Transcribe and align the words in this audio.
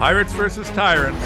Pirates 0.00 0.32
versus 0.32 0.66
Tyrants. 0.70 1.22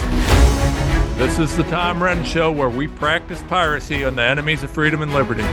This 1.17 1.39
is 1.39 1.57
the 1.57 1.63
Tom 1.71 2.01
Renz 2.01 2.25
Show 2.25 2.51
where 2.51 2.69
we 2.69 2.89
practice 2.89 3.41
piracy 3.45 4.05
on 4.05 4.17
the 4.17 4.25
enemies 4.25 4.65
of 4.65 4.71
freedom 4.73 5.01
and 5.01 5.15
liberty. 5.15 5.45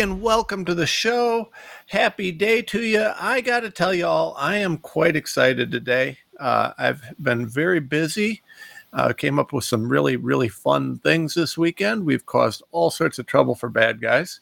and 0.00 0.20
welcome 0.20 0.64
to 0.64 0.74
the 0.74 0.86
show. 0.86 1.50
Happy 1.86 2.30
day 2.30 2.60
to 2.62 2.82
you. 2.82 3.10
I 3.18 3.40
got 3.40 3.60
to 3.60 3.70
tell 3.70 3.94
you 3.94 4.06
all, 4.06 4.34
I 4.38 4.56
am 4.58 4.76
quite 4.78 5.16
excited 5.16 5.70
today. 5.70 6.18
Uh, 6.38 6.72
I've 6.76 7.02
been 7.20 7.48
very 7.48 7.80
busy. 7.80 8.42
Uh, 8.92 9.12
came 9.12 9.38
up 9.38 9.52
with 9.52 9.64
some 9.64 9.88
really, 9.88 10.16
really 10.16 10.48
fun 10.48 10.98
things 10.98 11.34
this 11.34 11.56
weekend. 11.56 12.04
We've 12.04 12.26
caused 12.26 12.62
all 12.70 12.90
sorts 12.90 13.18
of 13.18 13.26
trouble 13.26 13.54
for 13.54 13.68
bad 13.68 14.00
guys. 14.00 14.40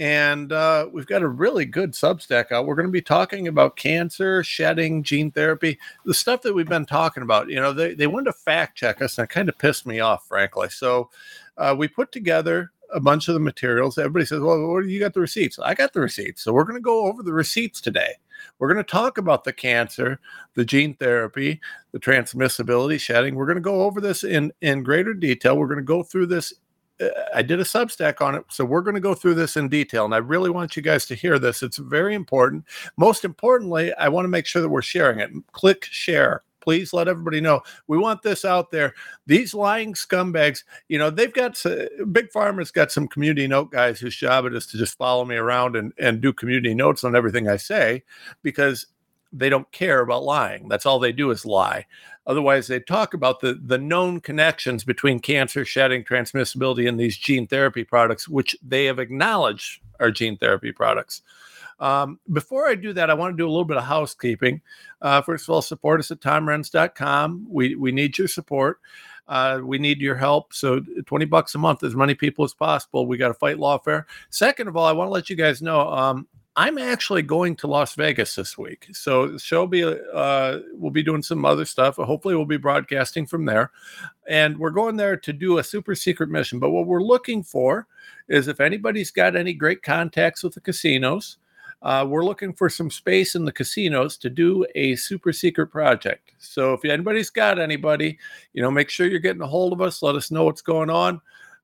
And 0.00 0.50
uh, 0.50 0.88
we've 0.90 1.06
got 1.06 1.20
a 1.20 1.28
really 1.28 1.66
good 1.66 1.92
Substack 1.92 2.50
out. 2.50 2.64
We're 2.64 2.74
going 2.74 2.88
to 2.88 2.92
be 2.92 3.02
talking 3.02 3.46
about 3.46 3.76
cancer, 3.76 4.42
shedding, 4.42 5.02
gene 5.02 5.30
therapy, 5.30 5.78
the 6.06 6.14
stuff 6.14 6.40
that 6.40 6.54
we've 6.54 6.66
been 6.66 6.86
talking 6.86 7.22
about. 7.22 7.50
You 7.50 7.56
know, 7.56 7.74
they, 7.74 7.92
they 7.92 8.06
wanted 8.06 8.24
to 8.24 8.32
fact 8.32 8.78
check 8.78 9.02
us, 9.02 9.18
and 9.18 9.26
it 9.26 9.30
kind 9.30 9.50
of 9.50 9.58
pissed 9.58 9.84
me 9.84 10.00
off, 10.00 10.26
frankly. 10.26 10.70
So 10.70 11.10
uh, 11.58 11.76
we 11.76 11.86
put 11.86 12.12
together 12.12 12.72
a 12.94 12.98
bunch 12.98 13.28
of 13.28 13.34
the 13.34 13.40
materials. 13.40 13.98
Everybody 13.98 14.24
says, 14.24 14.40
"Well, 14.40 14.66
what, 14.68 14.86
you 14.86 14.98
got 14.98 15.12
the 15.12 15.20
receipts?" 15.20 15.58
I 15.58 15.74
got 15.74 15.92
the 15.92 16.00
receipts, 16.00 16.42
so 16.42 16.54
we're 16.54 16.64
going 16.64 16.78
to 16.78 16.80
go 16.80 17.06
over 17.06 17.22
the 17.22 17.34
receipts 17.34 17.82
today. 17.82 18.14
We're 18.58 18.72
going 18.72 18.82
to 18.82 18.90
talk 18.90 19.18
about 19.18 19.44
the 19.44 19.52
cancer, 19.52 20.18
the 20.54 20.64
gene 20.64 20.94
therapy, 20.94 21.60
the 21.92 22.00
transmissibility, 22.00 22.98
shedding. 22.98 23.34
We're 23.34 23.44
going 23.44 23.56
to 23.56 23.60
go 23.60 23.82
over 23.82 24.00
this 24.00 24.24
in 24.24 24.50
in 24.62 24.82
greater 24.82 25.12
detail. 25.12 25.58
We're 25.58 25.66
going 25.66 25.76
to 25.76 25.84
go 25.84 26.02
through 26.02 26.26
this. 26.26 26.54
Uh, 27.00 27.08
I 27.34 27.42
did 27.42 27.60
a 27.60 27.64
Substack 27.64 28.20
on 28.20 28.34
it, 28.34 28.44
so 28.48 28.64
we're 28.64 28.82
going 28.82 28.94
to 28.94 29.00
go 29.00 29.14
through 29.14 29.34
this 29.34 29.56
in 29.56 29.68
detail, 29.68 30.04
and 30.04 30.14
I 30.14 30.18
really 30.18 30.50
want 30.50 30.76
you 30.76 30.82
guys 30.82 31.06
to 31.06 31.14
hear 31.14 31.38
this. 31.38 31.62
It's 31.62 31.78
very 31.78 32.14
important. 32.14 32.64
Most 32.96 33.24
importantly, 33.24 33.92
I 33.94 34.08
want 34.08 34.24
to 34.24 34.30
make 34.30 34.46
sure 34.46 34.62
that 34.62 34.68
we're 34.68 34.82
sharing 34.82 35.20
it. 35.20 35.30
Click 35.52 35.84
share 35.84 36.42
please 36.60 36.92
let 36.92 37.08
everybody 37.08 37.40
know 37.40 37.62
we 37.86 37.98
want 37.98 38.22
this 38.22 38.44
out 38.44 38.70
there. 38.70 38.94
These 39.26 39.54
lying 39.54 39.94
scumbags, 39.94 40.64
you 40.88 40.98
know, 40.98 41.10
they've 41.10 41.32
got 41.32 41.60
big 42.12 42.30
pharma's 42.30 42.70
got 42.70 42.92
some 42.92 43.08
community 43.08 43.46
note 43.46 43.70
guys 43.70 43.98
whose 43.98 44.16
job 44.16 44.44
it 44.46 44.54
is 44.54 44.66
to 44.68 44.78
just 44.78 44.96
follow 44.96 45.24
me 45.24 45.36
around 45.36 45.76
and, 45.76 45.92
and 45.98 46.20
do 46.20 46.32
community 46.32 46.74
notes 46.74 47.04
on 47.04 47.16
everything 47.16 47.48
I 47.48 47.56
say 47.56 48.02
because 48.42 48.86
they 49.32 49.48
don't 49.48 49.70
care 49.72 50.00
about 50.00 50.24
lying. 50.24 50.68
That's 50.68 50.86
all 50.86 50.98
they 50.98 51.12
do 51.12 51.30
is 51.30 51.46
lie. 51.46 51.86
Otherwise, 52.26 52.66
they 52.66 52.80
talk 52.80 53.14
about 53.14 53.40
the 53.40 53.60
the 53.64 53.78
known 53.78 54.20
connections 54.20 54.84
between 54.84 55.20
cancer, 55.20 55.64
shedding, 55.64 56.04
transmissibility, 56.04 56.88
and 56.88 56.98
these 56.98 57.16
gene 57.16 57.46
therapy 57.46 57.84
products, 57.84 58.28
which 58.28 58.56
they 58.62 58.84
have 58.86 58.98
acknowledged 58.98 59.80
are 59.98 60.10
gene 60.10 60.36
therapy 60.36 60.72
products. 60.72 61.22
Um, 61.80 62.20
before 62.32 62.68
I 62.68 62.74
do 62.74 62.92
that, 62.92 63.10
I 63.10 63.14
want 63.14 63.32
to 63.32 63.36
do 63.36 63.46
a 63.46 63.50
little 63.50 63.64
bit 63.64 63.78
of 63.78 63.84
housekeeping. 63.84 64.60
Uh, 65.00 65.22
first 65.22 65.44
of 65.44 65.54
all, 65.54 65.62
support 65.62 66.00
us 66.00 66.10
at 66.10 66.20
tomrenz.com. 66.20 67.46
We, 67.48 67.74
we 67.74 67.90
need 67.90 68.18
your 68.18 68.28
support. 68.28 68.80
Uh, 69.26 69.60
we 69.62 69.78
need 69.78 70.00
your 70.00 70.16
help. 70.16 70.52
So 70.52 70.80
20 71.06 71.24
bucks 71.24 71.54
a 71.54 71.58
month, 71.58 71.82
as 71.82 71.96
many 71.96 72.14
people 72.14 72.44
as 72.44 72.52
possible. 72.52 73.06
We 73.06 73.16
got 73.16 73.28
to 73.28 73.34
fight 73.34 73.56
lawfare. 73.56 74.04
Second 74.28 74.68
of 74.68 74.76
all, 74.76 74.84
I 74.84 74.92
want 74.92 75.08
to 75.08 75.12
let 75.12 75.30
you 75.30 75.36
guys 75.36 75.62
know 75.62 75.88
um, 75.88 76.28
I'm 76.56 76.78
actually 76.78 77.22
going 77.22 77.54
to 77.56 77.68
Las 77.68 77.94
Vegas 77.94 78.34
this 78.34 78.58
week. 78.58 78.88
So 78.92 79.38
show 79.38 79.66
be 79.66 79.84
uh, 79.84 80.58
we'll 80.72 80.90
be 80.90 81.02
doing 81.02 81.22
some 81.22 81.44
other 81.44 81.64
stuff. 81.64 81.96
Hopefully, 81.96 82.34
we'll 82.34 82.44
be 82.44 82.56
broadcasting 82.56 83.26
from 83.26 83.44
there, 83.44 83.70
and 84.28 84.58
we're 84.58 84.70
going 84.70 84.96
there 84.96 85.16
to 85.16 85.32
do 85.32 85.58
a 85.58 85.64
super 85.64 85.94
secret 85.94 86.28
mission. 86.28 86.58
But 86.58 86.70
what 86.70 86.86
we're 86.86 87.02
looking 87.02 87.42
for 87.44 87.86
is 88.28 88.48
if 88.48 88.60
anybody's 88.60 89.10
got 89.10 89.36
any 89.36 89.54
great 89.54 89.82
contacts 89.82 90.42
with 90.42 90.54
the 90.54 90.60
casinos, 90.60 91.38
uh, 91.82 92.04
we're 92.06 92.24
looking 92.24 92.52
for 92.52 92.68
some 92.68 92.90
space 92.90 93.34
in 93.34 93.44
the 93.44 93.52
casinos 93.52 94.16
to 94.18 94.28
do 94.28 94.66
a 94.74 94.96
super 94.96 95.32
secret 95.32 95.68
project. 95.68 96.32
So 96.38 96.74
if 96.74 96.84
anybody's 96.84 97.30
got 97.30 97.58
anybody, 97.58 98.18
you 98.52 98.62
know, 98.62 98.70
make 98.70 98.90
sure 98.90 99.06
you're 99.06 99.18
getting 99.18 99.42
a 99.42 99.46
hold 99.46 99.72
of 99.72 99.80
us. 99.80 100.02
Let 100.02 100.14
us 100.14 100.30
know 100.30 100.44
what's 100.44 100.62
going 100.62 100.90
on. 100.90 101.20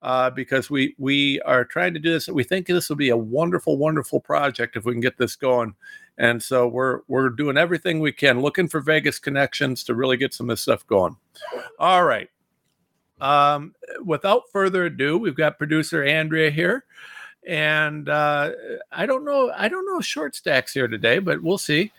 Uh, 0.06 0.30
because 0.30 0.70
we 0.70 0.94
we 0.98 1.40
are 1.40 1.64
trying 1.64 1.92
to 1.92 1.98
do 1.98 2.12
this. 2.12 2.28
We 2.28 2.44
think 2.44 2.68
this 2.68 2.88
will 2.88 2.94
be 2.94 3.08
a 3.08 3.16
wonderful, 3.16 3.76
wonderful 3.76 4.20
project 4.20 4.76
if 4.76 4.84
we 4.84 4.92
can 4.92 5.00
get 5.00 5.18
this 5.18 5.34
going. 5.34 5.74
And 6.16 6.40
so 6.40 6.68
we're 6.68 7.00
we're 7.08 7.28
doing 7.28 7.58
everything 7.58 7.98
we 7.98 8.12
can, 8.12 8.40
looking 8.40 8.68
for 8.68 8.80
Vegas 8.80 9.18
connections 9.18 9.82
to 9.82 9.96
really 9.96 10.16
get 10.16 10.32
some 10.32 10.48
of 10.48 10.52
this 10.52 10.60
stuff 10.60 10.86
going. 10.86 11.16
All 11.80 12.04
right. 12.04 12.30
Um, 13.20 13.74
without 14.04 14.44
further 14.52 14.84
ado, 14.84 15.18
we've 15.18 15.34
got 15.34 15.58
producer 15.58 16.04
Andrea 16.04 16.52
here 16.52 16.84
and 17.44 18.08
uh, 18.08 18.52
I 18.92 19.06
don't 19.06 19.24
know. 19.24 19.50
I 19.56 19.66
don't 19.66 19.86
know 19.86 20.00
short 20.00 20.36
stacks 20.36 20.72
here 20.72 20.86
today, 20.86 21.18
but 21.18 21.42
we'll 21.42 21.58
see. 21.58 21.90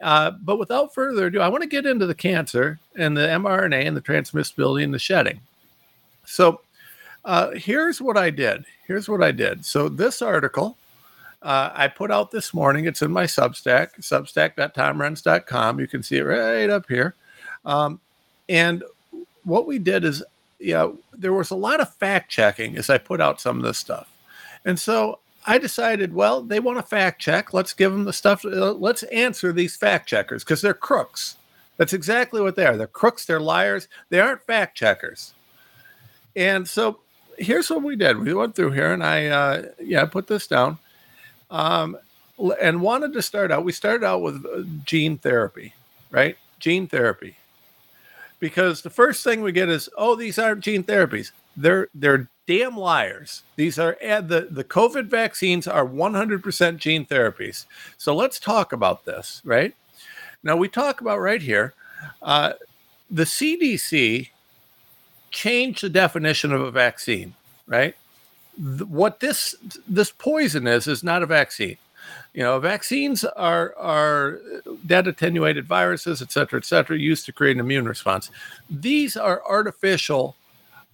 Uh, 0.00 0.30
but 0.30 0.60
without 0.60 0.94
further 0.94 1.26
ado, 1.26 1.40
I 1.40 1.48
want 1.48 1.62
to 1.62 1.68
get 1.68 1.84
into 1.84 2.06
the 2.06 2.14
cancer 2.14 2.78
and 2.96 3.16
the 3.16 3.26
mRNA 3.26 3.86
and 3.86 3.96
the 3.96 4.00
transmissibility 4.00 4.84
and 4.84 4.94
the 4.94 5.00
shedding. 5.00 5.40
So 6.24 6.60
uh, 7.24 7.50
here's 7.50 8.00
what 8.00 8.16
I 8.16 8.30
did. 8.30 8.64
Here's 8.86 9.08
what 9.08 9.22
I 9.22 9.32
did. 9.32 9.64
So 9.64 9.88
this 9.88 10.22
article 10.22 10.76
uh, 11.42 11.70
I 11.72 11.88
put 11.88 12.10
out 12.10 12.30
this 12.30 12.52
morning. 12.52 12.84
It's 12.84 13.02
in 13.02 13.10
my 13.10 13.24
Substack, 13.24 14.00
substack.tomrenz.com. 14.00 15.80
You 15.80 15.86
can 15.86 16.02
see 16.02 16.18
it 16.18 16.22
right 16.22 16.68
up 16.68 16.86
here. 16.86 17.14
Um, 17.64 18.00
and 18.48 18.84
what 19.44 19.66
we 19.66 19.78
did 19.78 20.04
is, 20.04 20.22
yeah, 20.58 20.90
there 21.14 21.32
was 21.32 21.50
a 21.50 21.56
lot 21.56 21.80
of 21.80 21.94
fact 21.94 22.30
checking 22.30 22.76
as 22.76 22.90
I 22.90 22.98
put 22.98 23.20
out 23.20 23.40
some 23.40 23.56
of 23.56 23.62
this 23.64 23.78
stuff. 23.78 24.12
And 24.66 24.78
so 24.78 25.20
I 25.46 25.56
decided, 25.56 26.12
well, 26.12 26.42
they 26.42 26.60
want 26.60 26.78
to 26.78 26.82
fact 26.82 27.22
check. 27.22 27.54
Let's 27.54 27.72
give 27.72 27.92
them 27.92 28.04
the 28.04 28.12
stuff. 28.12 28.44
Uh, 28.44 28.72
let's 28.72 29.02
answer 29.04 29.52
these 29.52 29.76
fact 29.76 30.06
checkers 30.06 30.44
because 30.44 30.60
they're 30.60 30.74
crooks. 30.74 31.36
That's 31.78 31.94
exactly 31.94 32.42
what 32.42 32.56
they 32.56 32.66
are. 32.66 32.76
They're 32.76 32.86
crooks. 32.86 33.24
They're 33.24 33.40
liars. 33.40 33.88
They 34.10 34.20
aren't 34.20 34.42
fact 34.42 34.76
checkers. 34.76 35.32
And 36.36 36.68
so 36.68 37.00
here's 37.40 37.70
what 37.70 37.82
we 37.82 37.96
did. 37.96 38.18
We 38.18 38.34
went 38.34 38.54
through 38.54 38.72
here, 38.72 38.92
and 38.92 39.02
I, 39.02 39.26
uh, 39.26 39.62
yeah, 39.80 40.04
put 40.04 40.26
this 40.26 40.46
down, 40.46 40.78
um, 41.50 41.96
and 42.60 42.80
wanted 42.80 43.12
to 43.14 43.22
start 43.22 43.50
out. 43.50 43.64
We 43.64 43.72
started 43.72 44.04
out 44.04 44.22
with 44.22 44.44
uh, 44.46 44.62
gene 44.84 45.18
therapy, 45.18 45.74
right? 46.10 46.36
Gene 46.60 46.86
therapy, 46.86 47.36
because 48.38 48.82
the 48.82 48.90
first 48.90 49.24
thing 49.24 49.40
we 49.40 49.52
get 49.52 49.68
is, 49.68 49.88
oh, 49.96 50.14
these 50.14 50.38
aren't 50.38 50.62
gene 50.62 50.84
therapies. 50.84 51.32
They're 51.56 51.88
they're 51.94 52.28
damn 52.46 52.76
liars. 52.76 53.42
These 53.56 53.78
are 53.78 53.96
the 54.00 54.48
the 54.50 54.64
COVID 54.64 55.06
vaccines 55.06 55.66
are 55.66 55.86
100% 55.86 56.76
gene 56.76 57.06
therapies. 57.06 57.66
So 57.98 58.14
let's 58.14 58.38
talk 58.38 58.72
about 58.72 59.04
this, 59.04 59.40
right? 59.44 59.74
Now 60.42 60.56
we 60.56 60.68
talk 60.68 61.00
about 61.00 61.20
right 61.20 61.42
here. 61.42 61.74
Uh, 62.22 62.54
the 63.10 63.24
CDC 63.24 64.30
changed 65.30 65.82
the 65.82 65.88
definition 65.88 66.52
of 66.52 66.60
a 66.60 66.70
vaccine, 66.70 67.34
right? 67.66 67.94
what 68.88 69.20
this 69.20 69.54
this 69.88 70.10
poison 70.10 70.66
is 70.66 70.86
is 70.86 71.02
not 71.02 71.22
a 71.22 71.26
vaccine. 71.26 71.76
You 72.34 72.42
know, 72.42 72.60
vaccines 72.60 73.24
are 73.24 73.74
are 73.76 74.40
dead 74.86 75.06
attenuated 75.06 75.66
viruses, 75.66 76.20
et 76.20 76.30
cetera, 76.30 76.58
et 76.58 76.64
cetera, 76.64 76.98
used 76.98 77.26
to 77.26 77.32
create 77.32 77.56
an 77.56 77.60
immune 77.60 77.86
response. 77.86 78.30
These 78.68 79.16
are 79.16 79.42
artificial 79.48 80.36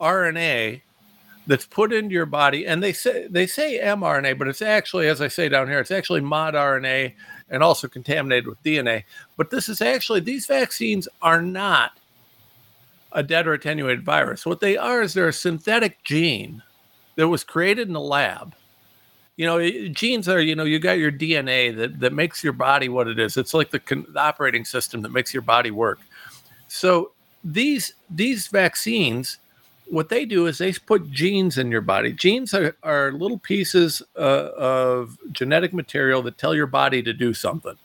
RNA 0.01 0.83
that's 1.47 1.67
put 1.67 1.93
into 1.93 2.13
your 2.13 2.27
body 2.27 2.67
and 2.67 2.83
they 2.83 2.93
say 2.93 3.27
they 3.29 3.47
say 3.47 3.79
mRNA 3.81 4.37
but 4.37 4.49
it's 4.49 4.61
actually 4.61 5.07
as 5.07 5.21
I 5.21 5.29
say 5.29 5.49
down 5.49 5.69
here 5.69 5.79
it's 5.79 5.93
actually 5.93 6.21
mod 6.21 6.55
RNA 6.55 7.13
and 7.49 7.63
also 7.63 7.87
contaminated 7.87 8.49
with 8.49 8.61
DNA 8.65 9.05
but 9.37 9.51
this 9.51 9.69
is 9.69 9.81
actually 9.81 10.19
these 10.19 10.47
vaccines 10.47 11.07
are 11.23 11.41
not 11.41 11.93
a 13.17 13.23
dead 13.23 13.47
or 13.47 13.55
attenuated 13.55 14.05
virus 14.05 14.47
what 14.47 14.61
they 14.61 14.77
are 14.77 15.03
is 15.03 15.15
they're 15.15 15.29
a 15.29 15.33
synthetic 15.33 16.03
gene 16.05 16.63
that 17.17 17.29
was 17.29 17.43
created 17.43 17.89
in 17.89 17.97
a 17.97 18.01
lab 18.01 18.55
you 19.37 19.45
know 19.45 19.89
genes 19.89 20.29
are 20.29 20.41
you 20.41 20.55
know 20.55 20.65
you 20.65 20.79
got 20.79 20.99
your 20.99 21.11
DNA 21.11 21.75
that 21.77 21.99
that 21.99 22.13
makes 22.13 22.45
your 22.45 22.53
body 22.53 22.89
what 22.89 23.09
it 23.09 23.19
is 23.19 23.37
it's 23.37 23.55
like 23.55 23.71
the, 23.71 23.81
con- 23.81 24.07
the 24.11 24.21
operating 24.21 24.65
system 24.65 25.03
that 25.03 25.11
makes 25.11 25.35
your 25.35 25.43
body 25.43 25.73
work 25.73 25.99
so 26.69 27.11
these 27.43 27.95
these 28.11 28.47
vaccines 28.47 29.39
what 29.89 30.09
they 30.09 30.25
do 30.25 30.47
is 30.47 30.59
they 30.59 30.73
put 30.73 31.11
genes 31.11 31.59
in 31.59 31.71
your 31.71 31.81
body. 31.81 32.13
Genes 32.13 32.53
are, 32.55 32.77
are 32.83 33.13
little 33.13 33.39
pieces 33.39 34.03
uh, 34.17 34.51
of 34.57 35.17
genetic 35.33 35.73
material 35.73 36.23
that 36.23 36.39
tell 36.39 36.55
your 36.55 36.67
body 36.67 37.03
to 37.03 37.13
do 37.13 37.33
something. 37.33 37.77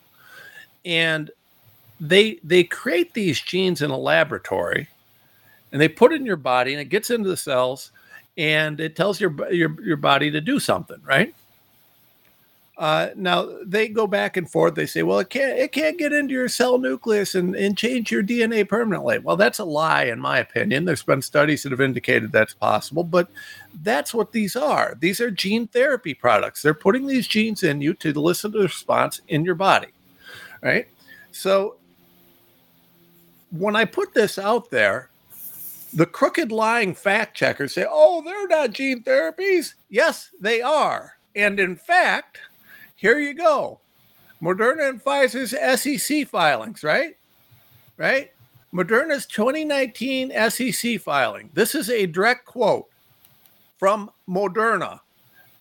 And 0.83 1.29
they 2.00 2.39
they 2.44 2.63
create 2.63 3.13
these 3.13 3.39
genes 3.39 3.83
in 3.83 3.91
a 3.91 3.97
laboratory 3.97 4.88
and 5.71 5.81
they 5.81 5.88
put 5.88 6.12
it 6.12 6.19
in 6.19 6.25
your 6.25 6.35
body 6.35 6.73
and 6.73 6.81
it 6.81 6.85
gets 6.85 7.09
into 7.09 7.29
the 7.29 7.38
cells 7.38 7.91
and 8.38 8.79
it 8.79 8.95
tells 8.95 9.19
your 9.19 9.33
your, 9.53 9.81
your 9.81 9.97
body 9.97 10.31
to 10.31 10.41
do 10.41 10.59
something, 10.59 11.01
right? 11.03 11.33
Uh, 12.81 13.12
now 13.15 13.47
they 13.63 13.88
go 13.88 14.07
back 14.07 14.38
and 14.38 14.50
forth. 14.50 14.73
They 14.73 14.88
say, 14.88 15.03
"Well, 15.03 15.19
it 15.19 15.29
can't 15.29 15.59
it 15.59 15.71
can't 15.71 16.00
get 16.00 16.13
into 16.13 16.33
your 16.33 16.50
cell 16.50 16.79
nucleus 16.79 17.35
and, 17.35 17.56
and 17.56 17.77
change 17.77 18.12
your 18.12 18.23
DNA 18.23 18.68
permanently." 18.68 19.19
Well, 19.19 19.38
that's 19.38 19.59
a 19.59 19.63
lie, 19.63 20.06
in 20.06 20.19
my 20.19 20.39
opinion. 20.39 20.85
There's 20.85 21.03
been 21.03 21.21
studies 21.21 21.62
that 21.62 21.71
have 21.71 21.81
indicated 21.81 22.31
that's 22.31 22.56
possible, 22.56 23.03
but 23.03 23.29
that's 23.83 24.15
what 24.15 24.31
these 24.31 24.56
are. 24.56 24.97
These 25.00 25.21
are 25.21 25.29
gene 25.29 25.68
therapy 25.68 26.15
products. 26.15 26.63
They're 26.63 26.73
putting 26.73 27.06
these 27.06 27.27
genes 27.27 27.62
in 27.62 27.81
you 27.81 27.94
to 27.95 28.09
elicit 28.09 28.56
a 28.56 28.59
response 28.59 29.21
in 29.27 29.45
your 29.45 29.53
body, 29.53 29.89
right? 30.63 30.88
So 31.31 31.75
when 33.51 33.75
I 33.75 33.85
put 33.85 34.12
this 34.15 34.39
out 34.39 34.71
there, 34.71 35.10
the 35.93 36.05
crooked 36.05 36.51
lying 36.51 36.93
fact 36.95 37.35
checkers 37.35 37.73
say, 37.73 37.85
"Oh, 37.89 38.21
they're 38.21 38.47
not 38.47 38.71
gene 38.71 39.03
therapies." 39.03 39.73
Yes, 39.89 40.29
they 40.39 40.61
are, 40.61 41.17
and 41.35 41.59
in 41.59 41.75
fact 41.75 42.39
here 43.01 43.17
you 43.17 43.33
go. 43.33 43.79
Moderna 44.43 44.89
and 44.89 45.03
Pfizer's 45.03 45.55
SEC 45.81 46.27
filings, 46.27 46.83
right? 46.83 47.17
Right? 47.97 48.31
Moderna's 48.71 49.25
2019 49.25 50.31
SEC 50.51 51.01
filing. 51.01 51.49
This 51.53 51.73
is 51.73 51.89
a 51.89 52.05
direct 52.05 52.45
quote 52.45 52.87
from 53.79 54.11
Moderna. 54.29 54.99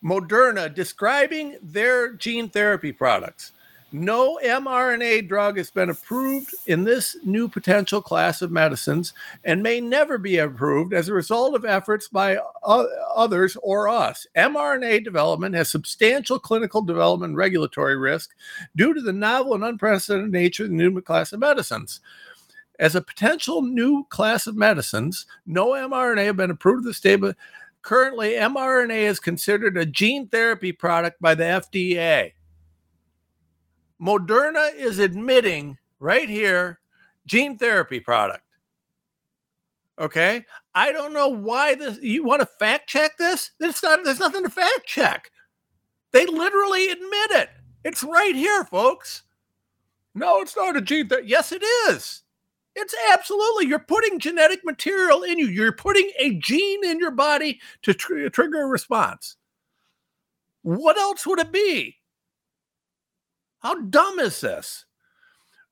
Moderna 0.04 0.72
describing 0.72 1.56
their 1.62 2.12
gene 2.12 2.50
therapy 2.50 2.92
products. 2.92 3.52
No 3.92 4.38
mRNA 4.44 5.26
drug 5.26 5.56
has 5.56 5.70
been 5.70 5.90
approved 5.90 6.54
in 6.66 6.84
this 6.84 7.16
new 7.24 7.48
potential 7.48 8.00
class 8.00 8.40
of 8.40 8.52
medicines 8.52 9.12
and 9.42 9.64
may 9.64 9.80
never 9.80 10.16
be 10.16 10.38
approved 10.38 10.94
as 10.94 11.08
a 11.08 11.12
result 11.12 11.56
of 11.56 11.64
efforts 11.64 12.06
by 12.06 12.38
others 12.62 13.56
or 13.62 13.88
us. 13.88 14.28
mRNA 14.36 15.02
development 15.02 15.56
has 15.56 15.70
substantial 15.70 16.38
clinical 16.38 16.82
development 16.82 17.34
regulatory 17.34 17.96
risk 17.96 18.30
due 18.76 18.94
to 18.94 19.00
the 19.00 19.12
novel 19.12 19.54
and 19.54 19.64
unprecedented 19.64 20.30
nature 20.30 20.64
of 20.64 20.70
the 20.70 20.76
new 20.76 21.00
class 21.00 21.32
of 21.32 21.40
medicines. 21.40 22.00
As 22.78 22.94
a 22.94 23.02
potential 23.02 23.60
new 23.60 24.04
class 24.08 24.46
of 24.46 24.54
medicines, 24.54 25.26
no 25.46 25.70
mRNA 25.70 26.26
have 26.26 26.36
been 26.36 26.52
approved 26.52 26.84
the 26.84 26.94
state, 26.94 27.16
but 27.16 27.36
currently 27.82 28.34
mRNA 28.34 29.02
is 29.08 29.18
considered 29.18 29.76
a 29.76 29.84
gene 29.84 30.28
therapy 30.28 30.70
product 30.70 31.20
by 31.20 31.34
the 31.34 31.42
FDA. 31.42 32.32
Moderna 34.00 34.74
is 34.74 34.98
admitting 34.98 35.76
right 35.98 36.28
here 36.28 36.80
gene 37.26 37.58
therapy 37.58 38.00
product. 38.00 38.44
Okay. 39.98 40.44
I 40.74 40.92
don't 40.92 41.12
know 41.12 41.28
why 41.28 41.74
this 41.74 42.00
you 42.00 42.24
want 42.24 42.40
to 42.40 42.46
fact 42.46 42.88
check 42.88 43.18
this? 43.18 43.50
It's 43.60 43.82
not 43.82 44.00
there's 44.04 44.18
nothing 44.18 44.42
to 44.44 44.50
fact 44.50 44.86
check. 44.86 45.30
They 46.12 46.26
literally 46.26 46.88
admit 46.88 47.30
it. 47.32 47.50
It's 47.84 48.02
right 48.02 48.34
here, 48.34 48.64
folks. 48.64 49.22
No, 50.14 50.40
it's 50.40 50.56
not 50.56 50.76
a 50.76 50.80
gene 50.80 51.08
therapy. 51.08 51.28
Yes, 51.28 51.52
it 51.52 51.62
is. 51.88 52.22
It's 52.74 52.94
absolutely 53.12 53.66
you're 53.66 53.78
putting 53.78 54.18
genetic 54.18 54.64
material 54.64 55.22
in 55.22 55.38
you. 55.38 55.46
You're 55.46 55.72
putting 55.72 56.10
a 56.18 56.34
gene 56.34 56.84
in 56.84 56.98
your 56.98 57.10
body 57.10 57.60
to 57.82 57.92
tr- 57.92 58.28
trigger 58.28 58.62
a 58.62 58.66
response. 58.66 59.36
What 60.62 60.96
else 60.96 61.26
would 61.26 61.40
it 61.40 61.52
be? 61.52 61.99
How 63.60 63.80
dumb 63.80 64.18
is 64.18 64.40
this? 64.40 64.84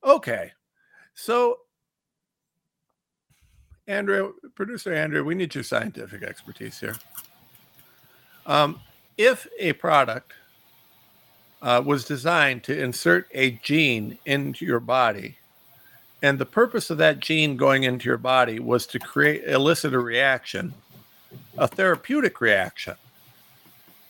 Okay. 0.05 0.53
So, 1.15 1.59
Andrea, 3.87 4.31
producer 4.55 4.93
Andrea, 4.93 5.25
we 5.25 5.35
need 5.35 5.55
your 5.55 5.65
scientific 5.65 6.23
expertise 6.23 6.79
here. 6.79 6.97
Um, 8.47 8.81
if 9.17 9.47
a 9.59 9.73
product 9.75 10.33
uh, 11.61 11.83
was 11.85 12.05
designed 12.05 12.63
to 12.65 12.79
insert 12.79 13.27
a 13.33 13.53
gene 13.63 14.19
into 14.27 14.65
your 14.65 14.81
body, 14.81 15.39
and 16.23 16.39
the 16.39 16.47
purpose 16.47 16.91
of 16.91 16.99
that 16.99 17.21
gene 17.21 17.57
going 17.57 17.85
into 17.85 18.07
your 18.07 18.19
body 18.19 18.59
was 18.59 18.87
to 18.87 18.99
create 18.99 19.45
elicit 19.45 19.95
a 19.95 19.99
reaction, 19.99 20.75
a 21.57 21.67
therapeutic 21.67 22.41
reaction, 22.41 22.95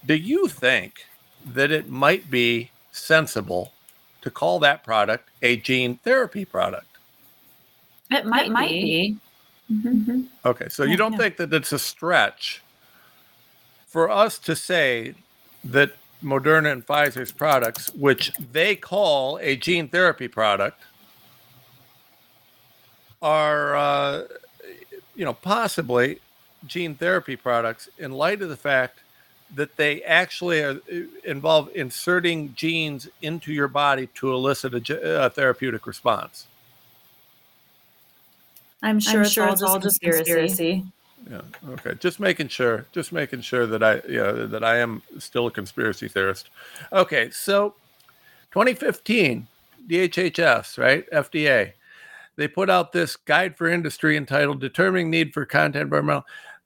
do 0.05 0.15
you 0.15 0.49
think 0.49 1.05
that 1.45 1.71
it 1.71 1.89
might 1.89 2.31
be 2.31 2.71
sensible 2.93 3.73
to 4.23 4.31
call 4.31 4.59
that 4.61 4.85
product 4.85 5.29
a 5.43 5.57
gene 5.57 5.97
therapy 5.97 6.45
product? 6.45 6.87
It 8.11 8.27
might, 8.27 8.47
it 8.47 8.53
might 8.53 8.69
be. 8.71 9.19
be. 9.69 9.75
Mm-hmm. 9.75 10.23
Okay, 10.47 10.69
so 10.69 10.83
yeah, 10.83 10.91
you 10.91 10.97
don't 10.97 11.13
yeah. 11.13 11.19
think 11.19 11.37
that 11.37 11.53
it's 11.53 11.73
a 11.73 11.79
stretch 11.79 12.63
for 13.87 14.11
us 14.11 14.39
to 14.41 14.57
say 14.57 15.15
that 15.65 15.93
Moderna 16.23 16.73
and 16.73 16.87
Pfizer's 16.87 17.33
products, 17.33 17.91
which 17.95 18.33
they 18.53 18.75
call 18.75 19.39
a 19.39 19.57
gene 19.57 19.89
therapy 19.89 20.27
product, 20.27 20.83
are, 23.21 23.77
uh, 23.77 24.23
you 25.15 25.25
know, 25.25 25.33
possibly 25.33 26.21
gene 26.67 26.95
therapy 26.95 27.37
products 27.37 27.89
in 27.99 28.13
light 28.13 28.43
of 28.43 28.49
the 28.49 28.57
fact 28.57 29.01
that 29.55 29.77
they 29.77 30.03
actually 30.03 30.61
are, 30.63 30.81
uh, 30.93 31.01
involve 31.25 31.71
inserting 31.75 32.55
genes 32.55 33.09
into 33.23 33.53
your 33.53 33.69
body 33.69 34.09
to 34.15 34.33
elicit 34.33 34.75
a, 34.91 35.25
a 35.25 35.31
therapeutic 35.31 35.87
response. 35.87 36.47
I'm 38.83 39.01
sure, 39.01 39.21
I'm 39.21 39.27
it's, 39.27 39.39
all, 39.39 39.53
it's 39.53 39.61
just 39.61 39.71
all 39.71 39.79
just 39.79 40.01
conspiracy. 40.01 40.85
Yeah. 41.31 41.41
Okay. 41.71 41.95
Just 41.99 42.21
making 42.21 42.49
sure. 42.49 42.87
Just 42.93 43.13
making 43.13 43.41
sure 43.41 43.67
that 43.67 43.83
I, 43.83 43.97
you 44.09 44.19
know, 44.19 44.47
that 44.47 44.65
I 44.65 44.79
am 44.79 45.03
still 45.19 45.47
a 45.47 45.51
conspiracy 45.51 46.09
theorist. 46.09 46.51
Okay. 46.93 47.31
So, 47.31 47.75
2015, 48.53 49.47
DHHS, 49.89 50.79
right? 50.79 51.11
FDA. 51.11 51.73
They 52.37 52.47
put 52.47 52.71
out 52.71 52.93
this 52.93 53.17
guide 53.17 53.57
for 53.57 53.69
industry 53.69 54.17
entitled 54.17 54.61
"Determining 54.61 55.11
Need 55.11 55.35
for 55.35 55.45
Content 55.45 55.83
Environmental." 55.83 56.25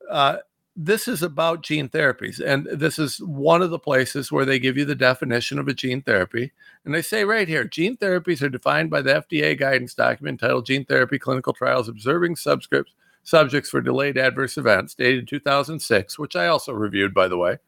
Uh, 0.09 0.37
this 0.75 1.07
is 1.07 1.23
about 1.23 1.63
gene 1.63 1.89
therapies. 1.89 2.41
And 2.41 2.67
this 2.73 2.99
is 2.99 3.19
one 3.19 3.63
of 3.63 3.71
the 3.71 3.79
places 3.79 4.33
where 4.33 4.45
they 4.45 4.59
give 4.59 4.77
you 4.77 4.85
the 4.85 4.95
definition 4.95 5.59
of 5.59 5.69
a 5.69 5.75
gene 5.75 6.03
therapy. 6.03 6.53
And 6.85 6.95
they 6.95 7.03
say 7.03 7.25
right 7.25 7.47
here 7.47 7.65
gene 7.65 7.97
therapies 7.97 8.43
are 8.43 8.49
defined 8.49 8.91
by 8.91 9.03
the 9.03 9.15
FDA 9.15 9.59
guidance 9.59 9.95
document 9.95 10.41
titled 10.41 10.67
Gene 10.67 10.85
Therapy 10.85 11.19
Clinical 11.19 11.53
Trials 11.53 11.89
Observing 11.89 12.37
Subscripts. 12.37 12.93
Subjects 13.25 13.71
for 13.71 13.81
delayed 13.81 14.19
adverse 14.19 14.59
events, 14.59 14.95
dated 14.95 15.29
2006, 15.29 16.19
which 16.19 16.35
I 16.35 16.49
also 16.49 16.73
reviewed, 16.73 17.15
by 17.15 17.29
the 17.29 17.39
way, 17.39 17.59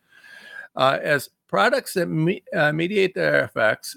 uh, 0.74 0.98
as 1.00 1.30
products 1.46 1.94
that 1.94 2.06
me- 2.06 2.42
uh, 2.52 2.72
mediate 2.72 3.14
their 3.14 3.44
effects 3.44 3.96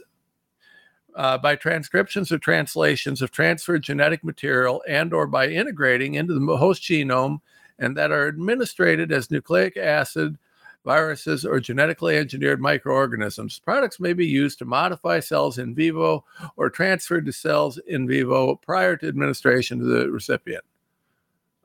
uh, 1.15 1.35
by 1.39 1.55
transcriptions 1.55 2.31
or 2.31 2.37
translations 2.37 3.23
of 3.23 3.31
transferred 3.31 3.81
genetic 3.81 4.23
material 4.23 4.83
and 4.87 5.13
or 5.13 5.25
by 5.25 5.47
integrating 5.47 6.13
into 6.13 6.37
the 6.37 6.57
host 6.57 6.83
genome 6.83 7.39
and 7.79 7.95
that 7.97 8.11
are 8.11 8.27
administered 8.27 9.11
as 9.11 9.31
nucleic 9.31 9.77
acid, 9.77 10.37
viruses, 10.83 11.45
or 11.45 11.59
genetically 11.59 12.17
engineered 12.17 12.61
microorganisms. 12.61 13.59
Products 13.59 13.99
may 13.99 14.13
be 14.13 14.25
used 14.25 14.59
to 14.59 14.65
modify 14.65 15.19
cells 15.19 15.57
in 15.57 15.75
vivo 15.75 16.23
or 16.55 16.69
transferred 16.69 17.25
to 17.25 17.33
cells 17.33 17.77
in 17.87 18.07
vivo 18.07 18.55
prior 18.55 18.95
to 18.97 19.07
administration 19.07 19.79
to 19.79 19.85
the 19.85 20.09
recipient. 20.09 20.63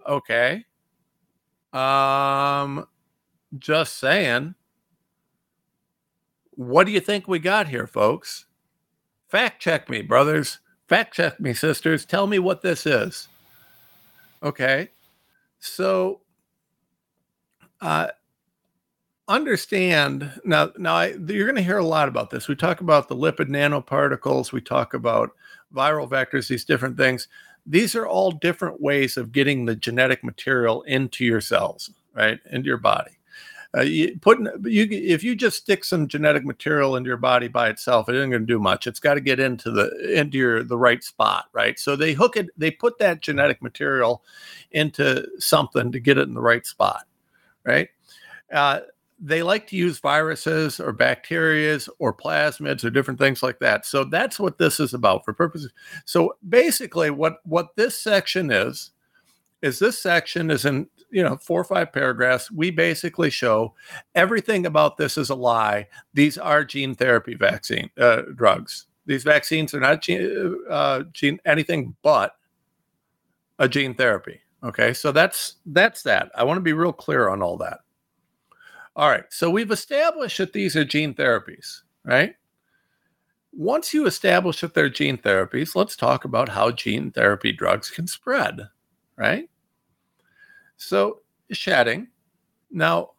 Okay. 0.09 0.65
Um, 1.73 2.87
just 3.59 3.99
saying. 3.99 4.55
What 6.55 6.85
do 6.85 6.93
you 6.93 7.01
think 7.01 7.27
we 7.27 7.39
got 7.39 7.69
here, 7.69 7.87
folks? 7.87 8.47
Fact 9.29 9.63
check 9.63 9.89
me, 9.89 10.03
brothers. 10.03 10.59
Fact 10.87 11.15
check 11.15 11.41
me, 11.41 11.55
sisters. 11.55 12.05
Tell 12.05 12.27
me 12.27 12.39
what 12.39 12.61
this 12.61 12.85
is. 12.85 13.29
Okay. 14.43 14.91
So, 15.65 16.23
uh, 17.81 18.09
understand 19.29 20.41
now. 20.45 20.73
Now, 20.77 20.97
I, 20.97 21.15
you're 21.15 21.47
going 21.47 21.55
to 21.55 21.63
hear 21.63 21.79
a 21.79 21.85
lot 21.85 22.09
about 22.09 22.31
this. 22.31 22.49
We 22.49 22.57
talk 22.57 22.81
about 22.81 23.07
the 23.07 23.15
lipid 23.15 23.49
nanoparticles. 23.49 24.51
We 24.51 24.61
talk 24.61 24.93
about 24.93 25.31
viral 25.73 26.11
vectors. 26.11 26.49
These 26.49 26.65
different 26.65 26.97
things. 26.97 27.29
These 27.65 27.95
are 27.95 28.09
all 28.09 28.33
different 28.33 28.81
ways 28.81 29.17
of 29.17 29.31
getting 29.31 29.65
the 29.65 29.77
genetic 29.77 30.25
material 30.25 30.83
into 30.83 31.25
your 31.25 31.41
cells, 31.41 31.93
right, 32.13 32.41
into 32.51 32.67
your 32.67 32.77
body. 32.79 33.13
Uh, 33.75 33.81
you 33.81 34.19
put 34.21 34.39
you 34.65 34.87
if 34.91 35.25
you 35.25 35.35
just 35.35 35.57
stick 35.57 35.83
some 35.85 36.07
genetic 36.07 36.45
material 36.45 36.97
into 36.97 37.09
your 37.09 37.17
body 37.17 37.49
by 37.49 37.69
itself, 37.69 38.09
it 38.09 38.15
isn't 38.15 38.31
going 38.31 38.43
to 38.43 38.47
do 38.47 38.59
much. 38.59 38.87
It's 38.87 39.01
got 39.01 39.15
to 39.15 39.21
get 39.21 39.41
into 39.41 39.71
the 39.71 40.19
into 40.19 40.37
your 40.37 40.63
the 40.63 40.77
right 40.77 41.03
spot, 41.03 41.47
right? 41.53 41.79
So 41.79 41.97
they 41.97 42.13
hook 42.13 42.37
it, 42.37 42.49
they 42.57 42.71
put 42.71 42.99
that 42.99 43.23
genetic 43.23 43.63
material 43.63 44.23
into 44.73 45.27
something 45.39 45.91
to 45.91 46.01
get 46.01 46.19
it 46.19 46.29
in 46.29 46.35
the 46.35 46.41
right 46.41 46.67
spot, 46.67 47.05
right? 47.65 47.89
Uh, 48.53 48.81
they 49.19 49.43
like 49.43 49.69
to 49.69 49.77
use 49.77 50.01
viruses 50.01 50.81
or 50.81 50.93
bacterias 50.93 51.89
or 51.99 52.13
plasmids 52.13 52.85
or 52.85 52.91
different 52.91 53.21
things 53.21 53.43
like 53.43 53.59
that. 53.61 53.87
So 53.87 54.05
that's 54.05 54.39
what 54.39 54.59
this 54.59 54.81
is 54.81 54.95
about 54.95 55.25
for 55.25 55.33
purposes. 55.33 55.73
So 56.05 56.37
basically, 56.49 57.11
what 57.11 57.39
what 57.45 57.75
this 57.77 57.99
section 57.99 58.51
is 58.51 58.92
is 59.63 59.79
this 59.79 60.01
section 60.01 60.51
is 60.51 60.65
in 60.65 60.89
you 61.11 61.23
know 61.23 61.37
four 61.37 61.61
or 61.61 61.65
five 61.65 61.93
paragraphs. 61.93 62.51
We 62.51 62.71
basically 62.71 63.31
show 63.31 63.75
everything 64.15 64.67
about 64.67 64.97
this 64.97 65.17
is 65.17 65.31
a 65.31 65.35
lie. 65.35 65.89
These 66.15 66.37
are 66.39 66.65
gene 66.65 66.95
therapy 66.95 67.35
vaccine 67.35 67.91
uh, 67.99 68.23
drugs. 68.35 68.87
These 69.07 69.25
vaccines 69.25 69.75
are 69.75 69.81
not 69.81 70.03
gene, 70.03 70.57
uh, 70.69 71.05
gene 71.13 71.41
anything 71.45 71.95
but 72.03 72.37
a 73.59 73.69
gene 73.69 73.95
therapy. 73.95 74.41
Okay, 74.65 74.93
so 74.93 75.13
that's 75.13 75.57
that's 75.67 76.03
that. 76.03 76.31
I 76.35 76.45
want 76.45 76.59
to 76.59 76.63
be 76.63 76.73
real 76.73 76.93
clear 76.93 77.29
on 77.29 77.43
all 77.43 77.57
that. 77.59 77.81
All 78.95 79.09
right, 79.09 79.25
so 79.31 79.49
we've 79.51 79.71
established 79.71 80.39
that 80.39 80.53
these 80.53 80.77
are 80.77 80.85
gene 80.85 81.15
therapies, 81.15 81.81
right? 82.05 82.35
Once 83.53 83.93
you 83.93 84.07
establish 84.07 84.61
that 84.61 84.75
they're 84.75 84.89
gene 84.89 85.17
therapies, 85.19 85.75
let's 85.75 85.97
talk 85.97 86.25
about 86.25 86.49
how 86.49 86.71
gene 86.71 87.11
therapy 87.11 87.53
drugs 87.53 87.91
can 87.91 88.07
spread, 88.07 88.61
right? 89.17 89.49
So, 90.83 91.21
shedding. 91.51 92.09
Now, 92.71 93.13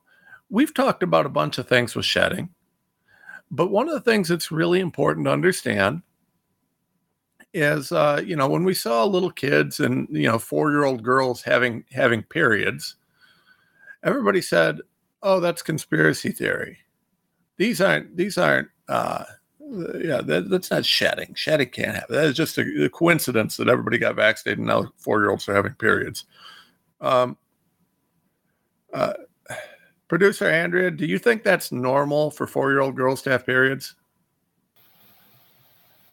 we've 0.50 0.74
talked 0.74 1.04
about 1.04 1.26
a 1.26 1.30
bunch 1.30 1.58
of 1.58 1.68
things 1.68 1.96
with 1.96 2.06
shedding, 2.06 2.50
but 3.52 3.72
one 3.72 3.88
of 3.88 3.94
the 3.94 4.02
things 4.02 4.28
that's 4.28 4.52
really 4.52 4.80
important 4.80 5.26
to 5.26 5.32
understand 5.32 6.02
is, 7.54 7.92
uh, 7.92 8.22
you 8.26 8.36
know, 8.36 8.48
when 8.48 8.64
we 8.64 8.74
saw 8.74 9.06
little 9.06 9.32
kids 9.32 9.80
and 9.80 10.08
you 10.12 10.28
know 10.28 10.40
four-year-old 10.40 11.04
girls 11.04 11.44
having 11.44 11.86
having 11.92 12.24
periods, 12.24 12.96
everybody 14.04 14.42
said, 14.42 14.80
"Oh, 15.22 15.40
that's 15.40 15.62
conspiracy 15.62 16.32
theory." 16.32 16.80
These 17.58 17.80
aren't 17.82 18.18
these 18.18 18.38
aren't 18.38 18.70
uh, 18.90 19.26
yeah, 20.00 20.22
that, 20.22 20.50
that's 20.50 20.72
not 20.72 20.86
shedding. 20.86 21.34
Shedding 21.36 21.70
can't 21.70 21.96
happen. 21.96 22.16
That 22.16 22.26
is 22.26 22.36
just 22.36 22.58
a, 22.58 22.86
a 22.86 22.90
coincidence 22.90 23.58
that 23.58 23.70
everybody 23.70 23.98
got 23.98 24.16
vaccinated 24.16 24.60
and 24.60 24.68
now 24.68 24.92
four 24.98 25.22
year 25.22 25.30
olds 25.30 25.48
are 25.48 25.56
having 25.56 25.74
periods. 25.74 26.26
Um, 27.02 27.38
uh, 28.94 29.14
producer 30.08 30.48
Andrea, 30.48 30.92
do 30.92 31.06
you 31.06 31.20
think 31.20 31.44
that's 31.44 31.72
normal 31.72 32.32
for 32.32 32.48
four 32.48 32.72
year 32.72 32.80
old 32.82 32.96
girls 32.96 33.22
to 33.24 33.32
have 33.32 33.46
periods? 33.46 33.96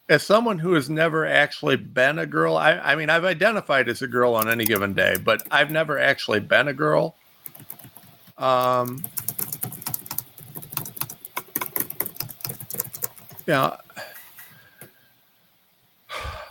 As 0.09 0.23
someone 0.23 0.59
who 0.59 0.73
has 0.73 0.89
never 0.89 1.25
actually 1.25 1.77
been 1.77 2.19
a 2.19 2.25
girl, 2.25 2.57
I, 2.57 2.73
I 2.73 2.95
mean, 2.95 3.09
I've 3.09 3.23
identified 3.23 3.87
as 3.87 4.01
a 4.01 4.07
girl 4.07 4.35
on 4.35 4.49
any 4.49 4.65
given 4.65 4.93
day, 4.93 5.15
but 5.23 5.41
I've 5.51 5.71
never 5.71 5.97
actually 5.97 6.41
been 6.41 6.67
a 6.67 6.73
girl. 6.73 7.15
Um, 8.37 9.01
Yeah, 13.47 13.75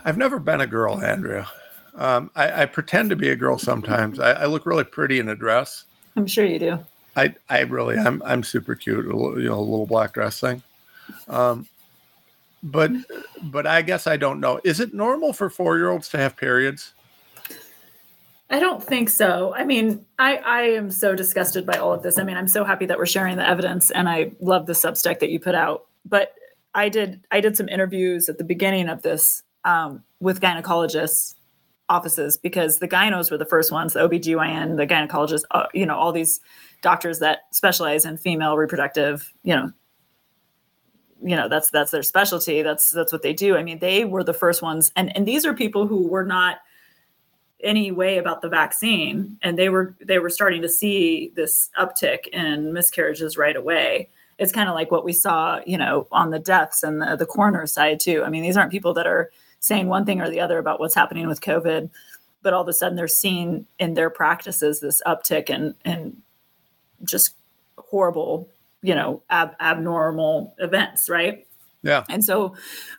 I've 0.04 0.18
never 0.18 0.38
been 0.38 0.60
a 0.60 0.66
girl, 0.66 1.02
Andrea. 1.02 1.48
Um, 1.94 2.30
I, 2.34 2.62
I, 2.62 2.66
pretend 2.66 3.10
to 3.10 3.16
be 3.16 3.30
a 3.30 3.36
girl 3.36 3.58
sometimes. 3.58 4.18
I, 4.18 4.32
I, 4.32 4.46
look 4.46 4.64
really 4.64 4.84
pretty 4.84 5.18
in 5.18 5.28
a 5.28 5.34
dress. 5.34 5.84
I'm 6.16 6.26
sure 6.26 6.44
you 6.44 6.58
do. 6.58 6.78
I, 7.16 7.34
I 7.48 7.60
really, 7.60 7.98
I'm, 7.98 8.22
I'm 8.24 8.42
super 8.42 8.74
cute. 8.74 9.04
You 9.06 9.12
know, 9.12 9.58
a 9.58 9.60
little 9.60 9.86
black 9.86 10.14
dress 10.14 10.40
thing. 10.40 10.62
Um, 11.28 11.66
but, 12.62 12.90
but 13.42 13.66
I 13.66 13.82
guess 13.82 14.06
I 14.06 14.16
don't 14.16 14.40
know. 14.40 14.60
Is 14.64 14.80
it 14.80 14.94
normal 14.94 15.32
for 15.32 15.50
four 15.50 15.76
year 15.76 15.90
olds 15.90 16.08
to 16.10 16.18
have 16.18 16.36
periods? 16.36 16.92
I 18.50 18.58
don't 18.58 18.82
think 18.82 19.08
so. 19.08 19.54
I 19.54 19.64
mean, 19.64 20.04
I, 20.18 20.36
I 20.38 20.62
am 20.62 20.90
so 20.90 21.14
disgusted 21.14 21.64
by 21.64 21.74
all 21.74 21.92
of 21.92 22.02
this. 22.02 22.18
I 22.18 22.24
mean, 22.24 22.36
I'm 22.36 22.48
so 22.48 22.64
happy 22.64 22.84
that 22.86 22.98
we're 22.98 23.06
sharing 23.06 23.36
the 23.36 23.48
evidence 23.48 23.92
and 23.92 24.08
I 24.08 24.32
love 24.40 24.66
the 24.66 24.72
Substack 24.72 25.20
that 25.20 25.30
you 25.30 25.38
put 25.38 25.54
out. 25.54 25.86
But 26.04 26.34
I 26.74 26.88
did 26.88 27.24
I 27.30 27.40
did 27.40 27.56
some 27.56 27.68
interviews 27.68 28.28
at 28.28 28.38
the 28.38 28.44
beginning 28.44 28.88
of 28.88 29.02
this 29.02 29.42
um, 29.64 30.02
with 30.20 30.40
gynecologists 30.40 31.34
offices 31.90 32.38
because 32.38 32.78
the 32.78 32.88
gynos 32.88 33.30
were 33.30 33.36
the 33.36 33.44
first 33.44 33.70
ones, 33.70 33.92
the 33.92 34.00
OBGYN, 34.00 34.76
the 34.76 34.86
gynecologists, 34.86 35.44
uh, 35.50 35.66
you 35.74 35.84
know, 35.84 35.96
all 35.96 36.12
these 36.12 36.40
doctors 36.80 37.18
that 37.18 37.40
specialize 37.52 38.06
in 38.06 38.16
female 38.16 38.56
reproductive, 38.56 39.32
you 39.42 39.54
know, 39.54 39.70
you 41.22 41.36
know, 41.36 41.48
that's 41.48 41.68
that's 41.70 41.90
their 41.90 42.02
specialty. 42.02 42.62
That's 42.62 42.90
that's 42.90 43.12
what 43.12 43.22
they 43.22 43.34
do. 43.34 43.56
I 43.56 43.62
mean, 43.62 43.80
they 43.80 44.06
were 44.06 44.24
the 44.24 44.32
first 44.32 44.62
ones 44.62 44.90
and 44.96 45.14
and 45.14 45.26
these 45.26 45.44
are 45.44 45.52
people 45.52 45.86
who 45.86 46.06
were 46.08 46.24
not 46.24 46.58
any 47.62 47.92
way 47.92 48.16
about 48.16 48.40
the 48.40 48.48
vaccine 48.48 49.36
and 49.42 49.58
they 49.58 49.68
were 49.68 49.94
they 50.00 50.18
were 50.18 50.30
starting 50.30 50.62
to 50.62 50.68
see 50.68 51.30
this 51.36 51.68
uptick 51.78 52.26
in 52.28 52.72
miscarriages 52.72 53.36
right 53.36 53.56
away 53.56 54.08
it's 54.40 54.52
kind 54.52 54.70
of 54.70 54.74
like 54.74 54.90
what 54.90 55.04
we 55.04 55.12
saw, 55.12 55.60
you 55.66 55.76
know, 55.76 56.08
on 56.10 56.30
the 56.30 56.38
deaths 56.38 56.82
and 56.82 57.02
the, 57.02 57.14
the 57.14 57.26
coroner 57.26 57.66
side 57.66 58.00
too. 58.00 58.24
I 58.24 58.30
mean, 58.30 58.42
these 58.42 58.56
aren't 58.56 58.72
people 58.72 58.94
that 58.94 59.06
are 59.06 59.30
saying 59.60 59.86
one 59.86 60.04
thing 60.04 60.20
or 60.20 60.28
the 60.28 60.40
other 60.40 60.58
about 60.58 60.80
what's 60.80 60.94
happening 60.94 61.28
with 61.28 61.40
COVID, 61.40 61.90
but 62.42 62.52
all 62.52 62.62
of 62.62 62.68
a 62.68 62.72
sudden 62.72 62.96
they're 62.96 63.08
seeing 63.08 63.66
in 63.78 63.94
their 63.94 64.10
practices 64.10 64.80
this 64.80 65.02
uptick 65.06 65.48
and 65.50 65.74
and 65.84 66.20
just 67.04 67.34
horrible, 67.78 68.48
you 68.82 68.94
know, 68.94 69.22
ab- 69.30 69.56
abnormal 69.60 70.54
events, 70.58 71.08
right? 71.08 71.46
Yeah. 71.82 72.04
And 72.10 72.22
so 72.22 72.54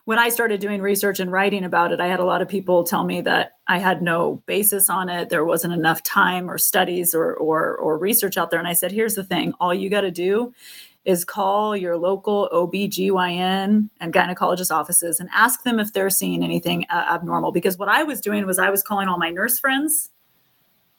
when 0.05 0.17
I 0.17 0.29
started 0.29 0.59
doing 0.59 0.81
research 0.81 1.19
and 1.19 1.31
writing 1.31 1.63
about 1.63 1.91
it, 1.91 1.99
I 1.99 2.07
had 2.07 2.19
a 2.19 2.25
lot 2.25 2.41
of 2.41 2.47
people 2.47 2.83
tell 2.83 3.03
me 3.03 3.21
that 3.21 3.57
I 3.67 3.77
had 3.77 4.01
no 4.01 4.41
basis 4.47 4.89
on 4.89 5.07
it. 5.07 5.29
There 5.29 5.45
wasn't 5.45 5.73
enough 5.73 6.01
time 6.01 6.49
or 6.49 6.57
studies 6.57 7.13
or 7.13 7.35
or, 7.35 7.75
or 7.77 7.97
research 7.97 8.37
out 8.37 8.49
there. 8.49 8.59
And 8.59 8.67
I 8.67 8.73
said, 8.73 8.91
here's 8.91 9.15
the 9.15 9.23
thing: 9.23 9.53
all 9.59 9.73
you 9.73 9.89
got 9.89 10.01
to 10.01 10.11
do 10.11 10.53
is 11.03 11.25
call 11.25 11.75
your 11.75 11.97
local 11.97 12.47
OB/GYN 12.51 13.89
and 13.99 14.13
gynecologist 14.13 14.71
offices 14.71 15.19
and 15.19 15.29
ask 15.33 15.63
them 15.63 15.79
if 15.79 15.93
they're 15.93 16.09
seeing 16.09 16.43
anything 16.43 16.85
uh, 16.89 17.05
abnormal. 17.09 17.51
Because 17.51 17.77
what 17.77 17.89
I 17.89 18.03
was 18.03 18.21
doing 18.21 18.45
was 18.45 18.59
I 18.59 18.69
was 18.69 18.83
calling 18.83 19.07
all 19.07 19.17
my 19.17 19.29
nurse 19.29 19.59
friends 19.59 20.09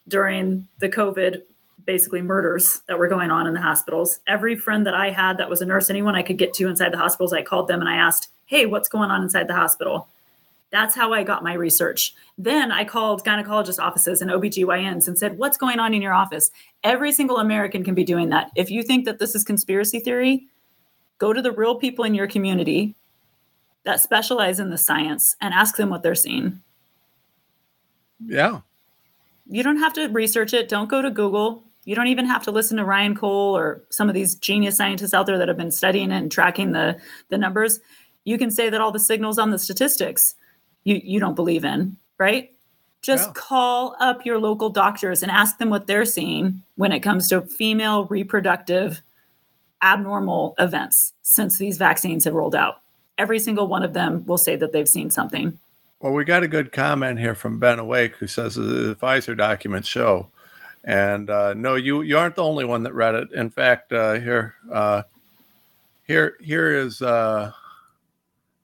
during 0.09 0.66
the 0.78 0.88
COVID 0.88 1.42
basically 1.85 2.23
murders 2.23 2.82
that 2.87 2.99
were 2.99 3.09
going 3.09 3.30
on 3.30 3.47
in 3.47 3.54
the 3.54 3.61
hospitals. 3.61 4.21
Every 4.26 4.56
friend 4.56 4.87
that 4.87 4.94
I 4.94 5.11
had 5.11 5.38
that 5.38 5.50
was 5.50 5.61
a 5.61 5.66
nurse, 5.66 5.90
anyone 5.90 6.14
I 6.14 6.23
could 6.23 6.38
get 6.38 6.54
to 6.54 6.68
inside 6.68 6.92
the 6.92 6.99
hospitals, 6.99 7.32
I 7.32 7.42
called 7.42 7.68
them 7.68 7.80
and 7.80 7.88
I 7.88 7.97
asked, 7.97 8.28
Hey, 8.47 8.66
what's 8.66 8.88
going 8.88 9.11
on 9.11 9.23
inside 9.23 9.49
the 9.49 9.54
hospital? 9.54 10.09
That's 10.73 10.95
how 10.95 11.12
I 11.12 11.23
got 11.23 11.45
my 11.45 11.52
research. 11.52 12.14
Then 12.38 12.73
I 12.73 12.85
called 12.85 13.25
gynecologist 13.25 13.79
offices 13.79 14.23
and 14.23 14.31
OBGYNs 14.31 15.07
and 15.07 15.19
said, 15.19 15.37
What's 15.37 15.59
going 15.59 15.79
on 15.79 15.93
in 15.93 16.00
your 16.00 16.14
office? 16.14 16.50
Every 16.83 17.12
single 17.12 17.37
American 17.37 17.85
can 17.85 17.95
be 17.95 18.05
doing 18.05 18.31
that. 18.31 18.50
If 18.57 18.71
you 18.71 18.83
think 18.83 19.05
that 19.05 19.19
this 19.19 19.35
is 19.35 19.45
conspiracy 19.45 20.00
theory, 20.00 20.47
go 21.19 21.35
to 21.35 21.43
the 21.43 21.52
real 21.52 21.75
people 21.75 22.07
in 22.07 22.14
your 22.14 22.26
community 22.26 22.95
that 23.85 24.00
specialize 24.00 24.59
in 24.61 24.71
the 24.71 24.79
science 24.79 25.37
and 25.43 25.52
ask 25.52 25.76
them 25.76 25.91
what 25.91 26.02
they're 26.02 26.14
seeing. 26.14 26.61
Yeah. 28.25 28.61
You 29.50 29.62
don't 29.62 29.79
have 29.79 29.93
to 29.95 30.07
research 30.07 30.55
it. 30.55 30.71
Don't 30.71 30.88
go 30.88 31.02
to 31.02 31.11
Google. 31.11 31.64
You 31.85 31.95
don't 31.95 32.07
even 32.07 32.25
have 32.25 32.45
to 32.45 32.50
listen 32.50 32.79
to 32.79 32.85
Ryan 32.85 33.14
Cole 33.14 33.55
or 33.57 33.83
some 33.91 34.09
of 34.09 34.14
these 34.14 34.37
genius 34.37 34.76
scientists 34.76 35.12
out 35.12 35.26
there 35.26 35.37
that 35.37 35.49
have 35.49 35.57
been 35.57 35.73
studying 35.73 36.12
it 36.12 36.17
and 36.17 36.33
tracking 36.33 36.73
the, 36.73 36.99
the 37.29 37.37
numbers. 37.37 37.81
You 38.25 38.38
can 38.38 38.50
say 38.50 38.71
that 38.71 38.81
all 38.81 38.93
the 38.93 39.00
signals 39.00 39.38
on 39.38 39.50
the 39.50 39.59
statistics 39.59 40.37
you 40.84 41.00
you 41.02 41.20
don't 41.20 41.34
believe 41.34 41.64
in, 41.64 41.96
right? 42.18 42.50
Just 43.02 43.28
yeah. 43.28 43.32
call 43.34 43.96
up 43.98 44.24
your 44.24 44.38
local 44.38 44.70
doctors 44.70 45.22
and 45.22 45.30
ask 45.30 45.58
them 45.58 45.70
what 45.70 45.86
they're 45.86 46.04
seeing 46.04 46.62
when 46.76 46.92
it 46.92 47.00
comes 47.00 47.28
to 47.28 47.42
female 47.42 48.04
reproductive 48.06 49.02
abnormal 49.82 50.54
events 50.58 51.12
since 51.22 51.58
these 51.58 51.76
vaccines 51.76 52.24
have 52.24 52.34
rolled 52.34 52.54
out. 52.54 52.80
Every 53.18 53.40
single 53.40 53.66
one 53.66 53.82
of 53.82 53.92
them 53.92 54.24
will 54.26 54.38
say 54.38 54.54
that 54.56 54.72
they've 54.72 54.88
seen 54.88 55.10
something. 55.10 55.58
Well, 56.00 56.12
we 56.12 56.24
got 56.24 56.42
a 56.42 56.48
good 56.48 56.72
comment 56.72 57.18
here 57.18 57.34
from 57.34 57.58
Ben 57.58 57.78
Awake 57.78 58.16
who 58.16 58.26
says 58.26 58.54
the 58.54 58.96
Pfizer 59.00 59.36
documents 59.36 59.88
show. 59.88 60.28
And 60.84 61.30
uh, 61.30 61.54
no, 61.54 61.76
you 61.76 62.02
you 62.02 62.18
aren't 62.18 62.34
the 62.34 62.42
only 62.42 62.64
one 62.64 62.82
that 62.82 62.94
read 62.94 63.14
it. 63.14 63.32
In 63.32 63.50
fact, 63.50 63.92
uh, 63.92 64.14
here 64.14 64.54
uh, 64.70 65.02
here 66.06 66.36
here 66.40 66.76
is 66.76 67.02
uh, 67.02 67.52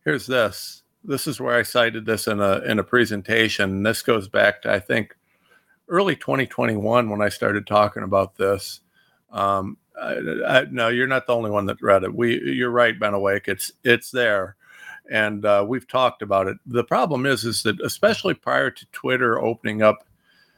here's 0.04 0.26
this 0.26 0.82
this 1.05 1.26
is 1.26 1.40
where 1.40 1.57
I 1.57 1.62
cited 1.62 2.07
this 2.07 2.26
in 2.26 2.40
a 2.40 2.59
in 2.61 2.78
a 2.78 2.85
presentation. 2.85 3.83
This 3.83 4.02
goes 4.02 4.28
back 4.28 4.62
to 4.62 4.73
I 4.73 4.81
think 4.81 5.17
early 5.88 6.17
2021 6.17 7.09
when 7.09 7.23
I 7.23 7.28
started 7.28 7.67
talking 7.67 8.02
about 8.02 8.37
this. 8.37 8.81
Um, 9.31 9.78
I, 10.00 10.17
I, 10.47 10.64
no, 10.71 10.88
you're 10.88 11.07
not 11.07 11.26
the 11.26 11.35
only 11.35 11.50
one 11.50 11.67
that 11.67 11.83
read 11.83 12.05
it. 12.05 12.14
We, 12.14 12.40
you're 12.40 12.71
right, 12.71 12.99
Ben 12.99 13.14
Awake. 13.14 13.49
It's 13.49 13.73
it's 13.85 14.11
there, 14.11 14.57
and 15.11 15.45
uh, 15.45 15.64
we've 15.67 15.88
talked 15.88 16.23
about 16.23 16.47
it. 16.47 16.57
The 16.67 16.85
problem 16.85 17.26
is, 17.26 17.45
is 17.45 17.62
that 17.64 17.81
especially 17.81 18.35
prior 18.35 18.71
to 18.71 18.87
Twitter 18.93 19.40
opening 19.40 19.83
up 19.83 20.05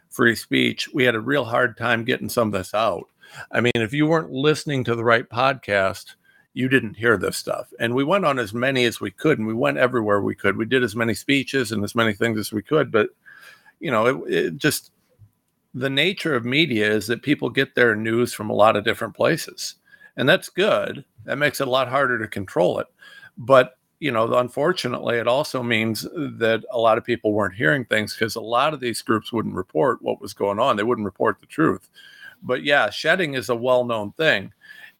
free 0.08 0.34
speech, 0.34 0.88
we 0.92 1.04
had 1.04 1.14
a 1.14 1.20
real 1.20 1.44
hard 1.44 1.76
time 1.76 2.04
getting 2.04 2.28
some 2.28 2.48
of 2.48 2.52
this 2.52 2.74
out. 2.74 3.06
I 3.52 3.60
mean, 3.60 3.72
if 3.76 3.92
you 3.92 4.06
weren't 4.06 4.32
listening 4.32 4.84
to 4.84 4.96
the 4.96 5.04
right 5.04 5.28
podcast, 5.28 6.16
you 6.52 6.68
didn't 6.68 6.96
hear 6.96 7.16
this 7.16 7.36
stuff. 7.36 7.72
And 7.78 7.94
we 7.94 8.04
went 8.04 8.24
on 8.24 8.38
as 8.38 8.52
many 8.52 8.84
as 8.84 9.00
we 9.00 9.10
could, 9.10 9.38
and 9.38 9.46
we 9.46 9.54
went 9.54 9.78
everywhere 9.78 10.20
we 10.20 10.34
could. 10.34 10.56
We 10.56 10.64
did 10.64 10.82
as 10.82 10.96
many 10.96 11.14
speeches 11.14 11.72
and 11.72 11.84
as 11.84 11.94
many 11.94 12.12
things 12.12 12.38
as 12.38 12.52
we 12.52 12.62
could. 12.62 12.90
But, 12.90 13.10
you 13.78 13.90
know, 13.90 14.06
it, 14.06 14.32
it 14.34 14.56
just 14.56 14.92
the 15.74 15.90
nature 15.90 16.34
of 16.34 16.44
media 16.44 16.90
is 16.90 17.06
that 17.06 17.22
people 17.22 17.48
get 17.48 17.74
their 17.74 17.94
news 17.94 18.32
from 18.32 18.50
a 18.50 18.54
lot 18.54 18.76
of 18.76 18.84
different 18.84 19.14
places. 19.14 19.76
And 20.16 20.28
that's 20.28 20.48
good. 20.48 21.04
That 21.24 21.38
makes 21.38 21.60
it 21.60 21.68
a 21.68 21.70
lot 21.70 21.88
harder 21.88 22.18
to 22.18 22.26
control 22.26 22.80
it. 22.80 22.88
But 23.38 23.76
you 24.00 24.10
know, 24.10 24.32
unfortunately, 24.38 25.18
it 25.18 25.28
also 25.28 25.62
means 25.62 26.02
that 26.02 26.64
a 26.70 26.78
lot 26.78 26.96
of 26.96 27.04
people 27.04 27.34
weren't 27.34 27.54
hearing 27.54 27.84
things 27.84 28.14
because 28.14 28.34
a 28.34 28.40
lot 28.40 28.72
of 28.72 28.80
these 28.80 29.02
groups 29.02 29.30
wouldn't 29.30 29.54
report 29.54 30.00
what 30.00 30.22
was 30.22 30.32
going 30.32 30.58
on. 30.58 30.76
They 30.76 30.82
wouldn't 30.82 31.04
report 31.04 31.38
the 31.38 31.46
truth. 31.46 31.90
But 32.42 32.64
yeah, 32.64 32.88
shedding 32.88 33.34
is 33.34 33.50
a 33.50 33.54
well 33.54 33.84
known 33.84 34.12
thing. 34.12 34.52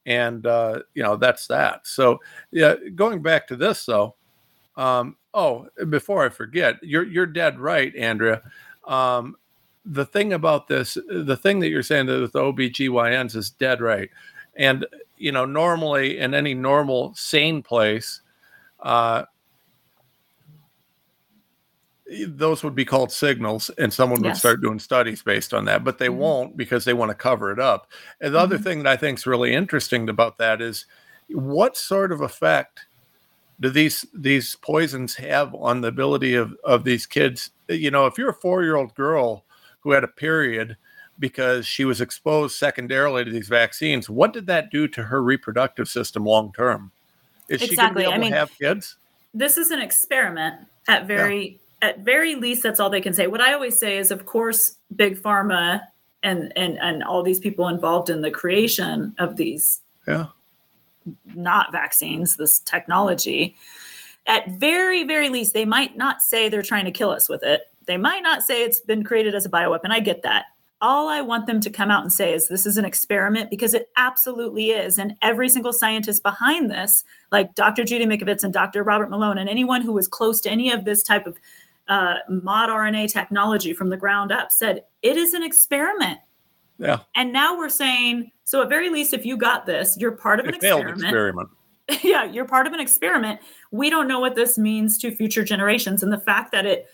And, 0.07 0.47
uh, 0.47 0.80
you 0.95 1.02
know, 1.02 1.16
that's 1.16 1.47
that. 1.49 1.87
So, 1.87 2.21
yeah, 2.50 2.75
going 2.95 3.23
back 3.23 3.47
to 3.49 3.57
this, 3.57 3.85
though, 3.85 4.14
um, 4.76 5.16
oh, 5.35 5.69
before 5.88 6.25
I 6.25 6.30
forget, 6.30 6.76
you're, 6.83 7.04
you're 7.04 7.26
dead 7.26 7.61
right, 7.61 7.95
Andrea. 7.97 8.42
Um, 8.87 9.37
the 9.85 10.07
thing 10.07 10.33
about 10.33 10.69
this, 10.69 10.97
the 11.09 11.37
thing 11.37 11.61
that 11.61 11.69
you're 11.69 11.83
saying 11.83 12.07
that 12.07 12.21
with 12.21 12.33
the 12.33 12.40
OBGYNs 12.40 13.37
is 13.37 13.50
dead 13.50 13.80
right. 13.80 14.11
And, 14.57 14.87
you 15.16 15.33
know, 15.33 15.45
normally 15.45 16.19
in 16.19 16.35
any 16.35 16.54
normal, 16.54 17.14
sane 17.14 17.62
place, 17.62 18.23
uh, 18.80 19.25
those 22.26 22.64
would 22.64 22.74
be 22.74 22.84
called 22.84 23.12
signals 23.12 23.70
and 23.78 23.92
someone 23.92 24.20
would 24.22 24.28
Yes. 24.30 24.38
start 24.40 24.60
doing 24.60 24.78
studies 24.78 25.22
based 25.22 25.54
on 25.54 25.64
that 25.64 25.84
but 25.84 25.98
they 25.98 26.08
Mhm. 26.08 26.16
won't 26.16 26.56
because 26.56 26.84
they 26.84 26.94
want 26.94 27.10
to 27.10 27.14
cover 27.14 27.52
it 27.52 27.60
up 27.60 27.86
and 28.20 28.34
the 28.34 28.38
other 28.38 28.58
Mhm. 28.58 28.64
thing 28.64 28.82
that 28.82 28.90
i 28.92 28.96
think 28.96 29.18
is 29.18 29.26
really 29.26 29.54
interesting 29.54 30.08
about 30.08 30.36
that 30.38 30.60
is 30.60 30.86
what 31.28 31.76
sort 31.76 32.10
of 32.10 32.20
effect 32.20 32.86
do 33.60 33.70
these 33.70 34.04
these 34.12 34.56
poisons 34.56 35.14
have 35.14 35.54
on 35.54 35.80
the 35.80 35.88
ability 35.88 36.34
of 36.34 36.56
of 36.64 36.82
these 36.84 37.06
kids 37.06 37.50
you 37.68 37.90
know 37.90 38.06
if 38.06 38.18
you're 38.18 38.30
a 38.30 38.34
four 38.40 38.62
year 38.64 38.76
old 38.76 38.94
girl 38.94 39.44
who 39.80 39.92
had 39.92 40.02
a 40.04 40.08
period 40.08 40.76
because 41.20 41.66
she 41.66 41.84
was 41.84 42.00
exposed 42.00 42.56
secondarily 42.56 43.24
to 43.24 43.30
these 43.30 43.48
vaccines 43.48 44.10
what 44.10 44.32
did 44.32 44.46
that 44.46 44.70
do 44.70 44.88
to 44.88 45.02
her 45.04 45.22
reproductive 45.22 45.88
system 45.88 46.24
long 46.24 46.52
term 46.54 46.90
is 47.48 47.60
she 47.60 47.76
going 47.76 47.94
to 47.94 47.94
Exactly. 47.94 48.02
be 48.04 48.06
I 48.06 48.14
able 48.14 48.20
mean, 48.22 48.32
to 48.32 48.38
have 48.38 48.50
kids 48.60 48.96
this 49.32 49.56
is 49.58 49.70
an 49.70 49.80
experiment 49.80 50.66
at 50.88 51.06
very 51.06 51.60
at 51.82 52.00
very 52.00 52.34
least 52.34 52.62
that's 52.62 52.80
all 52.80 52.90
they 52.90 53.00
can 53.00 53.14
say. 53.14 53.26
What 53.26 53.40
i 53.40 53.52
always 53.52 53.78
say 53.78 53.99
is 53.99 54.10
of 54.10 54.26
course 54.26 54.76
big 54.94 55.20
pharma 55.20 55.82
and 56.22 56.52
and 56.56 56.78
and 56.78 57.02
all 57.02 57.22
these 57.22 57.38
people 57.38 57.68
involved 57.68 58.10
in 58.10 58.20
the 58.20 58.30
creation 58.30 59.14
of 59.18 59.37
these 59.37 59.80
yeah. 60.06 60.26
not 61.34 61.72
vaccines 61.72 62.37
this 62.37 62.58
technology 62.58 63.56
at 64.26 64.49
very 64.50 65.04
very 65.04 65.28
least 65.28 65.54
they 65.54 65.64
might 65.64 65.96
not 65.96 66.22
say 66.22 66.49
they're 66.49 66.62
trying 66.62 66.84
to 66.84 66.90
kill 66.90 67.10
us 67.10 67.28
with 67.28 67.42
it. 67.42 67.62
They 67.87 67.96
might 67.96 68.22
not 68.22 68.42
say 68.42 68.62
it's 68.62 68.80
been 68.80 69.02
created 69.02 69.34
as 69.34 69.46
a 69.46 69.50
bioweapon. 69.50 69.90
I 69.90 70.00
get 70.00 70.22
that. 70.22 70.46
All 70.82 71.08
i 71.08 71.20
want 71.20 71.46
them 71.46 71.60
to 71.60 71.70
come 71.70 71.90
out 71.90 72.02
and 72.02 72.12
say 72.12 72.32
is 72.32 72.49
this 72.49 72.64
is 72.64 72.78
an 72.78 72.84
experiment 72.84 73.50
because 73.50 73.75
it 73.75 73.90
absolutely 73.96 74.70
is. 74.70 74.99
And 74.99 75.14
every 75.22 75.49
single 75.49 75.72
scientist 75.72 76.22
behind 76.22 76.70
this 76.70 77.04
like 77.32 77.54
dr 77.54 77.84
judy 77.84 78.06
mikovits 78.06 78.44
and 78.44 78.52
dr 78.52 78.82
robert 78.82 79.10
malone 79.10 79.38
and 79.38 79.49
anyone 79.49 79.82
who 79.82 79.92
was 79.92 80.08
close 80.08 80.40
to 80.42 80.50
any 80.50 80.70
of 80.70 80.84
this 80.84 81.02
type 81.02 81.26
of 81.26 81.38
uh, 81.90 82.14
mod 82.28 82.70
rna 82.70 83.12
technology 83.12 83.75
from 83.75 83.90
the 83.90 83.97
ground 83.97 84.32
up 84.32 84.50
said 84.50 84.85
it 85.02 85.18
is 85.18 85.35
an 85.35 85.42
experiment 85.42 86.18
yeah 86.78 87.00
and 87.14 87.32
now 87.32 87.59
we're 87.59 87.68
saying 87.68 88.30
so 88.44 88.62
at 88.62 88.68
very 88.70 88.88
least 88.88 89.12
if 89.12 89.26
you 89.26 89.37
got 89.37 89.66
this 89.66 89.97
you're 89.99 90.12
part 90.12 90.40
of 90.40 90.47
an 90.47 90.59
failed 90.59 90.80
experiment 90.80 91.04
experiment 91.04 91.50
yeah, 92.02 92.25
you're 92.25 92.44
part 92.44 92.66
of 92.66 92.73
an 92.73 92.80
experiment. 92.80 93.40
We 93.70 93.90
don't 93.90 94.09
know 94.09 94.20
what 94.20 94.35
this 94.35 94.59
means 94.59 94.99
to 94.99 95.14
future 95.14 95.44
generations. 95.44 96.02
And 96.02 96.12
the 96.12 96.20
fact 96.20 96.52
that 96.52 96.66
it, 96.66 96.87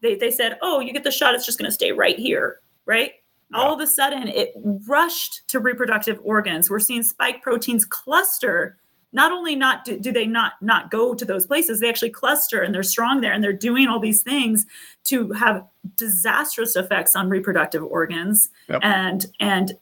they, 0.00 0.16
they 0.16 0.30
said, 0.30 0.58
oh, 0.62 0.80
you 0.80 0.92
get 0.92 1.04
the 1.04 1.10
shot, 1.10 1.34
it's 1.34 1.46
just 1.46 1.58
going 1.58 1.70
to 1.70 1.74
stay 1.74 1.92
right 1.92 2.18
here, 2.18 2.60
right? 2.86 3.12
Yeah. 3.50 3.58
All 3.58 3.74
of 3.74 3.80
a 3.80 3.86
sudden, 3.86 4.28
it 4.28 4.52
rushed 4.86 5.46
to 5.48 5.60
reproductive 5.60 6.18
organs. 6.22 6.68
We're 6.68 6.78
seeing 6.78 7.02
spike 7.02 7.42
proteins 7.42 7.84
cluster. 7.84 8.78
Not 9.14 9.32
only 9.32 9.56
not 9.56 9.84
do, 9.86 9.98
do 9.98 10.12
they 10.12 10.26
not 10.26 10.52
not 10.60 10.90
go 10.90 11.14
to 11.14 11.24
those 11.24 11.46
places, 11.46 11.80
they 11.80 11.88
actually 11.88 12.10
cluster 12.10 12.60
and 12.60 12.74
they're 12.74 12.82
strong 12.82 13.22
there, 13.22 13.32
and 13.32 13.42
they're 13.42 13.52
doing 13.52 13.88
all 13.88 14.00
these 14.00 14.22
things 14.22 14.66
to 15.04 15.32
have 15.32 15.64
disastrous 15.96 16.76
effects 16.76 17.16
on 17.16 17.30
reproductive 17.30 17.82
organs. 17.82 18.50
Yep. 18.68 18.80
And 18.82 19.26
and 19.40 19.72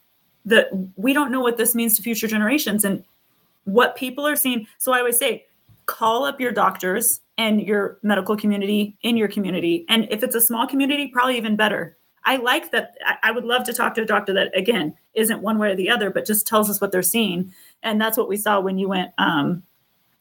the 0.44 0.68
we 0.96 1.12
don't 1.12 1.32
know 1.32 1.40
what 1.40 1.56
this 1.56 1.74
means 1.74 1.96
to 1.96 2.02
future 2.02 2.28
generations. 2.28 2.84
And 2.84 3.02
what 3.64 3.96
people 3.96 4.26
are 4.26 4.36
seeing. 4.36 4.66
So 4.78 4.92
I 4.92 4.98
always 4.98 5.18
say, 5.18 5.46
call 5.86 6.24
up 6.24 6.40
your 6.40 6.52
doctors 6.52 7.20
and 7.38 7.62
your 7.62 7.98
medical 8.02 8.36
community 8.36 8.96
in 9.02 9.16
your 9.16 9.28
community. 9.28 9.84
And 9.88 10.06
if 10.10 10.22
it's 10.22 10.34
a 10.34 10.40
small 10.40 10.66
community, 10.66 11.08
probably 11.08 11.36
even 11.36 11.56
better. 11.56 11.96
I 12.24 12.36
like 12.36 12.70
that. 12.72 12.96
I- 13.06 13.18
I 13.22 13.30
would 13.30 13.44
love 13.44 13.64
to 13.64 13.72
talk 13.72 13.94
to 13.94 14.02
a 14.02 14.04
doctor 14.04 14.32
that, 14.32 14.56
again, 14.56 14.94
isn't 15.14 15.42
one 15.42 15.58
way 15.58 15.70
or 15.70 15.76
the 15.76 15.90
other, 15.90 16.10
but 16.10 16.26
just 16.26 16.46
tells 16.46 16.70
us 16.70 16.80
what 16.80 16.92
they're 16.92 17.02
seeing. 17.02 17.52
And 17.82 18.00
that's 18.00 18.16
what 18.16 18.28
we 18.28 18.36
saw 18.36 18.60
when 18.60 18.78
you 18.78 18.88
went 18.88 19.10
um, 19.18 19.62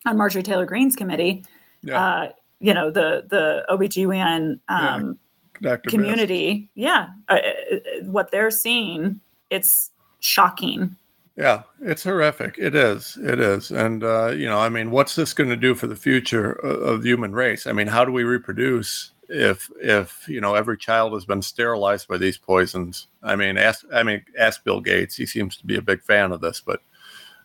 on 0.05 0.17
Marjorie 0.17 0.43
Taylor 0.43 0.65
Greene's 0.65 0.95
committee. 0.95 1.45
yeah 1.83 2.03
Uh, 2.03 2.29
you 2.59 2.73
know, 2.73 2.91
the 2.91 3.25
the 3.29 3.65
OBGYN 3.69 4.59
Yeah. 4.69 4.95
um. 4.95 5.17
Best. 5.61 5.83
community. 5.83 6.71
Yeah. 6.73 7.09
Uh, 7.29 7.33
uh, 7.35 7.75
what 8.05 8.31
they're 8.31 8.49
seeing, 8.49 9.19
it's 9.51 9.91
shocking. 10.19 10.95
Yeah, 11.37 11.61
it's 11.81 12.03
horrific. 12.03 12.55
It 12.57 12.73
is. 12.75 13.15
It 13.21 13.39
is. 13.39 13.69
And, 13.69 14.03
uh, 14.03 14.29
you 14.31 14.47
know, 14.47 14.57
I 14.59 14.69
mean, 14.69 14.89
what's 14.89 15.15
this 15.15 15.33
going 15.35 15.51
to 15.51 15.55
do 15.55 15.75
for 15.75 15.85
the 15.85 15.95
future 15.95 16.53
of, 16.53 16.81
of 16.81 17.01
the 17.03 17.09
human 17.09 17.31
race? 17.33 17.67
I 17.67 17.73
mean, 17.73 17.85
how 17.87 18.03
do 18.03 18.11
we 18.11 18.23
reproduce 18.23 19.10
if, 19.31 19.69
if, 19.81 20.27
you 20.27 20.41
know, 20.41 20.55
every 20.55 20.77
child 20.77 21.13
has 21.13 21.25
been 21.25 21.41
sterilized 21.41 22.07
by 22.07 22.17
these 22.17 22.37
poisons? 22.37 23.07
I 23.23 23.35
mean, 23.35 23.57
ask, 23.57 23.85
I 23.93 24.03
mean, 24.03 24.23
ask 24.37 24.63
Bill 24.63 24.81
Gates. 24.81 25.15
He 25.15 25.25
seems 25.25 25.57
to 25.57 25.65
be 25.65 25.77
a 25.77 25.81
big 25.81 26.03
fan 26.03 26.31
of 26.31 26.41
this, 26.41 26.61
but, 26.61 26.81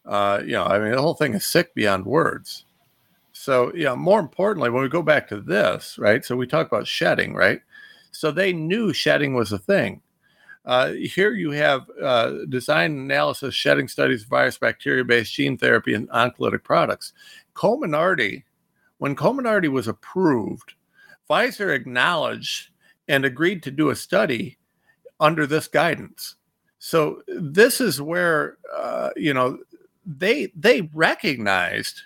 uh, 0.05 0.41
you 0.45 0.53
know, 0.53 0.65
I 0.65 0.79
mean, 0.79 0.93
the 0.93 1.01
whole 1.01 1.15
thing 1.15 1.35
is 1.35 1.45
sick 1.45 1.75
beyond 1.75 2.05
words. 2.05 2.65
So, 3.33 3.71
know, 3.85 3.97
more 3.97 4.19
importantly, 4.19 4.71
when 4.71 4.83
we 4.83 4.89
go 4.89 5.03
back 5.03 5.29
to 5.29 5.41
this, 5.41 5.99
right? 5.99 6.25
So 6.25 6.37
we 6.37 6.47
talk 6.47 6.67
about 6.67 6.87
shedding, 6.87 7.35
right? 7.35 7.61
So 8.11 8.31
they 8.31 8.53
knew 8.53 8.93
shedding 8.93 9.35
was 9.35 9.53
a 9.53 9.59
thing. 9.59 10.01
Uh, 10.65 10.93
here 10.93 11.33
you 11.33 11.53
have 11.53 11.89
uh, 12.03 12.33
design 12.49 12.93
analysis 12.93 13.55
shedding 13.55 13.87
studies 13.87 14.25
virus 14.25 14.59
bacteria 14.59 15.05
based 15.05 15.33
gene 15.33 15.57
therapy 15.57 15.95
and 15.95 16.09
oncolytic 16.09 16.65
products. 16.65 17.13
Comirnaty, 17.55 18.43
when 18.99 19.15
Comirnaty 19.15 19.69
was 19.69 19.87
approved, 19.87 20.75
Pfizer 21.29 21.75
acknowledged 21.75 22.71
and 23.09 23.25
agreed 23.25 23.63
to 23.63 23.71
do 23.71 23.91
a 23.91 23.97
study 23.97 24.59
under 25.21 25.47
this 25.47 25.69
guidance. 25.69 26.37
So 26.79 27.23
this 27.27 27.81
is 27.81 28.01
where 28.01 28.59
uh, 28.75 29.11
you 29.17 29.35
know 29.35 29.59
they 30.05 30.53
they 30.55 30.83
recognized 30.93 32.03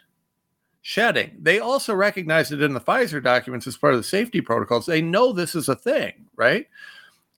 shedding. 0.83 1.37
They 1.41 1.59
also 1.59 1.95
recognized 1.95 2.53
it 2.53 2.63
in 2.63 2.73
the 2.73 2.81
Pfizer 2.81 3.23
documents 3.23 3.67
as 3.67 3.77
part 3.77 3.95
of 3.95 4.01
the 4.01 4.05
safety 4.05 4.41
protocols. 4.41 4.87
They 4.87 5.03
know 5.03 5.33
this 5.33 5.55
is 5.55 5.69
a 5.69 5.77
thing, 5.77 6.27
right? 6.37 6.67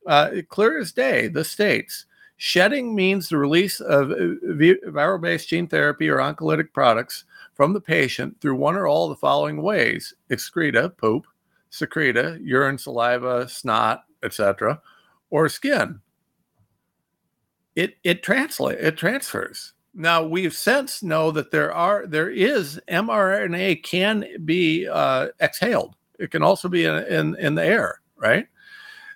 Uh, 0.06 0.30
clear 0.48 0.78
as 0.78 0.92
day, 0.92 1.28
the 1.28 1.44
states 1.44 2.06
shedding 2.36 2.94
means 2.94 3.28
the 3.28 3.36
release 3.36 3.80
of 3.80 4.08
viral 4.08 5.20
based 5.20 5.48
gene 5.48 5.68
therapy 5.68 6.08
or 6.08 6.16
oncolytic 6.16 6.72
products 6.72 7.24
from 7.54 7.72
the 7.72 7.80
patient 7.80 8.40
through 8.40 8.56
one 8.56 8.74
or 8.74 8.88
all 8.88 9.08
the 9.08 9.14
following 9.14 9.62
ways 9.62 10.14
excreta, 10.30 10.88
poop, 10.88 11.26
secreta, 11.72 12.38
urine, 12.42 12.76
saliva, 12.76 13.48
snot, 13.48 14.04
etc., 14.22 14.80
or 15.30 15.48
skin. 15.48 16.00
It 17.74 17.96
it 18.04 18.22
translate 18.22 18.78
it 18.78 18.98
transfers. 18.98 19.72
Now 19.94 20.22
we've 20.22 20.54
since 20.54 21.02
know 21.02 21.30
that 21.30 21.50
there 21.50 21.72
are 21.72 22.06
there 22.06 22.30
is 22.30 22.78
mRNA 22.88 23.82
can 23.82 24.26
be 24.44 24.86
uh, 24.86 25.28
exhaled. 25.40 25.96
It 26.18 26.30
can 26.30 26.42
also 26.42 26.68
be 26.68 26.84
in, 26.84 26.94
in 27.06 27.36
in 27.36 27.54
the 27.54 27.64
air, 27.64 28.00
right? 28.16 28.46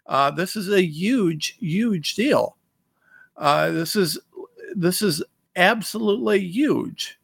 Uh, 0.06 0.30
this 0.30 0.56
is 0.56 0.72
a 0.72 0.82
huge 0.82 1.58
huge 1.58 2.14
deal. 2.14 2.56
Uh, 3.36 3.70
this 3.70 3.94
is 3.94 4.18
this 4.74 5.02
is 5.02 5.22
absolutely 5.56 6.40
huge. 6.40 7.18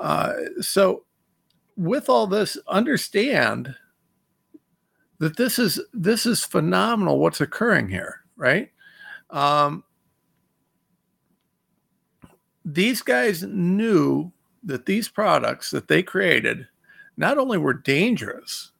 Uh, 0.00 0.32
so, 0.60 1.04
with 1.76 2.08
all 2.08 2.26
this, 2.26 2.56
understand 2.68 3.74
that 5.18 5.36
this 5.36 5.58
is 5.58 5.80
this 5.92 6.26
is 6.26 6.44
phenomenal. 6.44 7.18
What's 7.18 7.40
occurring 7.40 7.88
here, 7.88 8.22
right? 8.36 8.70
Um, 9.30 9.84
these 12.64 13.02
guys 13.02 13.42
knew 13.42 14.30
that 14.62 14.86
these 14.86 15.08
products 15.08 15.70
that 15.70 15.88
they 15.88 16.02
created 16.02 16.66
not 17.16 17.38
only 17.38 17.58
were 17.58 17.74
dangerous, 17.74 18.72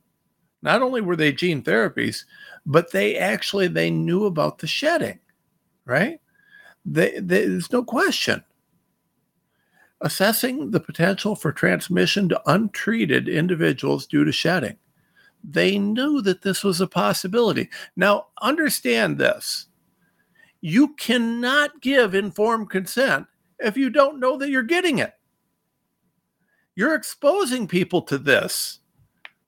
not 0.62 0.83
only 0.83 1.01
were 1.01 1.16
they 1.16 1.33
gene 1.33 1.62
therapies, 1.62 2.24
but 2.66 2.92
they 2.92 3.16
actually 3.16 3.66
they 3.66 3.90
knew 3.90 4.27
about 4.27 4.59
the 4.59 4.66
shedding, 4.66 5.18
right? 5.85 6.20
They, 6.85 7.18
they, 7.18 7.46
there's 7.46 7.72
no 7.72 7.83
question. 7.83 8.44
Assessing 10.01 10.70
the 10.70 10.81
potential 10.81 11.35
for 11.35 11.51
transmission 11.51 12.29
to 12.29 12.40
untreated 12.46 13.29
individuals 13.29 14.07
due 14.07 14.24
to 14.24 14.33
shedding. 14.33 14.77
They 15.42 15.79
knew 15.79 16.20
that 16.22 16.42
this 16.42 16.64
was 16.64 16.81
a 16.81 16.87
possibility. 16.87 17.70
Now, 17.96 18.27
understand 18.40 19.18
this 19.18 19.68
you 20.61 20.94
cannot 20.94 21.81
give 21.81 22.14
informed 22.14 22.70
consent 22.70 23.27
if 23.59 23.77
you 23.77 23.90
don't 23.90 24.20
know 24.20 24.37
that 24.37 24.51
you're 24.51 24.62
getting 24.62 24.98
it. 24.98 25.14
You're 26.74 26.94
exposing 26.94 27.66
people 27.68 28.03
to 28.03 28.18
this. 28.18 28.81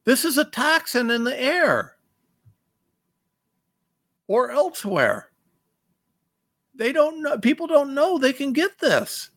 This 0.05 0.25
is 0.25 0.39
a 0.39 0.45
toxin 0.45 1.11
in 1.11 1.25
the 1.25 1.41
air 1.41 1.97
or 4.27 4.51
elsewhere. 4.51 5.31
They 6.75 6.93
don't 6.93 7.23
know. 7.23 7.39
People 7.39 7.67
don't 7.67 7.95
know 7.95 8.17
they 8.17 8.33
can 8.33 8.53
get 8.53 8.79
this. 8.79 9.31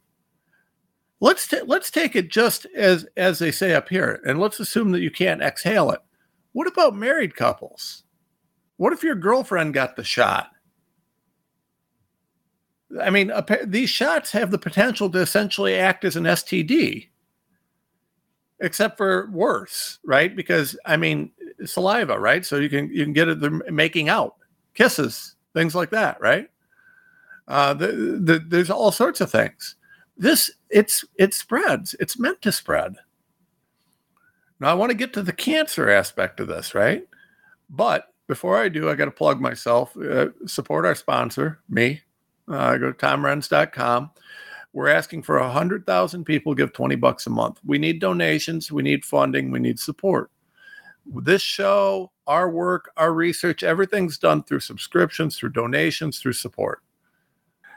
Let's 1.19 1.47
ta- 1.47 1.65
let's 1.65 1.91
take 1.91 2.15
it 2.15 2.29
just 2.29 2.65
as 2.75 3.05
as 3.17 3.39
they 3.39 3.51
say 3.51 3.73
up 3.73 3.89
here, 3.89 4.21
and 4.25 4.39
let's 4.39 4.59
assume 4.59 4.91
that 4.91 5.01
you 5.01 5.11
can't 5.11 5.41
exhale 5.41 5.91
it. 5.91 5.99
What 6.53 6.67
about 6.67 6.95
married 6.95 7.35
couples? 7.35 8.03
What 8.77 8.93
if 8.93 9.03
your 9.03 9.15
girlfriend 9.15 9.73
got 9.73 9.95
the 9.95 10.03
shot? 10.03 10.51
I 13.01 13.09
mean, 13.09 13.31
these 13.65 13.89
shots 13.89 14.31
have 14.31 14.51
the 14.51 14.57
potential 14.57 15.09
to 15.09 15.19
essentially 15.19 15.75
act 15.75 16.05
as 16.05 16.15
an 16.15 16.25
STD, 16.25 17.09
except 18.59 18.97
for 18.97 19.29
worse, 19.31 19.99
right? 20.05 20.35
Because 20.35 20.77
I 20.85 20.97
mean, 20.97 21.31
saliva, 21.65 22.19
right? 22.19 22.45
So 22.45 22.57
you 22.57 22.69
can 22.69 22.89
you 22.93 23.03
can 23.03 23.13
get 23.13 23.29
it 23.29 23.39
the 23.39 23.49
making 23.71 24.09
out, 24.09 24.35
kisses, 24.75 25.35
things 25.53 25.73
like 25.73 25.89
that, 25.89 26.21
right? 26.21 26.49
Uh, 27.47 27.73
the, 27.73 27.87
the, 27.87 28.45
there's 28.47 28.69
all 28.69 28.91
sorts 28.91 29.21
of 29.21 29.31
things. 29.31 29.75
This 30.17 30.51
it's 30.69 31.03
it 31.15 31.33
spreads. 31.33 31.95
It's 31.99 32.19
meant 32.19 32.41
to 32.43 32.51
spread. 32.51 32.95
Now 34.63 34.69
I 34.69 34.75
want 34.75 34.91
to 34.91 34.97
get 34.97 35.11
to 35.13 35.21
the 35.21 35.33
cancer 35.33 35.89
aspect 35.89 36.39
of 36.39 36.47
this, 36.47 36.73
right? 36.73 37.05
But 37.69 38.07
before 38.27 38.57
I 38.57 38.69
do, 38.69 38.89
I 38.89 38.95
got 38.95 39.05
to 39.05 39.11
plug 39.11 39.41
myself. 39.41 39.93
Uh, 39.97 40.27
support 40.45 40.85
our 40.85 40.95
sponsor, 40.95 41.59
me. 41.67 41.99
Uh, 42.47 42.77
go 42.77 42.93
to 42.93 42.97
tomrenz.com. 42.97 44.11
We're 44.71 44.87
asking 44.87 45.23
for 45.23 45.37
100,000 45.37 46.23
people 46.23 46.55
give 46.55 46.71
20 46.71 46.95
bucks 46.95 47.27
a 47.27 47.29
month. 47.29 47.59
We 47.65 47.77
need 47.77 47.99
donations, 47.99 48.71
we 48.71 48.83
need 48.83 49.03
funding, 49.03 49.51
we 49.51 49.59
need 49.59 49.79
support. 49.79 50.31
This 51.05 51.41
show, 51.41 52.13
our 52.25 52.49
work, 52.49 52.89
our 52.95 53.13
research, 53.13 53.63
everything's 53.63 54.17
done 54.17 54.43
through 54.43 54.61
subscriptions, 54.61 55.37
through 55.37 55.49
donations, 55.49 56.19
through 56.19 56.33
support 56.33 56.81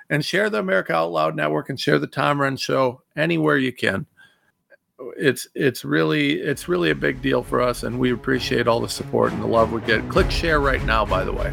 and 0.08 0.24
share 0.24 0.48
the 0.48 0.60
America 0.60 0.94
Out 0.94 1.10
Loud 1.10 1.34
Network 1.34 1.68
and 1.68 1.80
share 1.80 1.98
the 1.98 2.06
Tom 2.06 2.38
Renz 2.38 2.60
Show 2.60 3.02
anywhere 3.16 3.56
you 3.56 3.72
can. 3.72 4.06
It's 5.18 5.46
it's 5.54 5.84
really 5.84 6.40
it's 6.40 6.68
really 6.68 6.90
a 6.90 6.94
big 6.94 7.20
deal 7.20 7.42
for 7.42 7.60
us, 7.60 7.82
and 7.82 7.98
we 7.98 8.12
appreciate 8.12 8.66
all 8.66 8.80
the 8.80 8.88
support 8.88 9.32
and 9.32 9.42
the 9.42 9.46
love 9.46 9.72
we 9.72 9.80
get. 9.82 10.08
Click 10.08 10.30
share 10.30 10.60
right 10.60 10.82
now, 10.84 11.04
by 11.04 11.22
the 11.24 11.32
way. 11.32 11.52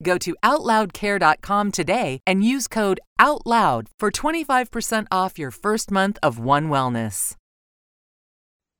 Go 0.00 0.16
to 0.18 0.36
OutLoudCare.com 0.44 1.72
today 1.72 2.20
and 2.24 2.44
use 2.44 2.68
code 2.68 3.00
OUTLOUD 3.18 3.88
for 3.98 4.12
25% 4.12 5.06
off 5.10 5.38
your 5.38 5.50
first 5.50 5.90
month 5.90 6.18
of 6.22 6.38
One 6.38 6.68
Wellness. 6.68 7.34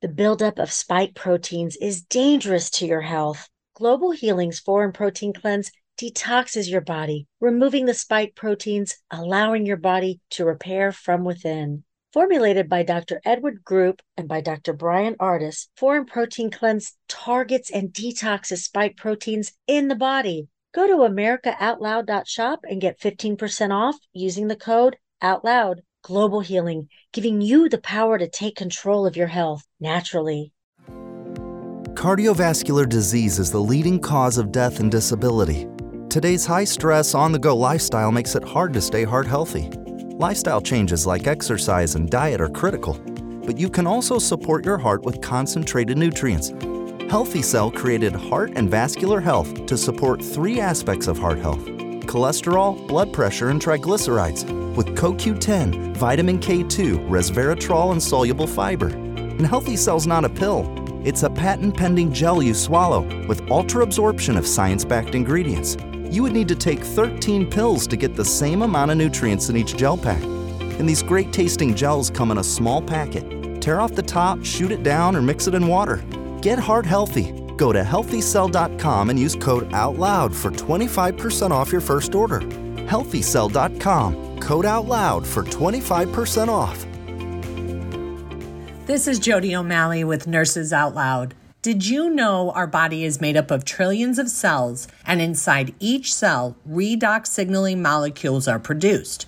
The 0.01 0.09
buildup 0.09 0.61
of 0.61 0.71
spike 0.71 1.17
proteins 1.17 1.75
is 1.75 2.03
dangerous 2.03 2.71
to 2.71 2.87
your 2.87 3.01
health. 3.01 3.49
Global 3.75 4.13
Healing's 4.13 4.61
Foreign 4.61 4.93
Protein 4.93 5.33
Cleanse 5.33 5.73
detoxes 6.01 6.71
your 6.71 6.83
body, 6.83 7.27
removing 7.41 7.87
the 7.87 7.95
spike 7.95 8.37
proteins, 8.37 8.97
allowing 9.11 9.67
your 9.67 9.77
body 9.77 10.21
to 10.31 10.45
repair 10.45 10.93
from 10.93 11.25
within. 11.25 11.83
Formulated 12.13 12.69
by 12.69 12.85
Dr. 12.85 13.21
Edward 13.25 13.65
Group 13.65 14.01
and 14.17 14.29
by 14.29 14.41
Dr. 14.41 14.73
Bryan 14.73 15.17
Ardis, 15.17 15.67
Foreign 15.77 16.07
Protein 16.07 16.53
Cleanse 16.53 16.97
targets 17.09 17.71
and 17.73 17.93
detoxes 17.93 18.59
spike 18.59 18.97
proteins 18.97 19.53
in 19.67 19.89
the 19.89 19.97
body 19.97 20.49
Go 20.75 20.87
to 20.87 21.11
AmericaOutloud.shop 21.11 22.61
and 22.65 22.81
get 22.81 23.01
15% 23.01 23.73
off 23.73 23.97
using 24.13 24.49
the 24.49 24.57
code 24.57 24.97
OUTLOUD. 25.23 25.81
Global 26.03 26.41
Healing, 26.41 26.89
giving 27.13 27.41
you 27.41 27.69
the 27.69 27.81
power 27.81 28.19
to 28.19 28.29
take 28.29 28.55
control 28.55 29.05
of 29.05 29.17
your 29.17 29.27
health 29.27 29.65
naturally. 29.81 30.53
Cardiovascular 31.95 32.89
disease 32.89 33.39
is 33.41 33.51
the 33.51 33.61
leading 33.61 33.99
cause 33.99 34.39
of 34.39 34.53
death 34.53 34.79
and 34.79 34.91
disability. 34.91 35.67
Today's 36.09 36.47
high 36.47 36.65
stress, 36.65 37.15
on 37.15 37.33
the 37.33 37.39
go 37.39 37.57
lifestyle 37.57 38.13
makes 38.13 38.37
it 38.37 38.45
hard 38.45 38.73
to 38.75 38.81
stay 38.81 39.03
heart 39.05 39.27
healthy. 39.27 39.69
Lifestyle 40.19 40.61
changes 40.61 41.05
like 41.05 41.27
exercise 41.27 41.97
and 41.97 42.09
diet 42.09 42.41
are 42.41 42.49
critical, 42.49 42.95
but 43.45 43.59
you 43.59 43.69
can 43.69 43.87
also 43.87 44.19
support 44.19 44.65
your 44.65 44.79
heart 44.79 45.03
with 45.03 45.21
concentrated 45.21 45.99
nutrients 45.99 46.53
Healthy 47.11 47.41
Cell 47.41 47.71
created 47.71 48.15
Heart 48.15 48.53
and 48.57 48.71
Vascular 48.71 49.19
Health 49.19 49.65
to 49.65 49.79
support 49.79 50.23
three 50.23 50.61
aspects 50.61 51.07
of 51.07 51.17
heart 51.17 51.39
health 51.39 51.65
cholesterol, 52.05 52.87
blood 52.87 53.13
pressure, 53.15 53.49
and 53.49 53.61
triglycerides 53.61 54.45
with 54.75 54.89
CoQ10, 54.89 55.97
vitamin 55.97 56.39
K2, 56.39 57.09
resveratrol, 57.09 57.93
and 57.93 58.03
soluble 58.03 58.47
fiber. 58.47 58.89
And 58.89 59.47
Healthy 59.47 59.77
Cell's 59.77 60.07
not 60.07 60.25
a 60.25 60.29
pill, 60.29 60.71
it's 61.07 61.23
a 61.23 61.31
patent 61.31 61.77
pending 61.77 62.13
gel 62.13 62.43
you 62.43 62.53
swallow 62.53 63.01
with 63.27 63.51
ultra 63.51 63.83
absorption 63.83 64.37
of 64.37 64.47
science 64.47 64.85
backed 64.85 65.15
ingredients. 65.15 65.79
You 66.11 66.23
would 66.25 66.33
need 66.33 66.49
to 66.49 66.55
take 66.55 66.81
13 66.81 67.51
pills 67.51 67.87
to 67.87 67.97
get 67.97 68.17
the 68.17 68.25
same 68.25 68.61
amount 68.61 68.91
of 68.91 68.99
nutrients 68.99 69.49
in 69.49 69.57
each 69.57 69.77
gel 69.77 69.97
pack. 69.97 70.23
And 70.23 70.87
these 70.87 71.03
great 71.03 71.33
tasting 71.33 71.75
gels 71.75 72.11
come 72.11 72.31
in 72.31 72.39
a 72.39 72.45
small 72.45 72.83
packet. 72.83 73.63
Tear 73.63 73.81
off 73.81 73.95
the 73.95 74.03
top, 74.03 74.45
shoot 74.45 74.73
it 74.73 74.83
down, 74.83 75.17
or 75.17 75.23
mix 75.23 75.47
it 75.47 75.55
in 75.55 75.69
water. 75.69 76.03
Get 76.41 76.59
heart 76.59 76.87
healthy. 76.87 77.33
Go 77.57 77.73
to 77.73 77.83
healthycell.com 77.83 79.11
and 79.11 79.19
use 79.19 79.35
code 79.35 79.71
OUTLOUD 79.73 80.35
for 80.35 80.51
25% 80.51 81.51
off 81.51 81.73
your 81.73 81.81
first 81.81 82.15
order. 82.15 82.41
Healthycell.com, 82.41 84.39
code 84.41 84.65
OUTLOUD 84.65 85.27
for 85.27 85.43
25% 85.43 86.49
off. 86.49 86.87
This 88.87 89.07
is 89.07 89.19
Jodi 89.19 89.55
O'Malley 89.55 90.05
with 90.05 90.27
Nurses 90.27 90.73
Out 90.73 90.95
Loud. 90.95 91.35
Did 91.61 91.87
you 91.87 92.09
know 92.09 92.53
our 92.53 92.69
body 92.69 93.05
is 93.05 93.21
made 93.21 93.37
up 93.37 93.51
of 93.51 93.65
trillions 93.65 94.19
of 94.19 94.31
cells, 94.31 94.87
and 95.05 95.21
inside 95.21 95.75
each 95.81 96.15
cell, 96.15 96.57
redox 96.67 97.27
signaling 97.27 97.83
molecules 97.83 98.47
are 98.47 98.61
produced? 98.61 99.28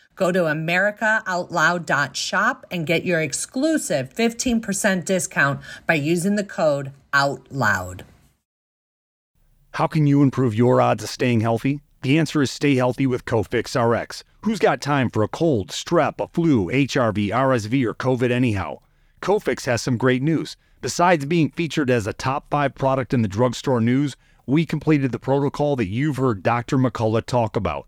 Go 0.21 0.31
to 0.31 0.41
AmericaOutloud.shop 0.41 2.65
and 2.69 2.85
get 2.85 3.03
your 3.03 3.21
exclusive 3.21 4.13
15% 4.13 5.03
discount 5.03 5.59
by 5.87 5.95
using 5.95 6.35
the 6.35 6.43
code 6.43 6.91
OUTLOUD. 7.11 8.03
How 9.71 9.87
can 9.87 10.05
you 10.05 10.21
improve 10.21 10.53
your 10.53 10.79
odds 10.79 11.03
of 11.03 11.09
staying 11.09 11.41
healthy? 11.41 11.81
The 12.03 12.19
answer 12.19 12.43
is 12.43 12.51
stay 12.51 12.75
healthy 12.75 13.07
with 13.07 13.25
Cofix 13.25 13.75
RX. 13.75 14.23
Who's 14.41 14.59
got 14.59 14.79
time 14.79 15.09
for 15.09 15.23
a 15.23 15.27
cold, 15.27 15.69
strep, 15.69 16.23
a 16.23 16.27
flu, 16.27 16.67
HRV, 16.67 17.29
RSV, 17.29 17.83
or 17.83 17.95
COVID 17.95 18.29
anyhow? 18.29 18.77
Cofix 19.23 19.65
has 19.65 19.81
some 19.81 19.97
great 19.97 20.21
news. 20.21 20.55
Besides 20.81 21.25
being 21.25 21.49
featured 21.49 21.89
as 21.89 22.05
a 22.05 22.13
top 22.13 22.45
five 22.51 22.75
product 22.75 23.15
in 23.15 23.23
the 23.23 23.27
drugstore 23.27 23.81
news, 23.81 24.15
we 24.45 24.67
completed 24.67 25.13
the 25.13 25.17
protocol 25.17 25.75
that 25.77 25.87
you've 25.87 26.17
heard 26.17 26.43
Dr. 26.43 26.77
McCullough 26.77 27.25
talk 27.25 27.55
about. 27.55 27.87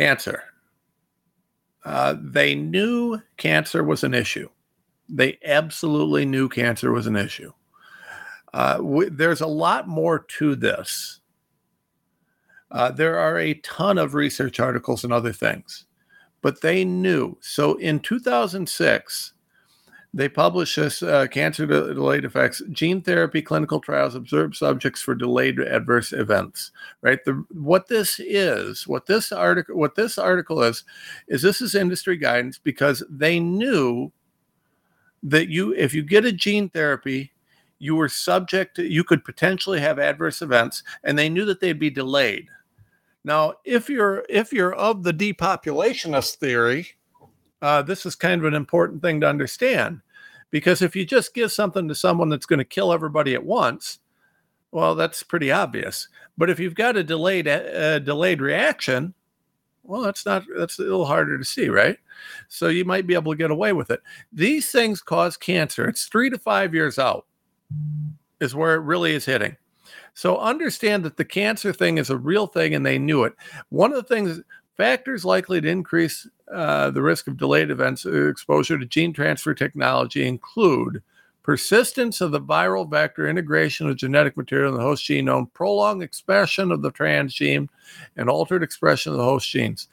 Cancer. 0.00 0.44
Uh, 1.84 2.14
they 2.18 2.54
knew 2.54 3.20
cancer 3.36 3.84
was 3.84 4.02
an 4.02 4.14
issue. 4.14 4.48
They 5.10 5.38
absolutely 5.44 6.24
knew 6.24 6.48
cancer 6.48 6.90
was 6.90 7.06
an 7.06 7.16
issue. 7.16 7.52
Uh, 8.54 8.80
there's 9.10 9.42
a 9.42 9.46
lot 9.46 9.88
more 9.88 10.20
to 10.20 10.56
this. 10.56 11.20
Uh, 12.70 12.90
there 12.90 13.18
are 13.18 13.38
a 13.38 13.52
ton 13.54 13.98
of 13.98 14.14
research 14.14 14.58
articles 14.58 15.04
and 15.04 15.12
other 15.12 15.34
things, 15.34 15.84
but 16.40 16.62
they 16.62 16.82
knew. 16.82 17.36
So 17.42 17.74
in 17.74 18.00
2006, 18.00 19.34
they 20.12 20.28
published 20.28 20.76
this 20.76 21.02
uh, 21.02 21.26
cancer 21.28 21.66
delayed 21.66 22.24
effects. 22.24 22.62
Gene 22.72 23.00
therapy 23.00 23.42
clinical 23.42 23.80
trials 23.80 24.14
observed 24.14 24.56
subjects 24.56 25.00
for 25.00 25.14
delayed 25.14 25.60
adverse 25.60 26.12
events 26.12 26.72
right? 27.02 27.24
The 27.24 27.44
what 27.50 27.88
this 27.88 28.20
is 28.20 28.86
what 28.86 29.06
this 29.06 29.32
article 29.32 29.76
what 29.76 29.94
this 29.94 30.18
article 30.18 30.62
is 30.62 30.84
is 31.28 31.42
this 31.42 31.60
is 31.60 31.74
industry 31.74 32.16
guidance 32.16 32.58
because 32.58 33.02
they 33.08 33.40
knew 33.40 34.12
that 35.22 35.48
you 35.48 35.74
if 35.74 35.94
you 35.94 36.02
get 36.02 36.24
a 36.24 36.32
gene 36.32 36.68
therapy 36.68 37.32
you 37.78 37.94
were 37.94 38.08
subject 38.08 38.76
to 38.76 38.84
you 38.90 39.04
could 39.04 39.24
potentially 39.24 39.80
have 39.80 39.98
adverse 39.98 40.42
events 40.42 40.82
and 41.04 41.18
they 41.18 41.28
knew 41.28 41.44
that 41.44 41.60
they'd 41.60 41.78
be 41.78 41.90
delayed. 41.90 42.48
Now 43.24 43.54
if 43.64 43.88
you're 43.88 44.24
if 44.28 44.52
you're 44.52 44.74
of 44.74 45.02
the 45.02 45.12
depopulationist 45.12 46.36
theory 46.36 46.88
uh, 47.62 47.82
this 47.82 48.06
is 48.06 48.14
kind 48.14 48.40
of 48.40 48.46
an 48.46 48.54
important 48.54 49.02
thing 49.02 49.20
to 49.20 49.28
understand 49.28 50.00
because 50.50 50.82
if 50.82 50.96
you 50.96 51.04
just 51.04 51.34
give 51.34 51.52
something 51.52 51.88
to 51.88 51.94
someone 51.94 52.28
that's 52.28 52.46
going 52.46 52.58
to 52.58 52.64
kill 52.64 52.92
everybody 52.92 53.34
at 53.34 53.44
once 53.44 53.98
well 54.72 54.94
that's 54.94 55.22
pretty 55.22 55.50
obvious. 55.50 56.08
But 56.38 56.50
if 56.50 56.60
you've 56.60 56.74
got 56.74 56.96
a 56.96 57.04
delayed 57.04 57.44
delayed 57.44 58.40
reaction 58.40 59.14
well 59.82 60.02
that's 60.02 60.24
not 60.24 60.44
that's 60.56 60.78
a 60.78 60.82
little 60.82 61.06
harder 61.06 61.38
to 61.38 61.44
see 61.44 61.68
right? 61.68 61.98
So 62.48 62.68
you 62.68 62.84
might 62.84 63.06
be 63.06 63.14
able 63.14 63.32
to 63.32 63.38
get 63.38 63.50
away 63.50 63.72
with 63.72 63.90
it. 63.90 64.00
These 64.32 64.70
things 64.70 65.00
cause 65.00 65.36
cancer. 65.36 65.88
It's 65.88 66.06
three 66.06 66.30
to 66.30 66.38
five 66.38 66.74
years 66.74 66.98
out 66.98 67.26
is 68.40 68.54
where 68.54 68.74
it 68.74 68.80
really 68.80 69.14
is 69.14 69.24
hitting. 69.24 69.56
So 70.14 70.38
understand 70.38 71.04
that 71.04 71.16
the 71.16 71.24
cancer 71.24 71.72
thing 71.72 71.98
is 71.98 72.10
a 72.10 72.16
real 72.16 72.46
thing 72.46 72.74
and 72.74 72.84
they 72.84 72.98
knew 72.98 73.24
it. 73.24 73.34
One 73.68 73.92
of 73.92 73.96
the 73.96 74.14
things 74.14 74.40
factors 74.80 75.26
likely 75.26 75.60
to 75.60 75.68
increase 75.68 76.26
uh, 76.50 76.90
the 76.90 77.02
risk 77.02 77.28
of 77.28 77.36
delayed 77.36 77.70
events 77.70 78.06
uh, 78.06 78.28
exposure 78.28 78.78
to 78.78 78.86
gene 78.86 79.12
transfer 79.12 79.52
technology 79.52 80.26
include 80.26 81.02
persistence 81.42 82.22
of 82.22 82.30
the 82.30 82.40
viral 82.40 82.88
vector, 82.88 83.28
integration 83.28 83.90
of 83.90 83.96
genetic 83.96 84.38
material 84.38 84.72
in 84.72 84.78
the 84.78 84.82
host 84.82 85.04
genome, 85.04 85.52
prolonged 85.52 86.02
expression 86.02 86.72
of 86.72 86.80
the 86.80 86.90
transgene, 86.90 87.68
and 88.16 88.30
altered 88.30 88.62
expression 88.62 89.12
of 89.12 89.18
the 89.18 89.24
host 89.24 89.50
genes. 89.50 89.86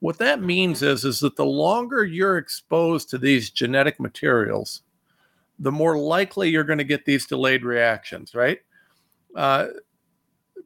What 0.00 0.18
that 0.18 0.42
means 0.42 0.82
is, 0.82 1.06
is 1.06 1.20
that 1.20 1.36
the 1.36 1.46
longer 1.46 2.04
you're 2.04 2.36
exposed 2.36 3.08
to 3.10 3.18
these 3.18 3.48
genetic 3.48 3.98
materials, 3.98 4.82
the 5.58 5.72
more 5.72 5.96
likely 5.96 6.50
you're 6.50 6.64
going 6.64 6.76
to 6.76 6.84
get 6.84 7.06
these 7.06 7.26
delayed 7.26 7.64
reactions, 7.64 8.34
right? 8.34 8.58
Uh, 9.34 9.68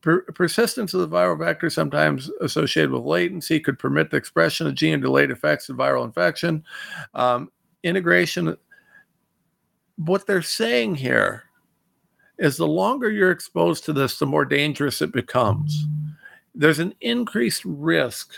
per- 0.03 0.23
persistence 0.33 0.95
of 0.95 1.01
the 1.01 1.09
viral 1.09 1.39
vector, 1.39 1.71
sometimes 1.71 2.31
associated 2.41 2.91
with 2.91 3.03
latency, 3.03 3.61
could 3.61 3.79
permit 3.79 4.11
the 4.11 4.17
expression 4.17 4.67
of 4.67 4.75
gene 4.75 5.01
delayed 5.01 5.31
effects 5.31 5.69
of 5.69 5.77
viral 5.77 6.05
infection. 6.05 6.65
Um, 7.15 7.51
integration. 7.83 8.57
What 9.97 10.27
they're 10.27 10.43
saying 10.43 10.97
here 10.97 11.45
is 12.39 12.57
the 12.57 12.67
longer 12.67 13.11
you're 13.11 13.31
exposed 13.31 13.85
to 13.85 13.93
this, 13.93 14.19
the 14.19 14.27
more 14.27 14.45
dangerous 14.45 15.03
it 15.03 15.13
becomes. 15.13 15.87
There's 16.55 16.79
an 16.79 16.95
increased 17.01 17.65
risk 17.65 18.35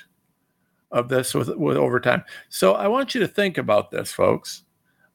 of 0.91 1.09
this 1.09 1.35
with, 1.35 1.49
with 1.57 1.77
over 1.77 2.01
time. 2.01 2.25
So 2.49 2.75
I 2.75 2.89
want 2.89 3.15
you 3.15 3.21
to 3.21 3.29
think 3.29 3.59
about 3.59 3.91
this, 3.91 4.11
folks. 4.13 4.65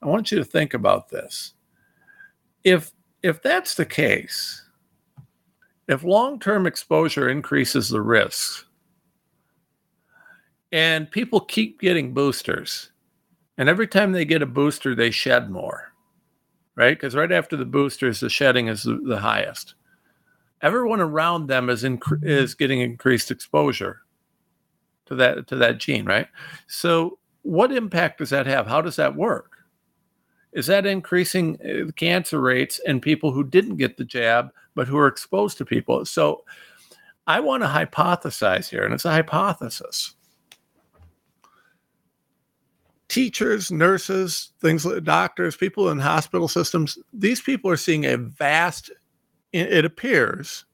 I 0.02 0.08
want 0.08 0.32
you 0.32 0.38
to 0.38 0.46
think 0.46 0.74
about 0.74 1.10
this. 1.10 1.54
If 2.64 2.92
if 3.24 3.42
that's 3.42 3.74
the 3.74 3.86
case, 3.86 4.64
if 5.88 6.04
long 6.04 6.40
term 6.40 6.66
exposure 6.66 7.30
increases 7.30 7.90
the 7.90 8.02
risks 8.02 8.66
and 10.72 11.10
people 11.10 11.40
keep 11.40 11.80
getting 11.80 12.14
boosters, 12.14 12.92
and 13.58 13.70
every 13.70 13.88
time 13.88 14.12
they 14.12 14.26
get 14.26 14.42
a 14.42 14.48
booster, 14.48 14.96
they 14.96 15.12
shed 15.12 15.50
more, 15.50 15.94
right? 16.76 16.98
Because 16.98 17.16
right 17.16 17.32
after 17.32 17.56
the 17.56 17.66
boosters, 17.66 18.20
the 18.20 18.30
shedding 18.30 18.68
is 18.68 18.84
the, 18.84 19.00
the 19.06 19.20
highest. 19.20 19.76
Everyone 20.62 21.00
around 21.02 21.48
them 21.48 21.70
is 21.70 21.86
is 22.24 22.56
getting 22.56 22.80
increased 22.82 23.30
exposure 23.30 24.02
to 25.06 25.16
that 25.16 25.48
to 25.48 25.56
that 25.58 25.78
gene, 25.78 26.06
right? 26.06 26.28
So, 26.68 27.20
what 27.44 27.72
impact 27.72 28.18
does 28.18 28.32
that 28.32 28.48
have? 28.48 28.66
How 28.66 28.82
does 28.82 28.96
that 28.96 29.16
work? 29.16 29.55
Is 30.56 30.68
that 30.68 30.86
increasing 30.86 31.60
uh, 31.62 31.92
cancer 31.92 32.40
rates 32.40 32.80
in 32.86 33.02
people 33.02 33.32
who 33.32 33.44
didn't 33.44 33.76
get 33.76 33.98
the 33.98 34.06
jab 34.06 34.52
but 34.74 34.88
who 34.88 34.98
are 34.98 35.08
exposed 35.08 35.58
to 35.60 35.66
people? 35.66 36.04
So, 36.06 36.44
I 37.28 37.40
want 37.40 37.64
to 37.64 37.68
hypothesize 37.68 38.70
here, 38.70 38.84
and 38.84 38.94
it's 38.94 39.06
a 39.06 39.12
hypothesis. 39.12 40.14
Teachers, 43.08 43.72
nurses, 43.72 44.52
things 44.62 44.86
like 44.86 45.04
doctors, 45.04 45.56
people 45.56 45.90
in 45.90 46.00
hospital 46.00 46.48
systems, 46.48 46.98
these 47.14 47.42
people 47.42 47.70
are 47.72 47.78
seeing 47.78 48.06
a 48.06 48.18
vast, 48.18 48.92
it 49.54 49.86
appears, 49.86 50.66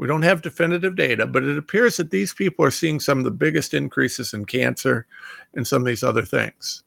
we 0.00 0.06
don't 0.06 0.22
have 0.22 0.40
definitive 0.40 0.96
data, 0.96 1.26
but 1.26 1.44
it 1.44 1.58
appears 1.58 1.98
that 1.98 2.10
these 2.10 2.32
people 2.32 2.64
are 2.64 2.70
seeing 2.70 3.00
some 3.00 3.18
of 3.18 3.24
the 3.24 3.30
biggest 3.30 3.74
increases 3.74 4.32
in 4.32 4.46
cancer 4.46 5.06
and 5.54 5.66
some 5.66 5.82
of 5.82 5.86
these 5.86 6.02
other 6.02 6.24
things. 6.24 6.84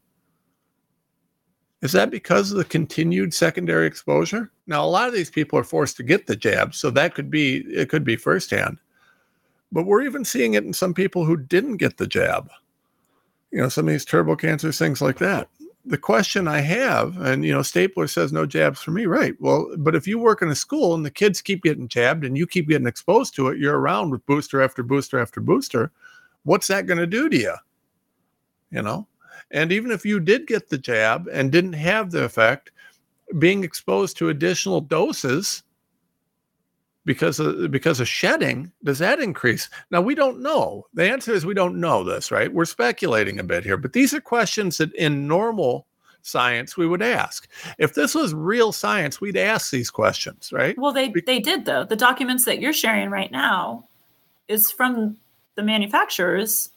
Is 1.84 1.92
that 1.92 2.10
because 2.10 2.50
of 2.50 2.58
the 2.58 2.64
continued 2.64 3.34
secondary 3.34 3.86
exposure? 3.86 4.50
Now, 4.68 4.86
a 4.86 4.88
lot 4.88 5.10
of 5.10 5.14
these 5.14 5.30
people 5.30 5.60
are 5.60 5.66
forced 5.66 5.98
to 5.98 6.04
get 6.04 6.28
the 6.28 6.36
jab, 6.36 6.74
so 6.74 6.90
that 6.90 7.14
could 7.14 7.30
be 7.30 7.58
it 7.58 7.90
could 7.90 8.06
be 8.06 8.16
firsthand. 8.16 8.78
But 9.70 9.86
we're 9.86 10.04
even 10.04 10.24
seeing 10.24 10.54
it 10.54 10.64
in 10.64 10.72
some 10.72 10.94
people 10.94 11.26
who 11.26 11.36
didn't 11.36 11.78
get 11.78 11.98
the 11.98 12.08
jab. 12.08 12.50
You 13.52 13.60
know, 13.60 13.68
some 13.68 13.86
of 13.86 13.92
these 13.92 14.06
turbo 14.06 14.38
cancers, 14.38 14.80
things 14.80 15.02
like 15.02 15.18
that. 15.18 15.50
The 15.86 15.98
question 15.98 16.48
I 16.48 16.62
have, 16.62 17.18
and 17.20 17.44
you 17.44 17.52
know, 17.52 17.62
Stapler 17.62 18.08
says 18.08 18.32
no 18.32 18.46
jabs 18.46 18.82
for 18.82 18.92
me, 18.92 19.06
right? 19.06 19.36
Well, 19.42 19.68
but 19.78 19.94
if 19.94 20.08
you 20.08 20.18
work 20.18 20.42
in 20.42 20.48
a 20.48 20.56
school 20.56 20.94
and 20.94 21.06
the 21.06 21.12
kids 21.12 21.42
keep 21.42 21.64
getting 21.64 21.90
jabbed 21.90 22.24
and 22.24 22.38
you 22.38 22.48
keep 22.48 22.70
getting 22.70 22.88
exposed 22.88 23.36
to 23.36 23.50
it, 23.50 23.60
you're 23.60 23.78
around 23.78 24.10
with 24.10 24.26
booster 24.26 24.62
after 24.62 24.84
booster 24.84 25.20
after 25.20 25.42
booster. 25.42 25.92
What's 26.44 26.68
that 26.68 26.86
going 26.86 27.00
to 27.00 27.08
do 27.08 27.28
to 27.28 27.38
you? 27.38 27.56
You 28.72 28.84
know, 28.84 29.06
and 29.52 29.72
even 29.72 29.92
if 29.92 30.06
you 30.06 30.20
did 30.20 30.48
get 30.48 30.70
the 30.70 30.78
jab 30.78 31.28
and 31.32 31.52
didn't 31.52 31.74
have 31.74 32.12
the 32.12 32.24
effect, 32.24 32.72
being 33.40 33.64
exposed 33.64 34.18
to 34.18 34.30
additional 34.30 34.82
doses 34.82 35.64
because 37.06 37.40
of 37.40 37.72
because 37.72 38.00
of 38.00 38.08
shedding 38.08 38.72
does 38.84 39.00
that 39.00 39.20
increase? 39.20 39.70
Now 39.92 40.02
we 40.02 40.16
don't 40.16 40.42
know. 40.42 40.86
The 40.94 41.10
answer 41.10 41.34
is 41.34 41.46
we 41.46 41.54
don't 41.54 41.80
know 41.80 42.04
this 42.04 42.32
right? 42.32 42.54
We're 42.54 42.66
speculating 42.66 43.40
a 43.40 43.44
bit 43.44 43.64
here 43.64 43.78
but 43.78 43.94
these 43.94 44.14
are 44.14 44.22
questions 44.22 44.78
that 44.78 44.94
in 44.96 45.28
normal 45.28 45.86
science 46.22 46.78
we 46.78 46.88
would 46.88 47.02
ask. 47.02 47.50
If 47.78 47.94
this 47.94 48.16
was 48.16 48.34
real 48.34 48.72
science 48.72 49.20
we'd 49.20 49.38
ask 49.38 49.72
these 49.72 49.90
questions 49.90 50.52
right? 50.54 50.78
Well 50.78 50.94
they 50.94 51.10
they 51.26 51.40
did 51.40 51.66
though. 51.66 51.84
The 51.84 51.96
documents 51.96 52.46
that 52.46 52.62
you're 52.62 52.74
sharing 52.74 53.10
right 53.10 53.32
now 53.32 53.86
is 54.48 54.72
from 54.72 55.18
the 55.56 55.64
manufacturers 55.64 56.70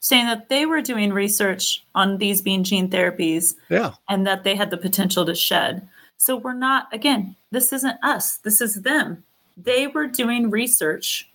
saying 0.00 0.26
that 0.26 0.48
they 0.48 0.66
were 0.66 0.80
doing 0.80 1.12
research 1.12 1.84
on 1.94 2.18
these 2.18 2.42
being 2.42 2.64
gene 2.64 2.88
therapies 2.88 3.54
yeah. 3.68 3.92
and 4.08 4.26
that 4.26 4.44
they 4.44 4.54
had 4.54 4.70
the 4.70 4.76
potential 4.76 5.24
to 5.26 5.34
shed. 5.34 5.86
So 6.16 6.36
we're 6.36 6.52
not 6.52 6.92
again 6.92 7.36
this 7.50 7.72
isn't 7.72 7.98
us 8.02 8.36
this 8.38 8.60
is 8.60 8.82
them. 8.82 9.24
They 9.56 9.86
were 9.86 10.06
doing 10.06 10.50
research 10.50 11.28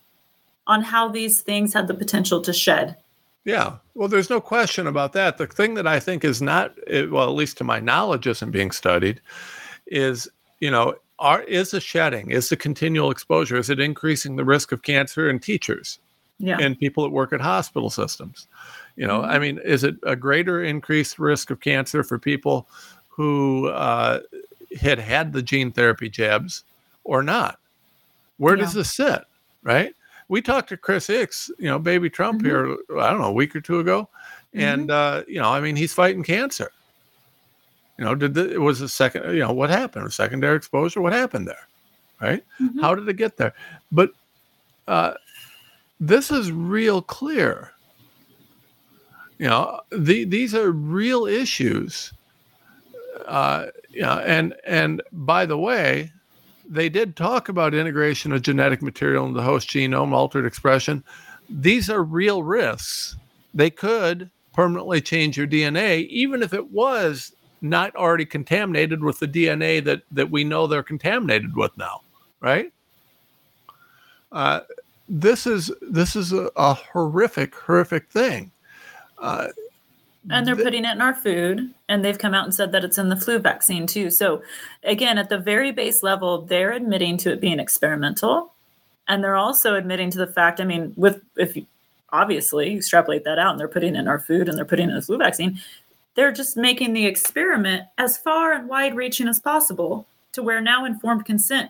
on 0.67 0.81
how 0.81 1.09
these 1.09 1.41
things 1.41 1.73
had 1.73 1.87
the 1.87 1.93
potential 1.93 2.41
to 2.41 2.53
shed. 2.53 2.95
Yeah, 3.45 3.77
well, 3.93 4.07
there's 4.07 4.29
no 4.29 4.39
question 4.39 4.87
about 4.87 5.11
that. 5.13 5.37
The 5.37 5.47
thing 5.47 5.73
that 5.73 5.85
I 5.85 5.99
think 5.99 6.23
is 6.23 6.41
not, 6.41 6.73
eh, 6.87 7.05
well, 7.05 7.27
at 7.27 7.35
least 7.35 7.57
to 7.57 7.65
my 7.65 7.81
knowledge, 7.81 8.25
isn't 8.25 8.51
being 8.51 8.71
studied, 8.71 9.19
is 9.87 10.29
you 10.61 10.71
know, 10.71 10.95
are 11.19 11.43
is 11.43 11.71
the 11.71 11.81
shedding, 11.81 12.31
is 12.31 12.49
the 12.49 12.55
continual 12.55 13.11
exposure, 13.11 13.57
is 13.57 13.69
it 13.69 13.79
increasing 13.79 14.37
the 14.37 14.45
risk 14.45 14.71
of 14.71 14.83
cancer 14.83 15.29
in 15.29 15.39
teachers, 15.39 15.99
yeah, 16.43 16.57
and 16.59 16.77
people 16.77 17.03
that 17.03 17.09
work 17.09 17.33
at 17.33 17.41
hospital 17.41 17.89
systems? 17.89 18.47
You 18.95 19.07
know, 19.07 19.21
mm-hmm. 19.21 19.31
I 19.31 19.39
mean, 19.39 19.59
is 19.63 19.83
it 19.83 19.95
a 20.03 20.15
greater 20.15 20.63
increased 20.63 21.17
risk 21.17 21.49
of 21.49 21.59
cancer 21.59 22.03
for 22.03 22.19
people 22.19 22.67
who 23.09 23.67
uh, 23.69 24.19
had 24.79 24.99
had 24.99 25.33
the 25.33 25.41
gene 25.41 25.71
therapy 25.71 26.09
jabs 26.09 26.63
or 27.03 27.23
not? 27.23 27.59
Where 28.37 28.55
yeah. 28.55 28.63
does 28.63 28.73
this 28.73 28.93
sit? 28.93 29.21
Right. 29.63 29.95
We 30.27 30.41
talked 30.41 30.69
to 30.69 30.77
Chris 30.77 31.07
Hicks, 31.07 31.49
you 31.59 31.67
know, 31.67 31.79
baby 31.79 32.09
Trump 32.09 32.41
mm-hmm. 32.41 32.47
here, 32.47 32.99
I 32.99 33.09
don't 33.09 33.21
know, 33.21 33.27
a 33.27 33.33
week 33.33 33.55
or 33.55 33.61
two 33.61 33.79
ago. 33.79 34.09
Mm-hmm. 34.53 34.59
And, 34.59 34.91
uh, 34.91 35.23
you 35.27 35.39
know, 35.39 35.49
I 35.49 35.59
mean, 35.61 35.75
he's 35.75 35.93
fighting 35.93 36.23
cancer. 36.23 36.71
You 37.97 38.05
know, 38.05 38.15
did 38.15 38.33
the, 38.33 38.51
it 38.51 38.61
was 38.61 38.81
a 38.81 38.89
second, 38.89 39.33
you 39.33 39.39
know, 39.39 39.53
what 39.53 39.69
happened? 39.69 40.07
A 40.07 40.11
secondary 40.11 40.57
exposure? 40.57 41.01
What 41.01 41.13
happened 41.13 41.47
there? 41.47 41.67
Right. 42.21 42.43
Mm-hmm. 42.59 42.79
How 42.79 42.95
did 42.95 43.07
it 43.07 43.17
get 43.17 43.37
there? 43.37 43.53
But 43.91 44.11
uh, 44.87 45.13
this 46.07 46.31
is 46.31 46.51
real 46.51 47.01
clear. 47.01 47.71
You 49.37 49.47
know, 49.47 49.81
the, 49.91 50.25
these 50.25 50.53
are 50.53 50.71
real 50.71 51.25
issues. 51.25 52.13
Uh, 53.25 53.67
yeah, 53.89 54.17
and 54.17 54.53
and 54.65 55.01
by 55.11 55.45
the 55.45 55.57
way, 55.57 56.11
they 56.67 56.89
did 56.89 57.15
talk 57.15 57.49
about 57.49 57.73
integration 57.73 58.31
of 58.31 58.41
genetic 58.41 58.81
material 58.81 59.25
in 59.25 59.33
the 59.33 59.41
host 59.41 59.69
genome, 59.69 60.13
altered 60.13 60.45
expression. 60.45 61.03
These 61.49 61.89
are 61.89 62.03
real 62.03 62.43
risks. 62.43 63.15
They 63.53 63.69
could 63.69 64.29
permanently 64.53 65.01
change 65.01 65.37
your 65.37 65.47
DNA, 65.47 66.07
even 66.07 66.41
if 66.41 66.53
it 66.53 66.71
was 66.71 67.35
not 67.61 67.95
already 67.95 68.25
contaminated 68.25 69.03
with 69.03 69.19
the 69.19 69.27
DNA 69.27 69.83
that, 69.83 70.01
that 70.11 70.29
we 70.29 70.43
know 70.43 70.67
they're 70.67 70.83
contaminated 70.83 71.55
with 71.55 71.75
now, 71.77 72.01
right? 72.41 72.73
Uh, 74.31 74.61
this 75.07 75.45
is 75.45 75.71
this 75.81 76.15
is 76.15 76.33
a, 76.33 76.49
a 76.55 76.73
horrific, 76.73 77.55
horrific 77.55 78.09
thing. 78.09 78.51
Uh, 79.19 79.47
and 80.29 80.47
they're 80.47 80.55
putting 80.55 80.85
it 80.85 80.91
in 80.91 81.01
our 81.01 81.13
food 81.13 81.73
and 81.89 82.03
they've 82.03 82.17
come 82.17 82.33
out 82.33 82.45
and 82.45 82.53
said 82.53 82.71
that 82.71 82.83
it's 82.83 82.97
in 82.97 83.09
the 83.09 83.15
flu 83.15 83.39
vaccine 83.39 83.85
too 83.85 84.09
so 84.09 84.41
again 84.83 85.17
at 85.17 85.29
the 85.29 85.37
very 85.37 85.71
base 85.71 86.03
level 86.03 86.41
they're 86.43 86.71
admitting 86.71 87.17
to 87.17 87.31
it 87.31 87.41
being 87.41 87.59
experimental 87.59 88.53
and 89.07 89.23
they're 89.23 89.35
also 89.35 89.75
admitting 89.75 90.09
to 90.09 90.17
the 90.17 90.27
fact 90.27 90.61
i 90.61 90.63
mean 90.63 90.93
with 90.95 91.21
if 91.35 91.55
you 91.55 91.65
obviously 92.11 92.75
extrapolate 92.75 93.23
that 93.23 93.39
out 93.39 93.51
and 93.51 93.59
they're 93.59 93.67
putting 93.67 93.95
it 93.95 93.99
in 93.99 94.07
our 94.07 94.19
food 94.19 94.47
and 94.47 94.57
they're 94.57 94.65
putting 94.65 94.89
in 94.89 94.95
the 94.95 95.01
flu 95.01 95.17
vaccine 95.17 95.59
they're 96.15 96.31
just 96.31 96.55
making 96.55 96.93
the 96.93 97.05
experiment 97.05 97.83
as 97.97 98.17
far 98.17 98.53
and 98.53 98.69
wide 98.69 98.95
reaching 98.95 99.27
as 99.27 99.39
possible 99.39 100.05
to 100.31 100.41
where 100.41 100.61
now 100.61 100.85
informed 100.85 101.25
consent 101.25 101.69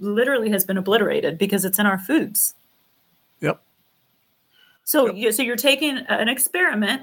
literally 0.00 0.50
has 0.50 0.64
been 0.64 0.76
obliterated 0.76 1.38
because 1.38 1.64
it's 1.64 1.78
in 1.78 1.86
our 1.86 1.98
foods 1.98 2.54
yep 3.40 3.60
so, 4.86 5.12
yep. 5.12 5.34
so 5.34 5.42
you're 5.42 5.56
taking 5.56 5.98
an 5.98 6.28
experiment 6.28 7.02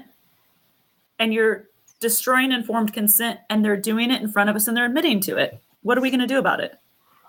and 1.18 1.34
you're 1.34 1.68
destroying 2.00 2.50
informed 2.50 2.92
consent 2.92 3.40
and 3.50 3.64
they're 3.64 3.76
doing 3.76 4.10
it 4.10 4.22
in 4.22 4.28
front 4.28 4.50
of 4.50 4.56
us 4.56 4.66
and 4.66 4.76
they're 4.76 4.86
admitting 4.86 5.20
to 5.20 5.36
it. 5.36 5.60
What 5.82 5.98
are 5.98 6.00
we 6.00 6.10
going 6.10 6.20
to 6.20 6.26
do 6.26 6.38
about 6.38 6.60
it? 6.60 6.78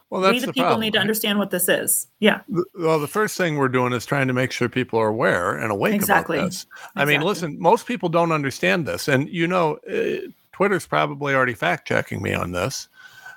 Well, 0.09 0.21
that's 0.21 0.33
we 0.33 0.39
the, 0.39 0.45
the 0.45 0.53
people 0.53 0.67
problem, 0.67 0.81
need 0.81 0.93
to 0.93 0.99
understand 0.99 1.39
what 1.39 1.51
this 1.51 1.67
is. 1.67 2.07
Yeah. 2.19 2.39
Well, 2.73 2.99
the 2.99 3.07
first 3.07 3.37
thing 3.37 3.57
we're 3.57 3.67
doing 3.67 3.91
is 3.91 4.05
trying 4.05 4.27
to 4.27 4.33
make 4.33 4.53
sure 4.53 4.69
people 4.69 4.97
are 4.97 5.07
aware 5.07 5.57
and 5.57 5.71
awake 5.71 5.93
exactly. 5.93 6.37
about 6.37 6.51
this. 6.51 6.63
Exactly. 6.63 7.01
I 7.01 7.05
mean, 7.05 7.21
listen, 7.21 7.59
most 7.59 7.85
people 7.85 8.07
don't 8.07 8.31
understand 8.31 8.85
this, 8.85 9.07
and 9.07 9.27
you 9.27 9.47
know, 9.47 9.79
uh, 9.91 10.29
Twitter's 10.53 10.85
probably 10.85 11.33
already 11.33 11.55
fact 11.55 11.87
checking 11.87 12.21
me 12.21 12.33
on 12.33 12.51
this. 12.51 12.87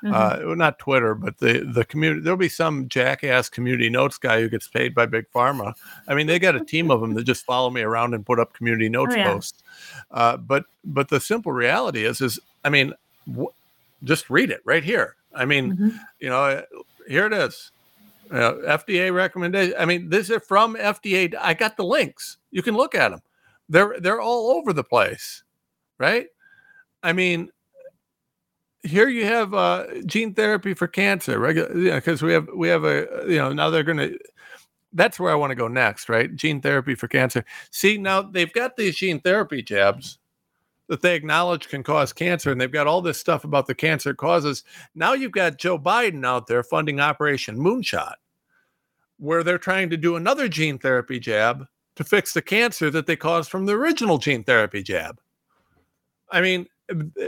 Mm-hmm. 0.05 0.51
Uh, 0.51 0.55
not 0.55 0.79
Twitter, 0.79 1.15
but 1.15 1.39
the 1.39 1.69
the 1.73 1.85
community. 1.85 2.21
There'll 2.21 2.37
be 2.37 2.49
some 2.49 2.89
jackass 2.89 3.49
community 3.49 3.91
notes 3.91 4.17
guy 4.17 4.41
who 4.41 4.49
gets 4.49 4.69
paid 4.69 4.95
by 4.95 5.07
big 5.07 5.27
pharma. 5.35 5.75
I 6.07 6.15
mean, 6.15 6.29
they 6.29 6.39
got 6.39 6.55
a 6.55 6.65
team 6.65 6.91
of 6.91 7.01
them 7.01 7.15
that 7.15 7.25
just 7.25 7.45
follow 7.45 7.69
me 7.71 7.81
around 7.81 8.15
and 8.15 8.25
put 8.25 8.39
up 8.39 8.53
community 8.53 8.89
notes 8.89 9.15
oh, 9.15 9.19
yeah. 9.19 9.33
posts. 9.33 9.63
Uh, 10.11 10.37
but 10.37 10.67
but 10.85 11.09
the 11.09 11.19
simple 11.19 11.53
reality 11.53 12.05
is 12.05 12.21
is 12.21 12.39
I 12.65 12.69
mean, 12.69 12.93
w- 13.29 13.53
just 14.05 14.31
read 14.31 14.51
it 14.51 14.61
right 14.65 14.85
here. 14.85 15.17
I 15.35 15.45
mean, 15.45 15.73
mm-hmm. 15.73 15.97
you 16.21 16.29
know, 16.29 16.45
uh, 16.45 16.63
here 17.09 17.27
it 17.27 17.33
is. 17.33 17.73
Uh, 18.31 18.53
FDA 18.67 19.13
recommendation. 19.13 19.75
I 19.79 19.85
mean, 19.85 20.11
this 20.11 20.31
is 20.31 20.43
from 20.47 20.77
FDA. 20.77 21.35
I 21.41 21.55
got 21.55 21.77
the 21.77 21.85
links. 21.85 22.37
You 22.51 22.63
can 22.63 22.77
look 22.77 22.95
at 22.95 23.11
them. 23.11 23.21
They're 23.69 23.97
they're 23.99 24.21
all 24.21 24.51
over 24.51 24.73
the 24.73 24.85
place, 24.85 25.43
right? 25.99 26.27
I 27.03 27.13
mean, 27.13 27.51
here 28.83 29.09
you 29.09 29.25
have 29.25 29.55
uh, 29.55 29.87
gene 30.07 30.35
therapy 30.35 30.75
for 30.75 30.87
cancer, 30.87 31.41
because 31.41 32.23
we 32.23 32.33
have 32.33 32.49
we 32.55 32.69
have 32.69 32.85
a 32.85 33.25
you 33.27 33.37
know 33.37 33.53
now 33.53 33.71
they're 33.71 33.83
going 33.83 33.99
to 33.99 34.19
that's 34.93 35.21
where 35.21 35.31
I 35.31 35.35
want 35.35 35.51
to 35.51 35.57
go 35.57 35.69
next, 35.69 36.09
right? 36.09 36.35
Gene 36.35 36.61
therapy 36.61 36.95
for 36.95 37.09
cancer. 37.09 37.45
See, 37.71 37.99
now 37.99 38.23
they've 38.23 38.53
got 38.53 38.77
these 38.77 38.97
gene 38.97 39.21
therapy 39.21 39.63
jabs 39.63 40.19
that 40.89 41.03
they 41.03 41.15
acknowledge 41.15 41.69
can 41.69 41.83
cause 41.83 42.13
cancer, 42.13 42.51
and 42.51 42.61
they've 42.61 42.73
got 42.73 42.87
all 42.87 43.03
this 43.03 43.19
stuff 43.19 43.45
about 43.45 43.67
the 43.67 43.75
cancer 43.75 44.15
causes. 44.15 44.65
Now 44.95 45.13
you've 45.13 45.33
got 45.33 45.59
Joe 45.59 45.79
Biden 45.79 46.25
out 46.25 46.47
there 46.47 46.63
funding 46.63 47.01
Operation 47.01 47.59
Moonshot, 47.59 48.15
where 49.19 49.43
they're 49.43 49.59
trying 49.59 49.91
to 49.91 49.99
do 49.99 50.17
another 50.17 50.49
gene 50.49 50.79
therapy 50.79 51.21
jab 51.21 51.67
to 51.97 52.05
fix 52.05 52.33
the 52.33 52.41
cancer 52.41 52.91
that 52.91 53.07
they 53.07 53.17
caused 53.17 53.51
from 53.51 53.67
the 53.67 53.75
original 53.75 54.17
gene 54.17 54.45
therapy 54.45 54.83
jab. 54.83 55.21
I 56.31 56.41
mean, 56.41 56.67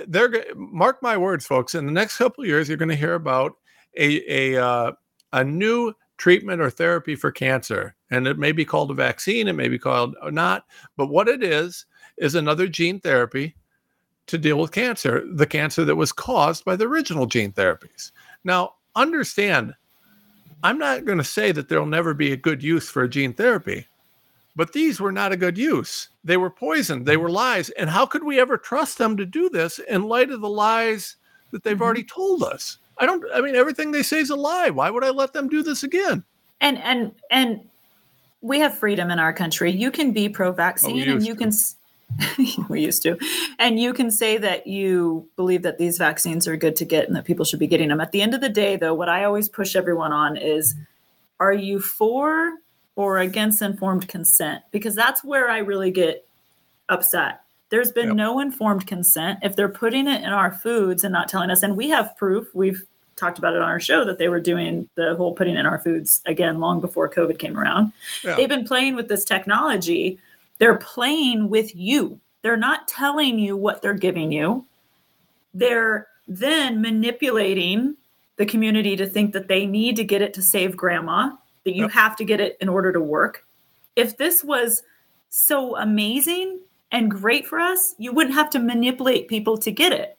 they're 0.09 0.45
mark 0.55 1.03
my 1.03 1.17
words, 1.17 1.47
folks. 1.47 1.75
In 1.75 1.87
the 1.87 1.93
next 1.93 2.17
couple 2.17 2.47
years, 2.47 2.69
you're 2.69 2.79
going 2.79 2.89
to 2.89 2.97
hear 2.97 3.15
about 3.15 3.57
a 3.97 4.55
a 4.55 4.65
uh, 4.65 4.93
a 5.33 5.45
new 5.45 5.93
treatment 6.17 6.61
or 6.61 6.71
therapy 6.71 7.17
for 7.17 7.33
cancer. 7.33 7.95
And 8.11 8.27
it 8.27 8.39
may 8.39 8.53
be 8.53 8.65
called 8.65 8.91
a 8.91 8.95
vaccine, 8.95 9.49
it 9.49 9.55
may 9.55 9.69
be 9.69 9.79
called 9.79 10.17
or 10.23 10.31
not. 10.31 10.65
But 10.97 11.07
what 11.07 11.29
it 11.29 11.43
is, 11.43 11.87
is 12.21 12.35
another 12.35 12.69
gene 12.69 13.01
therapy 13.01 13.57
to 14.27 14.39
deal 14.39 14.59
with 14.59 14.71
cancer, 14.71 15.25
the 15.35 15.47
cancer 15.47 15.85
that 15.85 15.97
was 15.97 16.13
caused 16.13 16.65
by 16.65 16.77
the 16.77 16.87
original 16.87 17.27
gene 17.27 17.53
therapies. 17.53 18.13
Now, 18.45 18.75
understand, 18.95 19.75
I'm 20.63 20.79
not 20.79 21.05
going 21.05 21.19
to 21.19 21.25
say 21.25 21.51
that 21.53 21.69
there'll 21.69 21.87
never 21.87 22.15
be 22.15 22.33
a 22.33 22.37
good 22.37 22.63
use 22.63 22.89
for 22.89 23.03
a 23.03 23.09
gene 23.09 23.33
therapy, 23.33 23.87
but 24.57 24.73
these 24.73 25.01
were 25.01 25.13
not 25.13 25.33
a 25.33 25.37
good 25.37 25.57
use. 25.57 26.09
They 26.25 26.37
were 26.37 26.51
poisoned, 26.51 27.07
they 27.07 27.17
were 27.17 27.31
lies. 27.31 27.71
And 27.71 27.89
how 27.89 28.07
could 28.07 28.25
we 28.25 28.41
ever 28.41 28.59
trust 28.59 28.99
them 28.99 29.17
to 29.17 29.27
do 29.27 29.49
this 29.49 29.79
in 29.79 30.03
light 30.03 30.31
of 30.31 30.41
the 30.41 30.49
lies 30.49 31.17
that 31.51 31.63
they've 31.63 31.75
mm-hmm. 31.75 31.83
already 31.83 32.05
told 32.05 32.43
us? 32.43 32.79
I 32.99 33.07
don't. 33.07 33.25
I 33.35 33.41
mean, 33.41 33.57
everything 33.57 33.91
they 33.91 34.03
say 34.03 34.21
is 34.21 34.31
a 34.31 34.37
lie. 34.37 34.69
Why 34.69 34.91
would 34.91 35.03
I 35.03 35.11
let 35.11 35.33
them 35.33 35.49
do 35.49 35.63
this 35.63 35.83
again? 35.83 36.23
And 36.61 36.79
and 36.79 37.13
and 37.31 37.61
we 38.43 38.61
have 38.61 38.77
freedom 38.77 39.11
in 39.11 39.19
our 39.19 39.33
country. 39.33 39.73
You 39.73 39.91
can 39.91 40.13
be 40.13 40.29
pro-vaccine, 40.29 41.09
oh, 41.09 41.13
and 41.13 41.27
you 41.27 41.35
to. 41.35 41.39
can. 41.39 41.53
we 42.69 42.83
used 42.83 43.03
to, 43.05 43.17
and 43.59 43.79
you 43.79 43.95
can 43.95 44.11
say 44.11 44.37
that 44.37 44.67
you 44.67 45.29
believe 45.37 45.63
that 45.63 45.79
these 45.79 45.97
vaccines 45.97 46.49
are 46.49 46.57
good 46.57 46.75
to 46.77 46.85
get 46.85 47.07
and 47.07 47.15
that 47.17 47.25
people 47.25 47.45
should 47.45 47.61
be 47.61 47.69
getting 47.69 47.89
them. 47.89 48.01
At 48.01 48.11
the 48.11 48.21
end 48.21 48.35
of 48.35 48.41
the 48.41 48.49
day, 48.49 48.77
though, 48.77 48.95
what 48.95 49.09
I 49.09 49.25
always 49.25 49.49
push 49.49 49.77
everyone 49.77 50.13
on 50.13 50.37
is: 50.37 50.75
Are 51.39 51.53
you 51.53 51.81
for 51.81 52.53
or 53.01 53.19
against 53.19 53.63
informed 53.63 54.09
consent? 54.09 54.63
Because 54.71 54.95
that's 54.95 55.25
where 55.25 55.51
I 55.51 55.59
really 55.59 55.91
get 55.91 56.27
upset 56.89 57.43
there's 57.71 57.93
been 57.93 58.09
yep. 58.09 58.17
no 58.17 58.41
informed 58.41 58.87
consent. 58.87 59.39
If 59.43 59.57
they're 59.57 59.69
putting 59.69 60.07
it 60.07 60.23
in 60.23 60.31
our 60.31 60.53
foods 60.53 61.05
and 61.05 61.13
not 61.13 61.29
telling 61.29 61.51
us, 61.51 61.63
and 61.63 61.77
we 61.77 61.89
have 61.89 62.17
proof, 62.17 62.49
we've 62.53 62.85
talked 63.17 63.39
about 63.39 63.55
it 63.55 63.63
on 63.63 63.69
our 63.69 63.81
show 63.81 64.05
that 64.05 64.19
they 64.19 64.29
were 64.29 64.41
doing 64.41 64.89
the 64.97 65.15
whole 65.15 65.33
putting 65.33 65.57
in 65.57 65.67
our 65.67 65.79
foods 65.79 66.21
again 66.27 66.59
long 66.59 66.81
before 66.81 67.09
COVID 67.09 67.39
came 67.39 67.57
around. 67.57 67.93
Yeah. 68.25 68.35
They've 68.35 68.49
been 68.49 68.65
playing 68.65 68.97
with 68.97 69.09
this 69.09 69.25
technology. 69.25 70.19
They're 70.59 70.79
playing 70.79 71.49
with 71.49 71.75
you. 71.77 72.19
They're 72.43 72.57
not 72.57 72.89
telling 72.89 73.39
you 73.39 73.57
what 73.57 73.83
they're 73.83 73.95
giving 73.95 74.33
you. 74.33 74.67
They're 75.55 76.09
then 76.27 76.81
manipulating 76.81 77.97
the 78.37 78.47
community 78.47 78.97
to 78.97 79.07
think 79.07 79.33
that 79.35 79.49
they 79.49 79.67
need 79.67 79.97
to 79.97 80.05
get 80.05 80.23
it 80.23 80.35
to 80.35 80.43
save 80.43 80.77
grandma, 80.77 81.33
that 81.65 81.75
you 81.75 81.83
Yep. 81.85 81.91
have 81.93 82.17
to 82.17 82.25
get 82.25 82.41
it 82.41 82.57
in 82.61 82.69
order 82.69 82.93
to 82.93 83.01
work. 83.01 83.45
If 83.97 84.17
this 84.17 84.43
was 84.45 84.83
so 85.29 85.77
amazing 85.77 86.61
and 86.93 87.11
great 87.11 87.47
for 87.47 87.61
us, 87.61 87.95
you 87.99 88.13
wouldn't 88.13 88.35
have 88.35 88.51
to 88.51 88.59
manipulate 88.59 89.29
people 89.29 89.57
to 89.59 89.71
get 89.71 89.93
it. 89.93 90.17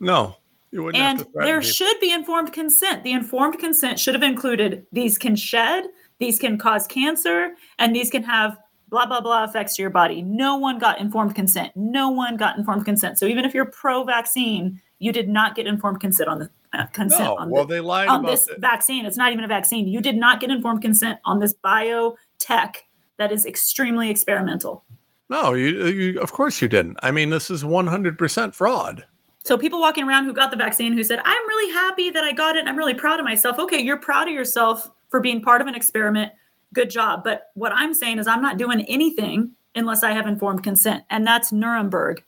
No, 0.00 0.36
you 0.70 0.82
wouldn't 0.82 1.02
And 1.02 1.18
have 1.18 1.26
to 1.26 1.32
threaten 1.32 1.46
there 1.48 1.60
people. 1.60 1.72
should 1.72 2.00
be 2.00 2.12
informed 2.12 2.52
consent. 2.52 3.02
The 3.04 3.12
informed 3.12 3.58
consent 3.58 3.98
should 3.98 4.14
have 4.14 4.22
included 4.22 4.86
these 4.92 5.18
can 5.18 5.34
shed, 5.36 5.84
these 6.18 6.38
can 6.38 6.58
cause 6.58 6.86
cancer, 6.86 7.54
and 7.78 7.94
these 7.94 8.10
can 8.10 8.22
have 8.22 8.58
blah, 8.88 9.06
blah, 9.06 9.20
blah 9.20 9.44
effects 9.44 9.76
to 9.76 9.82
your 9.82 9.90
body. 9.90 10.20
No 10.20 10.56
one 10.56 10.78
got 10.78 11.00
informed 11.00 11.34
consent. 11.34 11.72
No 11.74 12.10
one 12.10 12.36
got 12.36 12.58
informed 12.58 12.84
consent. 12.84 13.18
So 13.18 13.24
even 13.26 13.44
if 13.46 13.54
you're 13.54 13.64
pro 13.64 14.04
vaccine, 14.04 14.80
you 14.98 15.12
did 15.12 15.28
not 15.30 15.56
get 15.56 15.66
informed 15.66 16.00
consent 16.00 16.28
on 16.28 16.38
the 16.38 16.50
uh, 16.72 16.86
consent 16.92 17.22
no, 17.24 17.36
on, 17.36 17.50
well, 17.50 17.64
the- 17.64 17.74
they 17.74 17.80
lied 17.80 18.08
on 18.08 18.24
this 18.24 18.48
it. 18.48 18.58
vaccine. 18.60 19.04
It's 19.06 19.16
not 19.16 19.32
even 19.32 19.44
a 19.44 19.48
vaccine. 19.48 19.86
You 19.88 20.00
did 20.00 20.16
not 20.16 20.40
get 20.40 20.50
informed 20.50 20.82
consent 20.82 21.18
on 21.24 21.38
this 21.38 21.54
biotech 21.64 22.76
that 23.18 23.32
is 23.32 23.46
extremely 23.46 24.10
experimental. 24.10 24.84
No, 25.28 25.54
you, 25.54 25.86
you, 25.86 26.20
of 26.20 26.32
course 26.32 26.60
you 26.60 26.68
didn't. 26.68 26.98
I 27.02 27.10
mean, 27.10 27.30
this 27.30 27.50
is 27.50 27.64
100% 27.64 28.54
fraud. 28.54 29.04
So 29.44 29.56
people 29.58 29.80
walking 29.80 30.06
around 30.06 30.24
who 30.26 30.32
got 30.32 30.50
the 30.50 30.56
vaccine 30.56 30.92
who 30.92 31.02
said, 31.02 31.18
"I'm 31.24 31.48
really 31.48 31.72
happy 31.72 32.10
that 32.10 32.22
I 32.22 32.30
got 32.32 32.54
it. 32.56 32.66
I'm 32.68 32.76
really 32.76 32.94
proud 32.94 33.18
of 33.18 33.24
myself." 33.24 33.58
Okay, 33.58 33.80
you're 33.80 33.96
proud 33.96 34.28
of 34.28 34.34
yourself 34.34 34.88
for 35.08 35.18
being 35.20 35.42
part 35.42 35.60
of 35.60 35.66
an 35.66 35.74
experiment. 35.74 36.32
Good 36.72 36.90
job. 36.90 37.24
But 37.24 37.50
what 37.54 37.72
I'm 37.72 37.92
saying 37.92 38.18
is 38.20 38.26
I'm 38.28 38.40
not 38.40 38.56
doing 38.56 38.82
anything 38.82 39.50
unless 39.74 40.04
I 40.04 40.12
have 40.12 40.26
informed 40.28 40.62
consent. 40.62 41.02
And 41.10 41.26
that's 41.26 41.50
Nuremberg. 41.50 42.22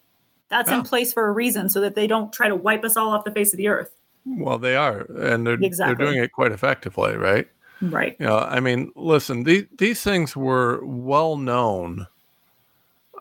That's 0.48 0.68
Yeah. 0.70 0.78
in 0.78 0.82
place 0.82 1.12
for 1.12 1.28
a 1.28 1.32
reason 1.32 1.68
so 1.68 1.80
that 1.82 1.94
they 1.94 2.06
don't 2.08 2.32
try 2.32 2.48
to 2.48 2.56
wipe 2.56 2.84
us 2.84 2.96
all 2.96 3.10
off 3.10 3.24
the 3.24 3.30
face 3.30 3.52
of 3.52 3.58
the 3.58 3.68
earth. 3.68 3.92
Well, 4.26 4.58
they 4.58 4.74
are, 4.76 5.00
and 5.00 5.46
they're 5.46 5.54
Exactly. 5.54 5.94
they're 5.94 6.06
doing 6.06 6.22
it 6.22 6.32
quite 6.32 6.52
effectively, 6.52 7.16
right? 7.16 7.46
Right. 7.82 8.16
You 8.18 8.26
know, 8.26 8.38
I 8.38 8.60
mean, 8.60 8.92
listen, 8.96 9.44
these 9.44 9.66
these 9.76 10.02
things 10.02 10.34
were 10.34 10.84
well 10.84 11.36
known 11.36 12.06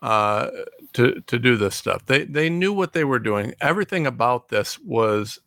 uh, 0.02 0.50
to 0.94 1.22
to 1.22 1.40
do 1.40 1.58
this 1.58 1.76
stuff. 1.76 2.06
They 2.06 2.24
they 2.24 2.50
knew 2.50 2.72
what 2.72 2.94
they 2.94 3.04
were 3.04 3.20
doing. 3.20 3.54
Everything 3.60 4.08
about 4.08 4.50
this 4.50 4.80
was 4.80 5.40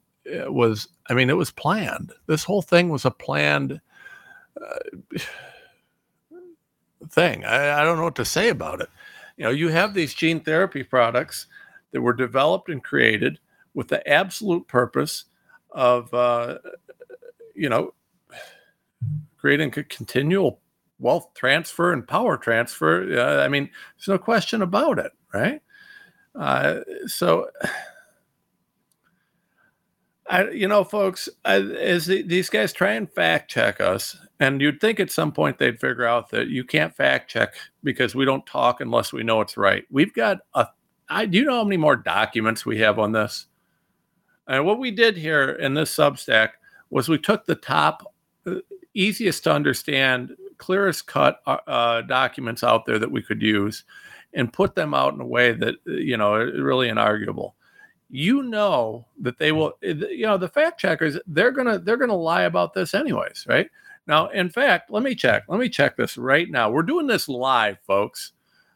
was. 0.46 0.88
I 1.08 1.14
mean, 1.14 1.30
it 1.30 1.36
was 1.36 1.50
planned. 1.52 2.12
This 2.26 2.44
whole 2.44 2.62
thing 2.62 2.88
was 2.88 3.04
a 3.04 3.10
planned 3.10 3.80
uh, 4.60 5.16
thing. 7.10 7.44
I, 7.44 7.80
I 7.80 7.84
don't 7.84 7.96
know 7.96 8.04
what 8.04 8.16
to 8.16 8.24
say 8.24 8.48
about 8.48 8.80
it. 8.80 8.88
You 9.36 9.44
know, 9.44 9.50
you 9.50 9.68
have 9.68 9.94
these 9.94 10.14
gene 10.14 10.40
therapy 10.40 10.82
products 10.82 11.46
that 11.92 12.00
were 12.00 12.12
developed 12.12 12.68
and 12.68 12.82
created 12.82 13.38
with 13.74 13.88
the 13.88 14.06
absolute 14.08 14.66
purpose 14.66 15.26
of, 15.76 16.12
uh, 16.14 16.58
you 17.54 17.68
know, 17.68 17.92
creating 19.36 19.72
a 19.76 19.84
continual 19.84 20.60
wealth 20.98 21.28
transfer 21.34 21.92
and 21.92 22.08
power 22.08 22.38
transfer. 22.38 23.18
Uh, 23.18 23.44
I 23.44 23.48
mean, 23.48 23.70
there's 23.96 24.08
no 24.08 24.18
question 24.18 24.62
about 24.62 24.98
it, 24.98 25.12
right? 25.32 25.60
Uh, 26.34 26.80
so, 27.06 27.48
I, 30.28 30.48
you 30.48 30.66
know, 30.66 30.82
folks, 30.82 31.28
I, 31.44 31.56
as 31.56 32.06
the, 32.06 32.22
these 32.22 32.48
guys 32.48 32.72
try 32.72 32.92
and 32.92 33.10
fact 33.10 33.50
check 33.50 33.80
us, 33.80 34.16
and 34.40 34.60
you'd 34.60 34.80
think 34.80 34.98
at 34.98 35.10
some 35.10 35.30
point 35.30 35.58
they'd 35.58 35.78
figure 35.78 36.06
out 36.06 36.30
that 36.30 36.48
you 36.48 36.64
can't 36.64 36.94
fact 36.94 37.30
check 37.30 37.54
because 37.84 38.14
we 38.14 38.24
don't 38.24 38.46
talk 38.46 38.80
unless 38.80 39.12
we 39.12 39.22
know 39.22 39.42
it's 39.42 39.58
right. 39.58 39.84
We've 39.90 40.12
got 40.12 40.38
a, 40.54 40.68
I 41.08 41.26
do 41.26 41.38
you 41.38 41.44
know 41.44 41.56
how 41.56 41.64
many 41.64 41.76
more 41.76 41.96
documents 41.96 42.64
we 42.64 42.78
have 42.78 42.98
on 42.98 43.12
this? 43.12 43.46
And 44.48 44.64
what 44.64 44.78
we 44.78 44.90
did 44.90 45.16
here 45.16 45.50
in 45.50 45.74
this 45.74 45.94
Substack 45.94 46.50
was 46.90 47.08
we 47.08 47.18
took 47.18 47.44
the 47.44 47.54
top, 47.56 48.12
uh, 48.46 48.56
easiest 48.94 49.44
to 49.44 49.52
understand, 49.52 50.36
clearest 50.58 51.06
cut 51.06 51.40
uh, 51.46 51.58
uh, 51.66 52.02
documents 52.02 52.62
out 52.62 52.86
there 52.86 52.98
that 52.98 53.10
we 53.10 53.22
could 53.22 53.42
use, 53.42 53.84
and 54.34 54.52
put 54.52 54.74
them 54.74 54.94
out 54.94 55.14
in 55.14 55.20
a 55.20 55.26
way 55.26 55.52
that 55.52 55.74
uh, 55.88 55.92
you 55.92 56.16
know 56.16 56.34
really 56.36 56.88
inarguable. 56.88 57.52
You 58.08 58.44
know 58.44 59.06
that 59.20 59.38
they 59.38 59.50
will, 59.50 59.72
you 59.82 60.26
know, 60.26 60.38
the 60.38 60.48
fact 60.48 60.80
checkers 60.80 61.18
they're 61.26 61.50
gonna 61.50 61.78
they're 61.78 61.96
gonna 61.96 62.14
lie 62.14 62.42
about 62.42 62.72
this 62.72 62.94
anyways, 62.94 63.46
right? 63.48 63.68
Now, 64.06 64.28
in 64.28 64.48
fact, 64.48 64.90
let 64.90 65.02
me 65.02 65.16
check. 65.16 65.44
Let 65.48 65.58
me 65.58 65.68
check 65.68 65.96
this 65.96 66.16
right 66.16 66.48
now. 66.48 66.70
We're 66.70 66.82
doing 66.82 67.08
this 67.08 67.28
live, 67.28 67.78
folks. 67.84 68.32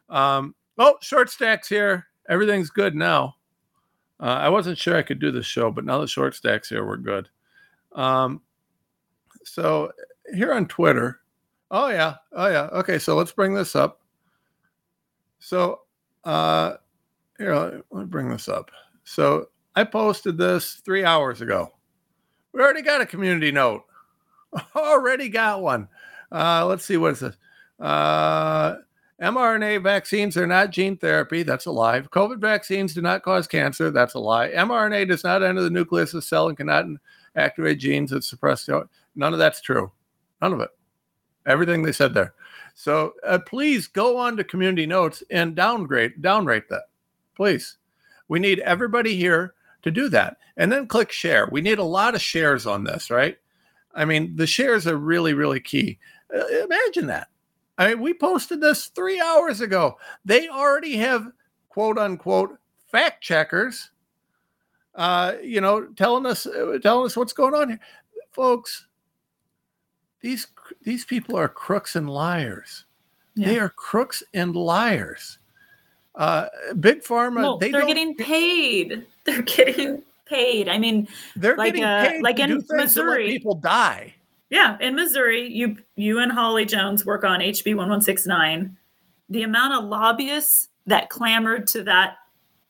Um, 0.08 0.56
oh, 0.78 0.96
short 1.00 1.30
stacks 1.30 1.68
here. 1.68 2.08
Everything's 2.28 2.70
good 2.70 2.96
now. 2.96 3.36
Uh, 4.20 4.26
I 4.26 4.48
wasn't 4.50 4.78
sure 4.78 4.96
I 4.96 5.02
could 5.02 5.18
do 5.18 5.30
this 5.30 5.46
show, 5.46 5.70
but 5.70 5.84
now 5.84 6.00
the 6.00 6.06
short 6.06 6.34
stacks 6.34 6.68
here, 6.68 6.86
we're 6.86 6.98
good. 6.98 7.28
Um, 7.92 8.42
so 9.44 9.92
here 10.34 10.52
on 10.52 10.66
Twitter, 10.66 11.20
oh 11.70 11.88
yeah, 11.88 12.16
oh 12.32 12.48
yeah. 12.48 12.68
Okay, 12.72 12.98
so 12.98 13.16
let's 13.16 13.32
bring 13.32 13.54
this 13.54 13.74
up. 13.74 14.00
So 15.38 15.80
uh, 16.24 16.74
here, 17.38 17.54
let 17.54 18.00
me 18.00 18.04
bring 18.04 18.28
this 18.28 18.48
up. 18.48 18.70
So 19.04 19.48
I 19.74 19.84
posted 19.84 20.36
this 20.36 20.74
three 20.84 21.04
hours 21.04 21.40
ago. 21.40 21.70
We 22.52 22.60
already 22.60 22.82
got 22.82 23.00
a 23.00 23.06
community 23.06 23.52
note. 23.52 23.84
Already 24.74 25.28
got 25.28 25.62
one. 25.62 25.88
Uh, 26.32 26.66
let's 26.66 26.84
see 26.84 26.96
what 26.96 27.12
is 27.12 27.20
this. 27.20 27.36
Uh, 27.78 28.76
mRNA 29.20 29.82
vaccines 29.82 30.36
are 30.36 30.46
not 30.46 30.70
gene 30.70 30.96
therapy. 30.96 31.42
That's 31.42 31.66
a 31.66 31.70
lie. 31.70 32.00
COVID 32.00 32.40
vaccines 32.40 32.94
do 32.94 33.02
not 33.02 33.22
cause 33.22 33.46
cancer. 33.46 33.90
That's 33.90 34.14
a 34.14 34.18
lie. 34.18 34.48
mRNA 34.48 35.08
does 35.08 35.24
not 35.24 35.42
enter 35.42 35.62
the 35.62 35.70
nucleus 35.70 36.14
of 36.14 36.24
cell 36.24 36.48
and 36.48 36.56
cannot 36.56 36.86
activate 37.36 37.78
genes 37.78 38.10
that 38.10 38.24
suppress. 38.24 38.68
None 38.68 39.32
of 39.32 39.38
that's 39.38 39.60
true. 39.60 39.92
None 40.40 40.52
of 40.54 40.60
it. 40.60 40.70
Everything 41.46 41.82
they 41.82 41.92
said 41.92 42.14
there. 42.14 42.34
So 42.74 43.14
uh, 43.26 43.38
please 43.46 43.86
go 43.86 44.16
on 44.16 44.36
to 44.36 44.44
community 44.44 44.86
notes 44.86 45.22
and 45.30 45.54
downgrade, 45.54 46.14
downrate 46.20 46.68
that, 46.68 46.84
please. 47.36 47.76
We 48.28 48.38
need 48.38 48.60
everybody 48.60 49.16
here 49.16 49.54
to 49.82 49.90
do 49.90 50.08
that, 50.10 50.36
and 50.56 50.70
then 50.70 50.86
click 50.86 51.10
share. 51.10 51.48
We 51.50 51.60
need 51.60 51.78
a 51.78 51.84
lot 51.84 52.14
of 52.14 52.22
shares 52.22 52.66
on 52.66 52.84
this, 52.84 53.10
right? 53.10 53.36
I 53.94 54.04
mean, 54.04 54.36
the 54.36 54.46
shares 54.46 54.86
are 54.86 54.96
really, 54.96 55.34
really 55.34 55.60
key. 55.60 55.98
Uh, 56.34 56.46
imagine 56.62 57.06
that. 57.08 57.28
I 57.80 57.88
mean, 57.88 58.00
we 58.00 58.12
posted 58.12 58.60
this 58.60 58.88
three 58.88 59.18
hours 59.20 59.62
ago. 59.62 59.96
They 60.22 60.48
already 60.48 60.98
have 60.98 61.32
quote 61.70 61.96
unquote 61.96 62.58
fact 62.92 63.22
checkers, 63.22 63.90
uh, 64.94 65.32
you 65.42 65.62
know, 65.62 65.86
telling 65.96 66.26
us 66.26 66.46
uh, 66.46 66.78
telling 66.82 67.06
us 67.06 67.16
what's 67.16 67.32
going 67.32 67.54
on 67.54 67.70
here, 67.70 67.80
folks. 68.32 68.86
These 70.20 70.48
these 70.82 71.06
people 71.06 71.36
are 71.36 71.48
crooks 71.48 71.96
and 71.96 72.08
liars. 72.10 72.84
They 73.34 73.58
are 73.58 73.70
crooks 73.70 74.22
and 74.34 74.54
liars. 74.54 75.38
Uh, 76.14 76.48
Big 76.80 77.02
Pharma, 77.02 77.40
No, 77.40 77.56
they 77.56 77.72
are 77.72 77.86
getting 77.86 78.14
paid. 78.14 79.06
They're 79.24 79.40
getting 79.40 80.02
paid. 80.26 80.68
I 80.68 80.76
mean, 80.78 81.08
they're 81.36 81.56
like, 81.56 81.68
getting 81.72 81.84
uh, 81.84 82.06
paid 82.06 82.22
like 82.22 82.36
to 82.36 82.42
in 82.42 82.48
do 82.50 82.54
things 82.56 82.68
that 82.68 82.76
let 82.76 82.84
Missouri. 82.84 83.28
people 83.28 83.54
die. 83.54 84.14
Yeah, 84.50 84.76
in 84.80 84.96
Missouri, 84.96 85.48
you 85.48 85.76
you 85.94 86.18
and 86.18 86.30
Holly 86.32 86.64
Jones 86.64 87.06
work 87.06 87.24
on 87.24 87.40
HB 87.40 87.66
1169. 87.76 88.76
The 89.28 89.42
amount 89.44 89.74
of 89.74 89.88
lobbyists 89.88 90.68
that 90.86 91.08
clamored 91.08 91.68
to 91.68 91.84
that 91.84 92.16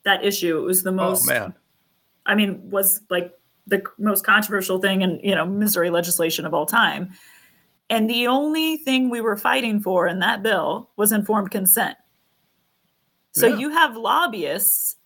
that 0.05 0.25
issue 0.25 0.59
it 0.59 0.63
was 0.63 0.83
the 0.83 0.91
oh, 0.91 0.95
most 0.95 1.29
oh 1.29 1.33
man, 1.33 1.55
I 2.27 2.35
mean, 2.35 2.71
was 2.71 3.01
like 3.09 3.33
the 3.67 3.83
most 3.99 4.25
controversial 4.25 4.79
thing 4.79 5.01
in 5.01 5.21
you 5.23 5.35
know 5.35 5.47
Missouri 5.47 5.89
legislation 5.91 6.45
of 6.45 6.53
all 6.53 6.67
time. 6.67 7.11
And 7.89 8.09
the 8.09 8.29
only 8.29 8.77
thing 8.77 9.11
we 9.11 9.21
were 9.21 9.37
fighting 9.37 9.81
for 9.81 10.07
in 10.07 10.21
that 10.21 10.43
bill 10.43 10.91
was 10.97 11.11
informed 11.13 11.51
consent. 11.51 11.97
So 13.33 13.49
Yeah. 13.49 13.57
you 13.57 13.71
have 13.71 13.97
lobbyists 13.97 14.97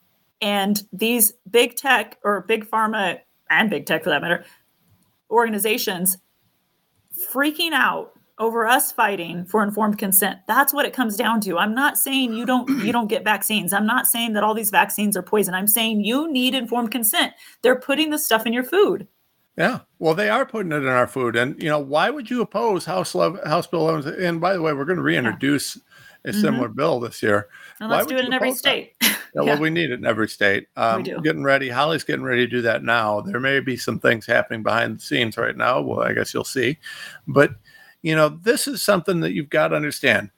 and 0.42 0.82
these 0.92 1.32
big 1.50 1.76
tech 1.76 2.18
or 2.24 2.42
big 2.42 2.68
pharma 2.68 3.20
and 3.48 3.70
big 3.70 3.86
tech 3.86 4.02
for 4.02 4.10
that 4.10 4.20
matter 4.20 4.44
organizations 5.30 6.18
freaking 7.32 7.72
out 7.72 8.12
over 8.38 8.66
us 8.66 8.90
fighting 8.90 9.44
for 9.44 9.62
informed 9.62 9.96
consent. 9.98 10.38
That's 10.48 10.74
what 10.74 10.84
it 10.84 10.92
comes 10.92 11.16
down 11.16 11.40
to. 11.42 11.56
I'm 11.58 11.74
not 11.74 11.96
saying 11.96 12.34
you 12.34 12.44
don't 12.44 12.68
you 12.84 12.92
don't 12.92 13.06
get 13.08 13.22
vaccines. 13.24 13.72
I'm 13.72 13.86
not 13.86 14.06
saying 14.08 14.32
that 14.32 14.42
all 14.42 14.54
these 14.54 14.70
vaccines 14.70 15.16
are 15.16 15.22
poison. 15.22 15.54
I'm 15.54 15.68
saying 15.68 16.04
you 16.04 16.30
need 16.32 16.54
informed 16.54 16.90
consent. 16.90 17.32
They're 17.62 17.78
putting 17.78 18.10
the 18.10 18.18
stuff 18.18 18.44
in 18.46 18.52
your 18.52 18.64
food. 18.64 19.06
Yeah, 19.56 19.80
well, 20.00 20.14
they 20.14 20.28
are 20.30 20.44
putting 20.44 20.72
it 20.72 20.78
in 20.82 20.88
our 20.88 21.06
food, 21.06 21.36
and 21.36 21.62
you 21.62 21.68
know 21.68 21.78
why 21.78 22.10
would 22.10 22.28
you 22.28 22.40
oppose 22.42 22.84
House 22.84 23.14
Lev- 23.14 23.38
House 23.44 23.68
Bill 23.68 23.88
11? 23.88 24.20
And 24.20 24.40
by 24.40 24.52
the 24.52 24.60
way, 24.60 24.72
we're 24.72 24.84
going 24.84 24.96
to 24.96 25.02
reintroduce 25.02 25.78
a 26.24 26.30
Mhm. 26.30 26.40
similar 26.40 26.68
bill 26.68 26.98
this 26.98 27.22
year. 27.22 27.46
And 27.80 27.90
let's 27.90 28.06
do 28.06 28.16
it 28.16 28.24
in 28.24 28.32
every 28.32 28.52
state 28.52 28.94
Yeah, 29.34 29.42
well, 29.42 29.60
we 29.60 29.70
need 29.70 29.90
it 29.90 29.98
in 29.98 30.06
every 30.06 30.28
state. 30.28 30.68
Um, 30.76 31.02
do. 31.02 31.20
Getting 31.20 31.42
ready. 31.42 31.68
Holly's 31.68 32.04
getting 32.04 32.24
ready 32.24 32.46
to 32.46 32.50
do 32.50 32.62
that 32.62 32.84
now. 32.84 33.20
There 33.20 33.40
may 33.40 33.58
be 33.58 33.76
some 33.76 33.98
things 33.98 34.26
happening 34.26 34.62
behind 34.62 34.98
the 34.98 35.02
scenes 35.02 35.36
right 35.36 35.56
now. 35.56 35.80
Well, 35.80 36.00
I 36.00 36.12
guess 36.12 36.32
you'll 36.32 36.44
see. 36.44 36.78
But, 37.26 37.50
you 38.02 38.14
know, 38.14 38.28
this 38.28 38.68
is 38.68 38.82
something 38.82 39.20
that 39.20 39.32
you've 39.32 39.50
got 39.50 39.68
to 39.68 39.76
understand. 39.76 40.30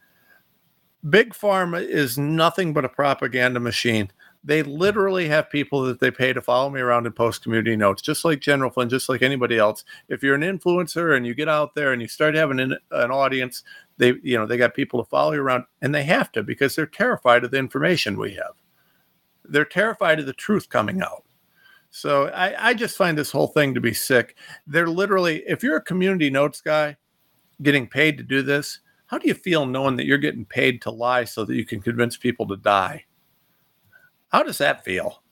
Big 1.11 1.35
Pharma 1.35 1.87
is 1.87 2.17
nothing 2.17 2.73
but 2.73 2.87
a 2.87 2.89
propaganda 2.89 3.61
machine. 3.61 4.11
They 4.47 4.63
literally 4.63 5.27
have 5.27 5.51
people 5.51 5.83
that 5.83 5.99
they 5.99 6.13
pay 6.13 6.33
to 6.33 6.41
follow 6.41 6.71
me 6.71 6.81
around 6.81 7.05
and 7.05 7.17
post 7.17 7.43
community 7.43 7.75
notes, 7.75 8.01
just 8.01 8.25
like 8.25 8.39
General 8.39 8.71
Flynn, 8.71 8.89
just 8.89 9.09
like 9.09 9.21
anybody 9.21 9.59
else. 9.59 9.85
If 10.09 10.23
you're 10.23 10.37
an 10.37 10.43
influencer 10.43 11.17
and 11.17 11.27
you 11.27 11.35
get 11.35 11.49
out 11.49 11.75
there 11.75 11.93
and 11.93 12.01
you 12.01 12.07
start 12.07 12.37
having 12.37 12.61
an, 12.61 12.77
an 12.93 13.11
audience, 13.11 13.65
they 13.99 14.15
you 14.23 14.39
know 14.39 14.47
they 14.47 14.57
got 14.57 14.75
people 14.75 15.03
to 15.03 15.11
follow 15.11 15.33
you 15.33 15.43
around, 15.43 15.65
and 15.83 15.93
they 15.93 16.05
have 16.05 16.31
to 16.33 16.45
because 16.45 16.77
they're 16.77 16.87
terrified 16.87 17.43
of 17.43 17.51
the 17.51 17.59
information 17.59 18.17
we 18.17 18.35
have. 18.35 18.55
They're 19.45 19.65
terrified 19.65 20.21
of 20.21 20.27
the 20.27 20.33
truth 20.33 20.69
coming 20.69 21.03
out. 21.03 21.25
So 21.91 22.29
I, 22.29 22.69
I 22.69 22.75
just 22.75 22.97
find 22.97 23.19
this 23.19 23.33
whole 23.33 23.49
thing 23.49 23.75
to 23.75 23.81
be 23.81 23.95
sick. 23.95 24.37
They're 24.67 24.89
literally, 24.89 25.43
if 25.47 25.63
you're 25.63 25.77
a 25.77 25.83
community 25.83 26.31
notes 26.31 26.61
guy 26.61 26.97
getting 27.63 27.89
paid 27.89 28.19
to 28.19 28.25
do 28.25 28.43
this, 28.43 28.81
how 29.07 29.19
do 29.19 29.27
you 29.27 29.35
feel 29.35 29.67
knowing 29.67 29.97
that 29.97 30.07
you're 30.07 30.19
getting 30.19 30.45
paid 30.45 30.83
to 30.83 30.91
lie 30.91 31.25
so 31.25 31.45
that 31.45 31.55
you 31.55 31.65
can 31.65 31.81
convince 31.81 32.17
people 32.17 32.47
to 32.49 32.57
die? 32.57 33.07
How 34.29 34.43
does 34.43 34.59
that 34.59 34.85
feel? 34.85 35.23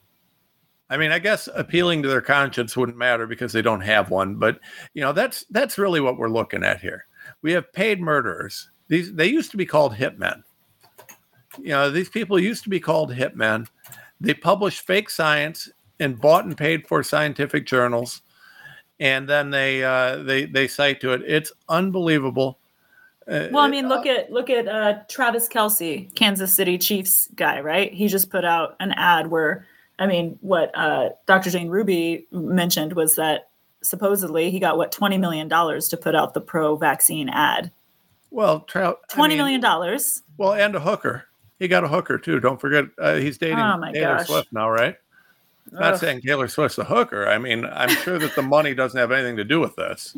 I 0.90 0.96
mean, 0.96 1.12
I 1.12 1.18
guess 1.18 1.48
appealing 1.54 2.02
to 2.02 2.08
their 2.08 2.20
conscience 2.20 2.76
wouldn't 2.76 2.98
matter 2.98 3.26
because 3.26 3.52
they 3.52 3.62
don't 3.62 3.80
have 3.80 4.10
one, 4.10 4.36
but 4.36 4.60
you 4.92 5.02
know, 5.02 5.12
that's 5.12 5.44
that's 5.50 5.78
really 5.78 6.00
what 6.00 6.18
we're 6.18 6.28
looking 6.28 6.62
at 6.62 6.80
here. 6.80 7.06
We 7.42 7.52
have 7.52 7.72
paid 7.72 8.00
murderers. 8.00 8.70
These 8.88 9.14
they 9.14 9.26
used 9.26 9.50
to 9.52 9.56
be 9.56 9.66
called 9.66 9.94
hitmen. 9.94 10.42
You 11.58 11.68
know, 11.68 11.90
these 11.90 12.08
people 12.08 12.38
used 12.38 12.64
to 12.64 12.70
be 12.70 12.80
called 12.80 13.12
hitmen. 13.12 13.66
They 14.20 14.34
publish 14.34 14.80
fake 14.80 15.08
science 15.08 15.70
and 16.00 16.20
bought 16.20 16.44
and 16.44 16.56
paid 16.56 16.86
for 16.86 17.02
scientific 17.02 17.66
journals, 17.66 18.22
and 19.00 19.28
then 19.28 19.50
they 19.50 19.82
uh, 19.82 20.16
they 20.22 20.44
they 20.44 20.68
cite 20.68 21.00
to 21.00 21.12
it. 21.12 21.22
It's 21.26 21.52
unbelievable. 21.68 22.58
Uh, 23.26 23.48
well, 23.50 23.64
I 23.64 23.68
mean, 23.68 23.88
look 23.88 24.06
at 24.06 24.30
look 24.30 24.50
at 24.50 24.68
uh, 24.68 24.98
Travis 25.08 25.48
Kelce, 25.48 26.14
Kansas 26.14 26.54
City 26.54 26.76
Chiefs 26.76 27.28
guy, 27.34 27.60
right? 27.60 27.92
He 27.92 28.08
just 28.08 28.30
put 28.30 28.44
out 28.44 28.76
an 28.80 28.92
ad 28.92 29.28
where, 29.28 29.66
I 29.98 30.06
mean, 30.06 30.38
what 30.42 30.70
uh, 30.76 31.10
Dr. 31.26 31.50
Jane 31.50 31.68
Ruby 31.68 32.26
mentioned 32.30 32.92
was 32.92 33.16
that 33.16 33.48
supposedly 33.82 34.50
he 34.50 34.58
got 34.58 34.76
what 34.76 34.92
twenty 34.92 35.16
million 35.16 35.48
dollars 35.48 35.88
to 35.88 35.96
put 35.96 36.14
out 36.14 36.34
the 36.34 36.40
pro-vaccine 36.40 37.30
ad. 37.30 37.70
Well, 38.30 38.60
tra- 38.60 38.96
twenty 39.08 39.34
I 39.34 39.36
mean, 39.36 39.38
million 39.38 39.60
dollars. 39.60 40.22
Well, 40.36 40.52
and 40.52 40.74
a 40.74 40.80
hooker. 40.80 41.24
He 41.58 41.68
got 41.68 41.84
a 41.84 41.88
hooker 41.88 42.18
too. 42.18 42.40
Don't 42.40 42.60
forget, 42.60 42.86
uh, 42.98 43.14
he's 43.14 43.38
dating 43.38 43.58
oh 43.58 43.80
Taylor 43.92 44.16
gosh. 44.16 44.26
Swift 44.26 44.52
now, 44.52 44.68
right? 44.68 44.96
I'm 45.72 45.78
not 45.78 45.94
Ugh. 45.94 46.00
saying 46.00 46.20
Taylor 46.20 46.48
Swift's 46.48 46.78
a 46.78 46.84
hooker. 46.84 47.26
I 47.26 47.38
mean, 47.38 47.64
I'm 47.64 47.88
sure 47.88 48.18
that 48.18 48.34
the 48.34 48.42
money 48.42 48.74
doesn't 48.74 48.98
have 48.98 49.12
anything 49.12 49.36
to 49.36 49.44
do 49.44 49.60
with 49.60 49.76
this. 49.76 50.16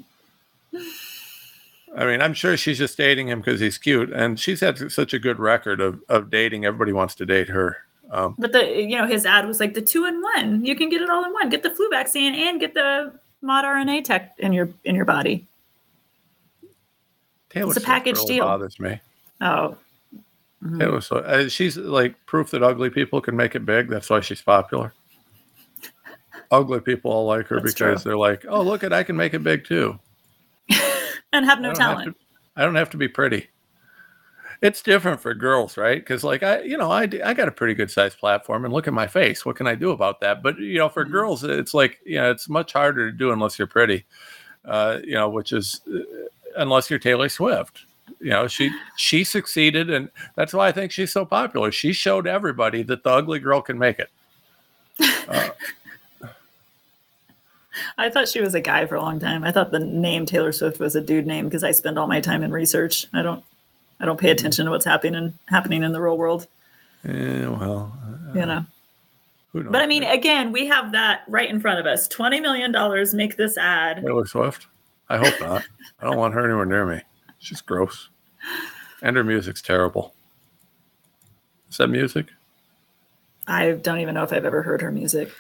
I 1.96 2.04
mean, 2.04 2.20
I'm 2.20 2.34
sure 2.34 2.58
she's 2.58 2.76
just 2.76 2.98
dating 2.98 3.28
him 3.28 3.40
because 3.40 3.58
he's 3.58 3.78
cute, 3.78 4.12
and 4.12 4.38
she's 4.38 4.60
had 4.60 4.92
such 4.92 5.14
a 5.14 5.18
good 5.18 5.38
record 5.38 5.80
of, 5.80 6.02
of 6.10 6.28
dating. 6.28 6.66
Everybody 6.66 6.92
wants 6.92 7.14
to 7.16 7.26
date 7.26 7.48
her. 7.48 7.78
Um, 8.10 8.34
but 8.38 8.52
the 8.52 8.82
you 8.82 8.98
know 8.98 9.06
his 9.06 9.24
ad 9.24 9.46
was 9.46 9.60
like 9.60 9.72
the 9.72 9.80
two 9.80 10.04
in 10.04 10.20
one. 10.20 10.64
You 10.64 10.76
can 10.76 10.90
get 10.90 11.00
it 11.00 11.08
all 11.08 11.24
in 11.24 11.32
one. 11.32 11.48
Get 11.48 11.62
the 11.62 11.70
flu 11.70 11.88
vaccine 11.88 12.34
and 12.34 12.60
get 12.60 12.74
the 12.74 13.18
mod 13.40 13.64
RNA 13.64 14.04
tech 14.04 14.34
in 14.38 14.52
your 14.52 14.68
in 14.84 14.94
your 14.94 15.06
body. 15.06 15.46
Taylor 17.48 17.70
it's 17.70 17.78
a 17.78 17.80
package 17.80 18.22
deal. 18.24 18.44
Bothers 18.44 18.78
me. 18.78 19.00
Oh, 19.40 19.76
mm-hmm. 20.62 20.78
Taylor 20.78 21.00
Swift. 21.00 21.26
Uh, 21.26 21.48
she's 21.48 21.78
like 21.78 22.14
proof 22.26 22.50
that 22.50 22.62
ugly 22.62 22.90
people 22.90 23.22
can 23.22 23.34
make 23.34 23.54
it 23.54 23.64
big. 23.64 23.88
That's 23.88 24.10
why 24.10 24.20
she's 24.20 24.42
popular. 24.42 24.92
ugly 26.50 26.80
people 26.80 27.10
all 27.10 27.26
like 27.26 27.46
her 27.46 27.58
That's 27.60 27.72
because 27.72 28.02
true. 28.02 28.10
they're 28.10 28.18
like, 28.18 28.44
oh 28.48 28.60
look 28.60 28.84
at 28.84 28.92
I 28.92 29.02
can 29.02 29.16
make 29.16 29.32
it 29.32 29.42
big 29.42 29.64
too 29.64 29.98
and 31.36 31.46
have 31.46 31.60
no 31.60 31.72
talent. 31.72 32.06
Have 32.06 32.14
to, 32.14 32.20
I 32.56 32.62
don't 32.62 32.74
have 32.74 32.90
to 32.90 32.96
be 32.96 33.08
pretty. 33.08 33.48
It's 34.62 34.82
different 34.82 35.20
for 35.20 35.34
girls, 35.34 35.76
right? 35.76 35.98
Because 35.98 36.24
like 36.24 36.42
I, 36.42 36.62
you 36.62 36.78
know, 36.78 36.90
I 36.90 37.02
I 37.24 37.34
got 37.34 37.48
a 37.48 37.52
pretty 37.52 37.74
good 37.74 37.90
sized 37.90 38.18
platform, 38.18 38.64
and 38.64 38.72
look 38.72 38.88
at 38.88 38.94
my 38.94 39.06
face. 39.06 39.44
What 39.44 39.56
can 39.56 39.66
I 39.66 39.74
do 39.74 39.90
about 39.90 40.20
that? 40.20 40.42
But 40.42 40.58
you 40.58 40.78
know, 40.78 40.88
for 40.88 41.04
mm-hmm. 41.04 41.12
girls, 41.12 41.44
it's 41.44 41.74
like 41.74 42.00
you 42.04 42.16
know, 42.16 42.30
it's 42.30 42.48
much 42.48 42.72
harder 42.72 43.10
to 43.10 43.16
do 43.16 43.32
unless 43.32 43.58
you're 43.58 43.66
pretty. 43.66 44.04
Uh, 44.64 44.98
you 45.04 45.14
know, 45.14 45.28
which 45.28 45.52
is 45.52 45.80
uh, 45.94 46.00
unless 46.56 46.88
you're 46.88 46.98
Taylor 46.98 47.28
Swift. 47.28 47.84
You 48.20 48.30
know, 48.30 48.48
she 48.48 48.70
she 48.96 49.24
succeeded, 49.24 49.90
and 49.90 50.08
that's 50.34 50.54
why 50.54 50.68
I 50.68 50.72
think 50.72 50.90
she's 50.90 51.12
so 51.12 51.26
popular. 51.26 51.70
She 51.70 51.92
showed 51.92 52.26
everybody 52.26 52.82
that 52.84 53.04
the 53.04 53.10
ugly 53.10 53.38
girl 53.38 53.60
can 53.60 53.78
make 53.78 53.98
it. 53.98 54.10
Uh, 55.28 55.48
I 57.98 58.10
thought 58.10 58.28
she 58.28 58.40
was 58.40 58.54
a 58.54 58.60
guy 58.60 58.86
for 58.86 58.94
a 58.94 59.02
long 59.02 59.18
time. 59.18 59.44
I 59.44 59.52
thought 59.52 59.70
the 59.70 59.78
name 59.78 60.26
Taylor 60.26 60.52
Swift 60.52 60.80
was 60.80 60.96
a 60.96 61.00
dude 61.00 61.26
name 61.26 61.44
because 61.44 61.64
I 61.64 61.72
spend 61.72 61.98
all 61.98 62.06
my 62.06 62.20
time 62.20 62.42
in 62.42 62.50
research. 62.50 63.06
I 63.12 63.22
don't 63.22 63.44
I 64.00 64.04
don't 64.04 64.20
pay 64.20 64.30
attention 64.30 64.66
to 64.66 64.70
what's 64.70 64.84
happening 64.84 65.34
happening 65.46 65.82
in 65.82 65.92
the 65.92 66.00
real 66.00 66.16
world. 66.16 66.46
Yeah, 67.04 67.48
well, 67.48 67.92
uh, 68.04 68.38
you 68.38 68.46
know. 68.46 68.66
But 69.54 69.80
I 69.80 69.86
mean, 69.86 70.02
again, 70.02 70.52
we 70.52 70.66
have 70.66 70.92
that 70.92 71.22
right 71.28 71.48
in 71.48 71.60
front 71.60 71.80
of 71.80 71.86
us. 71.86 72.06
Twenty 72.08 72.40
million 72.40 72.72
dollars. 72.72 73.14
Make 73.14 73.36
this 73.36 73.56
ad. 73.56 74.02
Taylor 74.02 74.26
Swift. 74.26 74.66
I 75.08 75.18
hope 75.18 75.40
not. 75.40 75.66
I 76.00 76.04
don't 76.04 76.16
want 76.16 76.34
her 76.34 76.44
anywhere 76.44 76.66
near 76.66 76.84
me. 76.84 77.00
She's 77.38 77.60
gross, 77.60 78.08
and 79.02 79.16
her 79.16 79.24
music's 79.24 79.62
terrible. 79.62 80.14
Is 81.70 81.78
that 81.78 81.88
music? 81.88 82.26
I 83.46 83.72
don't 83.72 84.00
even 84.00 84.14
know 84.14 84.24
if 84.24 84.32
I've 84.32 84.44
ever 84.44 84.62
heard 84.62 84.82
her 84.82 84.90
music. 84.90 85.30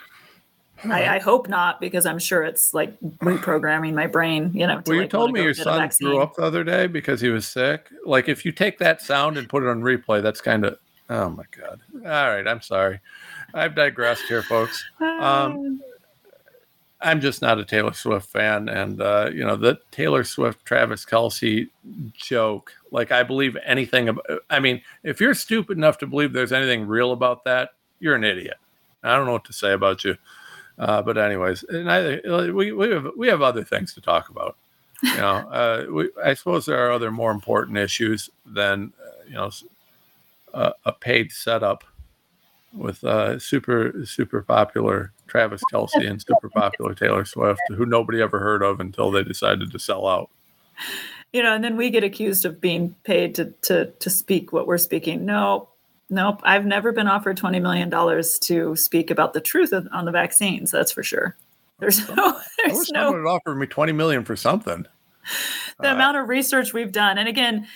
I, 0.84 1.16
I, 1.16 1.18
hope 1.18 1.48
not, 1.48 1.80
because 1.80 2.06
I'm 2.06 2.18
sure 2.18 2.42
it's 2.42 2.74
like 2.74 2.98
reprogramming 3.00 3.94
my 3.94 4.06
brain. 4.06 4.50
You 4.54 4.66
know. 4.66 4.82
Well, 4.86 4.96
you 4.96 5.08
told 5.08 5.32
me 5.32 5.42
your 5.42 5.54
son 5.54 5.88
threw 5.90 6.20
up 6.20 6.36
the 6.36 6.42
other 6.42 6.64
day 6.64 6.86
because 6.86 7.20
he 7.20 7.28
was 7.28 7.46
sick. 7.46 7.88
Like, 8.04 8.28
if 8.28 8.44
you 8.44 8.52
take 8.52 8.78
that 8.78 9.00
sound 9.02 9.38
and 9.38 9.48
put 9.48 9.62
it 9.62 9.68
on 9.68 9.80
replay, 9.82 10.22
that's 10.22 10.40
kind 10.40 10.64
of. 10.64 10.78
Oh 11.08 11.30
my 11.30 11.44
god! 11.56 11.80
All 11.94 12.34
right, 12.34 12.46
I'm 12.46 12.60
sorry. 12.60 13.00
I've 13.54 13.74
digressed 13.74 14.24
here, 14.28 14.42
folks. 14.42 14.84
Um, 15.00 15.80
I'm 17.00 17.20
just 17.20 17.42
not 17.42 17.58
a 17.58 17.64
Taylor 17.64 17.92
Swift 17.92 18.28
fan, 18.28 18.68
and 18.68 19.00
uh, 19.00 19.30
you 19.32 19.44
know 19.44 19.56
the 19.56 19.78
Taylor 19.90 20.24
Swift 20.24 20.64
Travis 20.64 21.04
Kelce 21.04 21.68
joke. 22.14 22.72
Like, 22.90 23.12
I 23.12 23.22
believe 23.22 23.56
anything. 23.64 24.08
About, 24.08 24.26
I 24.50 24.60
mean, 24.60 24.82
if 25.04 25.20
you're 25.20 25.34
stupid 25.34 25.76
enough 25.76 25.98
to 25.98 26.06
believe 26.06 26.32
there's 26.32 26.52
anything 26.52 26.86
real 26.86 27.12
about 27.12 27.44
that, 27.44 27.70
you're 28.00 28.14
an 28.14 28.24
idiot. 28.24 28.56
I 29.02 29.14
don't 29.14 29.26
know 29.26 29.32
what 29.32 29.44
to 29.44 29.52
say 29.52 29.72
about 29.72 30.04
you. 30.04 30.16
Uh, 30.78 31.02
but 31.02 31.16
anyways, 31.16 31.64
and 31.64 31.90
I, 31.90 32.20
we 32.50 32.72
we 32.72 32.90
have 32.90 33.08
we 33.16 33.28
have 33.28 33.42
other 33.42 33.64
things 33.64 33.94
to 33.94 34.00
talk 34.00 34.28
about. 34.28 34.56
You 35.02 35.16
know, 35.16 35.36
uh, 35.50 35.86
we, 35.90 36.10
I 36.22 36.34
suppose 36.34 36.66
there 36.66 36.86
are 36.86 36.92
other 36.92 37.10
more 37.10 37.30
important 37.30 37.78
issues 37.78 38.30
than 38.44 38.92
uh, 39.02 39.24
you 39.26 39.34
know 39.34 39.50
a, 40.52 40.72
a 40.84 40.92
paid 40.92 41.32
setup 41.32 41.84
with 42.72 43.02
uh, 43.04 43.38
super 43.38 44.04
super 44.04 44.42
popular 44.42 45.12
Travis 45.26 45.62
Kelce 45.72 46.06
and 46.06 46.20
super 46.20 46.50
popular 46.50 46.94
Taylor 46.94 47.24
Swift, 47.24 47.60
who 47.68 47.86
nobody 47.86 48.20
ever 48.20 48.38
heard 48.38 48.62
of 48.62 48.80
until 48.80 49.10
they 49.10 49.22
decided 49.22 49.72
to 49.72 49.78
sell 49.78 50.06
out. 50.06 50.30
You 51.32 51.42
know, 51.42 51.54
and 51.54 51.64
then 51.64 51.76
we 51.76 51.90
get 51.90 52.04
accused 52.04 52.44
of 52.44 52.60
being 52.60 52.94
paid 53.04 53.34
to 53.36 53.46
to 53.62 53.86
to 53.86 54.10
speak 54.10 54.52
what 54.52 54.66
we're 54.66 54.78
speaking. 54.78 55.24
No, 55.24 55.70
Nope, 56.08 56.40
I've 56.44 56.64
never 56.64 56.92
been 56.92 57.08
offered 57.08 57.36
twenty 57.36 57.60
million 57.60 57.90
dollars 57.90 58.38
to 58.40 58.76
speak 58.76 59.10
about 59.10 59.32
the 59.32 59.40
truth 59.40 59.72
on 59.72 60.04
the 60.04 60.12
vaccines. 60.12 60.70
That's 60.70 60.92
for 60.92 61.02
sure. 61.02 61.36
There's 61.78 62.08
no. 62.16 62.40
There's 62.58 62.74
I 62.74 62.78
wish 62.78 62.90
no, 62.90 63.04
someone 63.04 63.24
would 63.24 63.30
offer 63.30 63.54
me 63.54 63.66
twenty 63.66 63.92
million 63.92 64.24
for 64.24 64.36
something. 64.36 64.86
The 65.80 65.90
uh, 65.90 65.94
amount 65.94 66.16
of 66.16 66.28
research 66.28 66.72
we've 66.72 66.92
done, 66.92 67.18
and 67.18 67.28
again, 67.28 67.66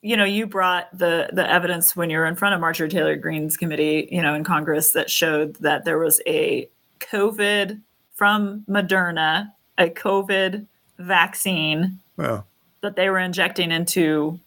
you 0.00 0.16
know, 0.16 0.24
you 0.24 0.46
brought 0.46 0.96
the 0.96 1.28
the 1.32 1.48
evidence 1.48 1.94
when 1.94 2.10
you 2.10 2.18
were 2.18 2.26
in 2.26 2.36
front 2.36 2.54
of 2.54 2.60
Marjorie 2.60 2.88
Taylor 2.88 3.16
Greene's 3.16 3.56
committee, 3.56 4.08
you 4.10 4.22
know, 4.22 4.34
in 4.34 4.44
Congress 4.44 4.92
that 4.92 5.10
showed 5.10 5.56
that 5.56 5.84
there 5.84 5.98
was 5.98 6.20
a 6.26 6.68
COVID 7.00 7.80
from 8.14 8.64
Moderna, 8.68 9.52
a 9.76 9.90
COVID 9.90 10.66
vaccine 10.98 12.00
well. 12.16 12.46
that 12.80 12.96
they 12.96 13.10
were 13.10 13.18
injecting 13.18 13.70
into 13.70 14.40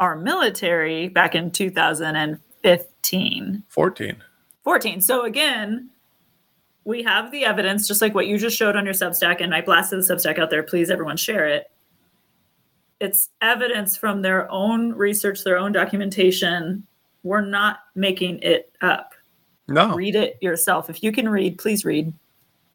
our 0.00 0.16
military 0.16 1.08
back 1.08 1.36
in 1.36 1.52
2000 1.52 2.40
15. 2.64 3.62
14. 3.68 4.16
14. 4.64 5.00
So 5.02 5.26
again, 5.26 5.90
we 6.84 7.02
have 7.02 7.30
the 7.30 7.44
evidence, 7.44 7.86
just 7.86 8.00
like 8.00 8.14
what 8.14 8.26
you 8.26 8.38
just 8.38 8.56
showed 8.56 8.74
on 8.74 8.86
your 8.86 8.94
Substack, 8.94 9.42
and 9.42 9.54
I 9.54 9.60
blasted 9.60 9.98
the 9.98 10.14
Substack 10.14 10.38
out 10.38 10.48
there. 10.48 10.62
Please, 10.62 10.90
everyone, 10.90 11.18
share 11.18 11.46
it. 11.46 11.70
It's 13.00 13.28
evidence 13.42 13.98
from 13.98 14.22
their 14.22 14.50
own 14.50 14.94
research, 14.94 15.44
their 15.44 15.58
own 15.58 15.72
documentation. 15.72 16.86
We're 17.22 17.42
not 17.42 17.80
making 17.94 18.38
it 18.40 18.72
up. 18.80 19.12
No. 19.68 19.94
Read 19.94 20.14
it 20.14 20.38
yourself. 20.40 20.88
If 20.88 21.02
you 21.02 21.12
can 21.12 21.28
read, 21.28 21.58
please 21.58 21.84
read. 21.84 22.14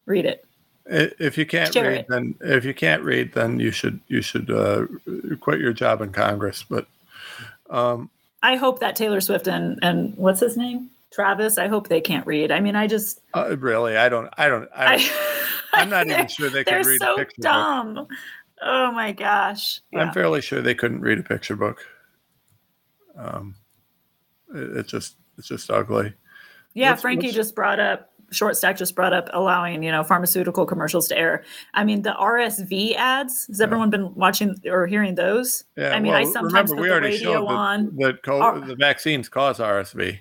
Read 0.06 0.26
it. 0.26 0.46
If 0.86 1.36
you 1.36 1.48
can't 1.48 1.74
share 1.74 1.90
read, 1.90 2.00
it. 2.02 2.08
then 2.10 2.36
if 2.42 2.64
you 2.64 2.76
can't 2.76 3.04
read, 3.04 3.34
then 3.34 3.60
you 3.60 3.72
should 3.72 4.00
you 4.08 4.22
should 4.22 4.52
uh, 4.52 4.86
quit 5.40 5.60
your 5.60 5.74
job 5.74 6.02
in 6.02 6.12
Congress. 6.12 6.64
But 6.68 6.88
um, 7.70 8.10
I 8.42 8.56
hope 8.56 8.80
that 8.80 8.96
Taylor 8.96 9.22
Swift 9.22 9.48
and 9.48 9.80
and 9.82 10.16
what's 10.18 10.40
his 10.40 10.56
name? 10.58 10.90
Travis. 11.12 11.58
I 11.58 11.68
hope 11.68 11.88
they 11.88 12.02
can't 12.02 12.26
read. 12.28 12.52
I 12.52 12.60
mean, 12.60 12.76
I 12.76 12.86
just 12.88 13.20
uh, 13.34 13.58
really, 13.58 13.98
I 13.98 14.10
don't, 14.10 14.30
I 14.38 14.48
don't, 14.48 14.70
I, 14.76 15.10
I 15.74 15.82
am 15.82 15.90
not 15.90 16.06
even 16.08 16.28
sure 16.28 16.50
they 16.52 16.64
can 16.64 16.86
read 16.86 17.02
so 17.02 17.16
a 17.16 17.18
picture 17.18 17.42
dumb. 17.42 17.96
book. 17.96 18.10
Oh 18.62 18.92
my 18.92 19.12
gosh! 19.12 19.82
Yeah. 19.92 20.02
I'm 20.02 20.14
fairly 20.14 20.42
sure 20.42 20.62
they 20.62 20.76
couldn't 20.76 21.02
read 21.02 21.18
a 21.20 21.24
picture 21.24 21.56
book. 21.56 21.80
Um, 23.18 23.56
it, 24.54 24.78
it's 24.78 24.92
just, 24.92 25.16
it's 25.38 25.48
just 25.48 25.70
ugly. 25.72 26.14
Yeah, 26.74 26.92
What's- 26.92 27.02
Frankie 27.02 27.28
what's- 27.28 27.36
just 27.36 27.56
brought 27.56 27.80
up 27.80 28.12
short 28.32 28.56
stack 28.58 28.78
just 28.78 28.96
brought 28.96 29.14
up 29.14 29.30
allowing 29.34 29.84
you 29.84 29.92
know 29.92 30.04
pharmaceutical 30.04 30.66
commercials 30.66 31.08
to 31.10 31.18
air. 31.18 31.44
I 31.74 31.84
mean 31.84 32.02
the 32.02 32.16
RSV 32.20 32.96
ads. 32.96 33.48
Has 33.48 33.62
everyone 33.62 33.90
been 33.90 34.14
watching 34.16 34.56
or 34.66 34.88
hearing 34.88 35.16
those? 35.16 35.64
Yeah, 35.78 35.92
I 35.96 36.00
mean, 36.00 36.14
I 36.14 36.24
sometimes 36.24 36.72
remember, 36.72 36.76
put 36.76 36.82
we 36.82 36.88
the 36.88 36.94
already 36.94 37.08
radio 37.16 37.34
showed 37.34 37.48
that, 37.48 37.54
on, 37.54 37.96
that 37.98 38.24
co- 38.24 38.42
Ar- 38.42 38.60
the 38.60 38.76
vaccines 38.76 39.30
cause 39.30 39.60
RSV. 39.60 40.20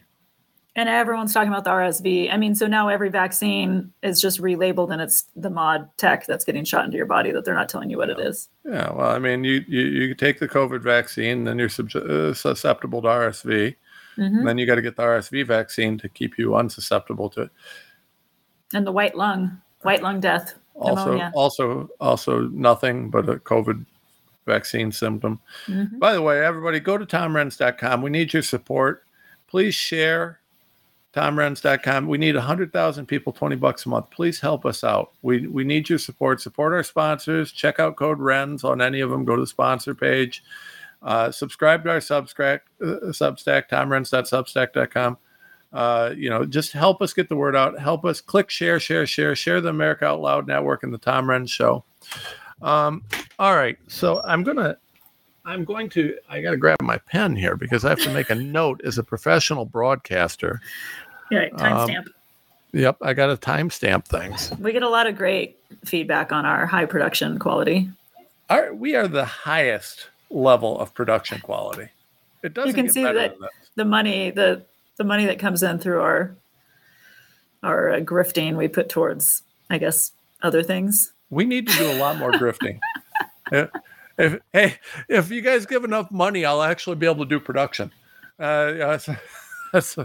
and 0.76 0.88
everyone's 0.88 1.34
talking 1.34 1.48
about 1.48 1.64
the 1.64 1.70
RSV. 1.70 2.32
I 2.32 2.36
mean, 2.36 2.54
so 2.54 2.66
now 2.66 2.88
every 2.88 3.08
vaccine 3.10 3.92
is 4.02 4.20
just 4.20 4.40
relabeled, 4.40 4.92
and 4.92 5.02
it's 5.02 5.24
the 5.34 5.50
mod 5.50 5.88
tech 5.96 6.26
that's 6.26 6.44
getting 6.44 6.64
shot 6.64 6.84
into 6.84 6.96
your 6.96 7.06
body 7.06 7.32
that 7.32 7.44
they're 7.44 7.54
not 7.54 7.68
telling 7.68 7.90
you 7.90 7.98
what 7.98 8.10
it 8.10 8.20
is. 8.20 8.48
Yeah, 8.64 8.92
well, 8.92 9.10
I 9.10 9.18
mean, 9.18 9.42
you 9.44 9.64
you, 9.66 9.80
you 9.82 10.14
take 10.14 10.38
the 10.38 10.48
COVID 10.48 10.82
vaccine, 10.82 11.44
then 11.44 11.58
you're 11.58 11.68
sub- 11.68 11.94
uh, 11.96 12.32
susceptible 12.32 13.02
to 13.02 13.08
RSV. 13.08 13.74
mm-hmm. 14.16 14.22
And 14.22 14.46
then 14.46 14.58
you 14.58 14.66
got 14.66 14.76
to 14.76 14.82
get 14.82 14.96
the 14.96 15.02
RSV 15.02 15.46
vaccine 15.46 15.98
to 15.98 16.08
keep 16.08 16.38
you 16.38 16.50
unsusceptible 16.50 17.32
to 17.32 17.42
it. 17.42 17.50
And 18.74 18.86
the 18.86 18.92
white 18.92 19.16
lung, 19.16 19.60
white 19.82 20.02
lung 20.02 20.20
death, 20.20 20.54
Also, 20.74 21.04
pneumonia. 21.06 21.32
also, 21.34 21.88
also 22.00 22.42
nothing 22.48 23.10
but 23.10 23.28
a 23.28 23.36
COVID 23.36 23.84
vaccine 24.46 24.92
symptom. 24.92 25.40
Mhm. 25.66 25.98
By 25.98 26.12
the 26.12 26.22
way, 26.22 26.44
everybody 26.44 26.80
go 26.80 26.96
to 26.98 27.04
tomrenz.com. 27.06 28.02
We 28.02 28.10
need 28.10 28.32
your 28.32 28.42
support. 28.42 29.04
Please 29.46 29.74
share 29.74 30.40
tomrenz.com. 31.14 32.06
We 32.06 32.18
need 32.18 32.34
100,000 32.36 33.06
people, 33.06 33.32
20 33.32 33.56
bucks 33.56 33.86
a 33.86 33.88
month. 33.88 34.10
Please 34.10 34.40
help 34.40 34.64
us 34.66 34.84
out. 34.84 35.12
We, 35.22 35.46
we 35.46 35.64
need 35.64 35.88
your 35.88 35.98
support. 35.98 36.40
Support 36.40 36.72
our 36.74 36.82
sponsors. 36.82 37.50
Check 37.52 37.80
out 37.80 37.96
code 37.96 38.18
RENZ 38.18 38.64
on 38.64 38.80
any 38.80 39.00
of 39.00 39.10
them. 39.10 39.24
Go 39.24 39.34
to 39.36 39.40
the 39.42 39.46
sponsor 39.46 39.94
page. 39.94 40.42
Uh, 41.02 41.30
subscribe 41.30 41.84
to 41.84 41.90
our 41.90 41.98
Substack, 41.98 42.60
uh, 42.82 42.86
Substack, 43.12 43.68
tomrenz.substack.com. 43.70 45.16
Uh, 45.72 46.14
you 46.16 46.30
know, 46.30 46.44
just 46.46 46.72
help 46.72 47.02
us 47.02 47.12
get 47.12 47.28
the 47.28 47.36
word 47.36 47.54
out. 47.54 47.78
Help 47.78 48.04
us 48.04 48.20
click, 48.20 48.48
share, 48.50 48.80
share, 48.80 49.06
share, 49.06 49.36
share 49.36 49.60
the 49.60 49.68
America 49.68 50.06
Out 50.06 50.20
Loud 50.20 50.46
Network 50.46 50.82
and 50.82 50.92
the 50.92 50.98
Tom 50.98 51.26
Renz 51.26 51.50
Show. 51.50 51.84
Um, 52.62 53.04
all 53.38 53.54
right, 53.54 53.76
so 53.86 54.20
I'm 54.24 54.42
gonna, 54.42 54.76
I'm 55.44 55.64
going 55.64 55.88
to, 55.90 56.16
I 56.28 56.40
got 56.40 56.52
to 56.52 56.56
grab 56.56 56.80
my 56.82 56.98
pen 56.98 57.36
here 57.36 57.56
because 57.56 57.84
I 57.84 57.90
have 57.90 58.00
to 58.00 58.10
make 58.12 58.30
a 58.30 58.34
note 58.34 58.80
as 58.84 58.98
a 58.98 59.02
professional 59.02 59.64
broadcaster. 59.64 60.60
Yeah, 61.30 61.48
Um, 61.52 61.88
timestamp. 61.88 62.06
Yep, 62.72 62.96
I 63.02 63.12
got 63.14 63.26
to 63.26 63.36
timestamp 63.36 64.04
things. 64.06 64.52
we 64.58 64.72
get 64.72 64.82
a 64.82 64.88
lot 64.88 65.06
of 65.06 65.16
great 65.16 65.58
feedback 65.84 66.32
on 66.32 66.44
our 66.44 66.66
high 66.66 66.84
production 66.86 67.38
quality. 67.38 67.90
Our, 68.50 68.74
we 68.74 68.94
are 68.94 69.08
the 69.08 69.24
highest 69.24 70.08
level 70.30 70.78
of 70.78 70.94
production 70.94 71.40
quality. 71.40 71.88
It 72.42 72.54
doesn't 72.54 72.68
you 72.76 72.82
can 72.82 72.90
see 72.92 73.02
that. 73.04 73.36
the 73.74 73.84
money 73.84 74.30
the 74.30 74.62
the 74.98 75.04
money 75.04 75.24
that 75.26 75.38
comes 75.38 75.62
in 75.62 75.78
through 75.78 76.00
our 76.02 76.36
our 77.62 77.90
uh, 77.94 78.00
grifting 78.00 78.56
we 78.56 78.68
put 78.68 78.88
towards 78.88 79.42
i 79.70 79.78
guess 79.78 80.12
other 80.42 80.62
things 80.62 81.12
We 81.30 81.44
need 81.44 81.66
to 81.68 81.76
do 81.76 81.90
a 81.90 81.98
lot 81.98 82.16
more 82.16 82.30
grifting. 82.32 82.78
if, 83.52 83.68
if 84.16 84.40
hey, 84.52 84.76
if 85.08 85.30
you 85.30 85.42
guys 85.42 85.66
give 85.66 85.84
enough 85.84 86.10
money, 86.10 86.44
I'll 86.44 86.62
actually 86.62 86.96
be 86.96 87.06
able 87.06 87.24
to 87.24 87.28
do 87.28 87.40
production. 87.40 87.90
Uh, 88.38 88.72
yeah, 88.76 88.86
that's, 88.96 89.08
that's 89.72 89.98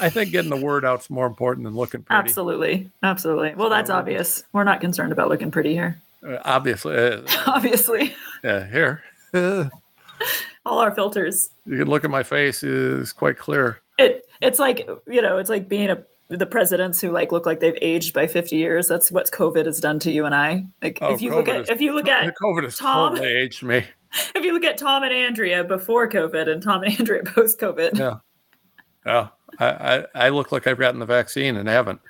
I 0.00 0.10
think 0.10 0.30
getting 0.32 0.50
the 0.50 0.60
word 0.60 0.84
out's 0.84 1.08
more 1.08 1.26
important 1.26 1.64
than 1.64 1.74
looking 1.74 2.02
pretty. 2.02 2.18
absolutely 2.20 2.90
absolutely 3.02 3.54
well 3.54 3.70
that's 3.70 3.88
obvious 3.88 4.44
we're 4.52 4.64
not 4.64 4.80
concerned 4.82 5.12
about 5.12 5.28
looking 5.30 5.50
pretty 5.50 5.72
here 5.72 5.98
Uh, 6.26 6.36
obviously, 6.44 6.94
uh, 6.94 7.22
obviously 7.46 8.14
yeah. 8.44 8.66
Here, 8.68 9.02
uh, 9.32 9.70
all 10.66 10.78
our 10.80 10.90
filters 10.94 11.48
you 11.64 11.78
can 11.78 11.88
look 11.88 12.04
at 12.04 12.10
my 12.10 12.22
face 12.22 12.62
is 12.62 13.12
quite 13.12 13.38
clear. 13.38 13.80
it 13.98 14.26
it's 14.42 14.58
like 14.58 14.86
you 15.06 15.22
know 15.22 15.38
it's 15.38 15.48
like 15.50 15.68
being 15.68 15.88
a 15.90 16.02
the 16.28 16.44
presidents 16.44 17.00
who 17.00 17.10
like 17.12 17.30
look 17.30 17.46
like 17.46 17.60
they've 17.60 17.78
aged 17.80 18.12
by 18.12 18.26
50 18.26 18.56
years 18.56 18.88
that's 18.88 19.12
what 19.12 19.30
covid 19.30 19.64
has 19.66 19.78
done 19.80 19.98
to 20.00 20.10
you 20.10 20.24
and 20.26 20.34
i 20.34 20.66
like 20.82 20.98
Oh, 21.00 21.14
if 21.14 21.22
you 21.22 21.30
look 21.34 21.48
at 21.48 21.60
is- 21.62 21.68
if 21.70 21.80
you 21.80 21.94
look 21.94 22.08
at 22.08 22.34
COVID 22.42 22.64
has 22.64 22.76
Tom- 22.76 23.10
totally 23.14 23.32
aged 23.32 23.62
me. 23.62 23.84
if 24.34 24.44
you 24.44 24.52
look 24.52 24.64
at 24.64 24.76
tom 24.76 25.04
and 25.04 25.12
andrea 25.12 25.62
before 25.64 26.08
covid 26.08 26.48
and 26.48 26.60
tom 26.62 26.82
and 26.82 26.98
andrea 26.98 27.22
post 27.34 27.58
covid 27.60 27.96
Yeah. 27.98 28.16
Yeah, 29.06 29.28
I, 29.60 29.66
I, 29.68 30.04
I 30.26 30.28
look 30.30 30.50
like 30.50 30.66
I've 30.66 30.80
gotten 30.80 30.98
the 30.98 31.06
vaccine 31.06 31.56
and 31.56 31.68
haven't. 31.68 32.00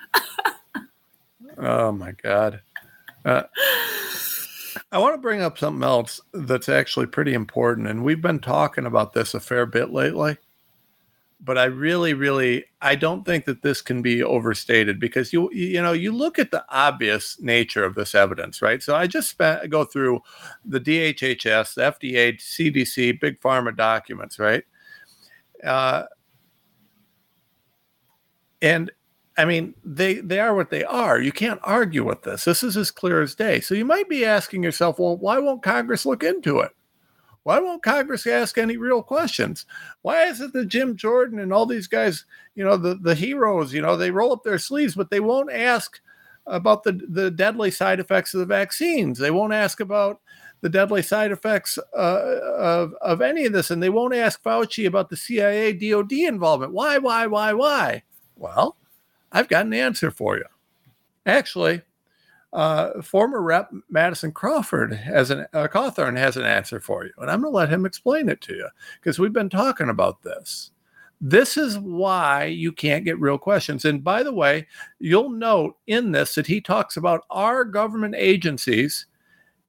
oh 1.58 1.92
my 1.92 2.12
god. 2.12 2.62
Uh, 3.22 3.42
I 4.92 4.98
want 4.98 5.14
to 5.14 5.20
bring 5.20 5.42
up 5.42 5.58
something 5.58 5.82
else 5.82 6.20
that's 6.32 6.68
actually 6.68 7.06
pretty 7.06 7.34
important, 7.34 7.88
and 7.88 8.04
we've 8.04 8.20
been 8.20 8.38
talking 8.38 8.86
about 8.86 9.12
this 9.12 9.34
a 9.34 9.40
fair 9.40 9.66
bit 9.66 9.90
lately. 9.90 10.38
But 11.38 11.58
I 11.58 11.64
really, 11.64 12.14
really, 12.14 12.64
I 12.80 12.94
don't 12.94 13.24
think 13.24 13.44
that 13.44 13.62
this 13.62 13.82
can 13.82 14.00
be 14.00 14.22
overstated 14.22 14.98
because 14.98 15.32
you, 15.32 15.52
you 15.52 15.82
know, 15.82 15.92
you 15.92 16.10
look 16.12 16.38
at 16.38 16.50
the 16.50 16.64
obvious 16.70 17.38
nature 17.40 17.84
of 17.84 17.94
this 17.94 18.14
evidence, 18.14 18.62
right? 18.62 18.82
So 18.82 18.96
I 18.96 19.06
just 19.06 19.28
spent, 19.28 19.68
go 19.68 19.84
through 19.84 20.20
the 20.64 20.80
DHHS, 20.80 21.74
the 21.74 21.82
FDA, 21.82 22.40
CDC, 22.40 23.20
big 23.20 23.38
pharma 23.40 23.76
documents, 23.76 24.38
right? 24.38 24.64
Uh, 25.62 26.04
and 28.62 28.90
I 29.38 29.44
mean, 29.44 29.74
they 29.84 30.14
they 30.14 30.40
are 30.40 30.54
what 30.54 30.70
they 30.70 30.84
are. 30.84 31.20
You 31.20 31.32
can't 31.32 31.60
argue 31.62 32.04
with 32.04 32.22
this. 32.22 32.44
This 32.44 32.62
is 32.62 32.76
as 32.76 32.90
clear 32.90 33.20
as 33.20 33.34
day. 33.34 33.60
So 33.60 33.74
you 33.74 33.84
might 33.84 34.08
be 34.08 34.24
asking 34.24 34.62
yourself, 34.62 34.98
well, 34.98 35.16
why 35.16 35.38
won't 35.38 35.62
Congress 35.62 36.06
look 36.06 36.22
into 36.22 36.60
it? 36.60 36.72
Why 37.46 37.60
won't 37.60 37.84
Congress 37.84 38.26
ask 38.26 38.58
any 38.58 38.76
real 38.76 39.04
questions? 39.04 39.66
Why 40.02 40.24
is 40.24 40.40
it 40.40 40.52
that 40.54 40.66
Jim 40.66 40.96
Jordan 40.96 41.38
and 41.38 41.52
all 41.52 41.64
these 41.64 41.86
guys, 41.86 42.24
you 42.56 42.64
know, 42.64 42.76
the, 42.76 42.96
the 42.96 43.14
heroes, 43.14 43.72
you 43.72 43.80
know, 43.80 43.96
they 43.96 44.10
roll 44.10 44.32
up 44.32 44.42
their 44.42 44.58
sleeves, 44.58 44.96
but 44.96 45.10
they 45.10 45.20
won't 45.20 45.52
ask 45.52 46.00
about 46.48 46.82
the, 46.82 47.00
the 47.08 47.30
deadly 47.30 47.70
side 47.70 48.00
effects 48.00 48.34
of 48.34 48.40
the 48.40 48.46
vaccines. 48.46 49.20
They 49.20 49.30
won't 49.30 49.52
ask 49.52 49.78
about 49.78 50.20
the 50.60 50.68
deadly 50.68 51.02
side 51.02 51.30
effects 51.30 51.78
uh, 51.96 52.40
of, 52.56 52.94
of 53.00 53.20
any 53.20 53.46
of 53.46 53.52
this. 53.52 53.70
And 53.70 53.80
they 53.80 53.90
won't 53.90 54.14
ask 54.14 54.42
Fauci 54.42 54.84
about 54.84 55.08
the 55.08 55.16
CIA 55.16 55.72
DOD 55.72 56.12
involvement. 56.12 56.72
Why, 56.72 56.98
why, 56.98 57.28
why, 57.28 57.52
why? 57.52 58.02
Well, 58.34 58.76
I've 59.32 59.48
got 59.48 59.66
an 59.66 59.74
answer 59.74 60.10
for 60.10 60.36
you. 60.36 60.44
Actually, 61.24 61.82
uh, 62.52 63.02
former 63.02 63.42
Rep 63.42 63.70
Madison 63.90 64.32
Crawford 64.32 64.92
has 64.94 65.30
an 65.30 65.46
uh, 65.52 65.68
Cawthorn 65.68 66.16
has 66.16 66.36
an 66.36 66.44
answer 66.44 66.80
for 66.80 67.04
you, 67.04 67.12
and 67.18 67.30
I'm 67.30 67.42
going 67.42 67.52
to 67.52 67.56
let 67.56 67.68
him 67.68 67.84
explain 67.84 68.28
it 68.28 68.40
to 68.42 68.54
you 68.54 68.68
because 69.00 69.18
we've 69.18 69.32
been 69.32 69.50
talking 69.50 69.88
about 69.88 70.22
this. 70.22 70.70
This 71.20 71.56
is 71.56 71.78
why 71.78 72.44
you 72.44 72.72
can't 72.72 73.04
get 73.04 73.18
real 73.18 73.38
questions. 73.38 73.84
And 73.84 74.04
by 74.04 74.22
the 74.22 74.34
way, 74.34 74.66
you'll 74.98 75.30
note 75.30 75.76
in 75.86 76.12
this 76.12 76.34
that 76.34 76.46
he 76.46 76.60
talks 76.60 76.96
about 76.96 77.24
our 77.30 77.64
government 77.64 78.14
agencies 78.16 79.06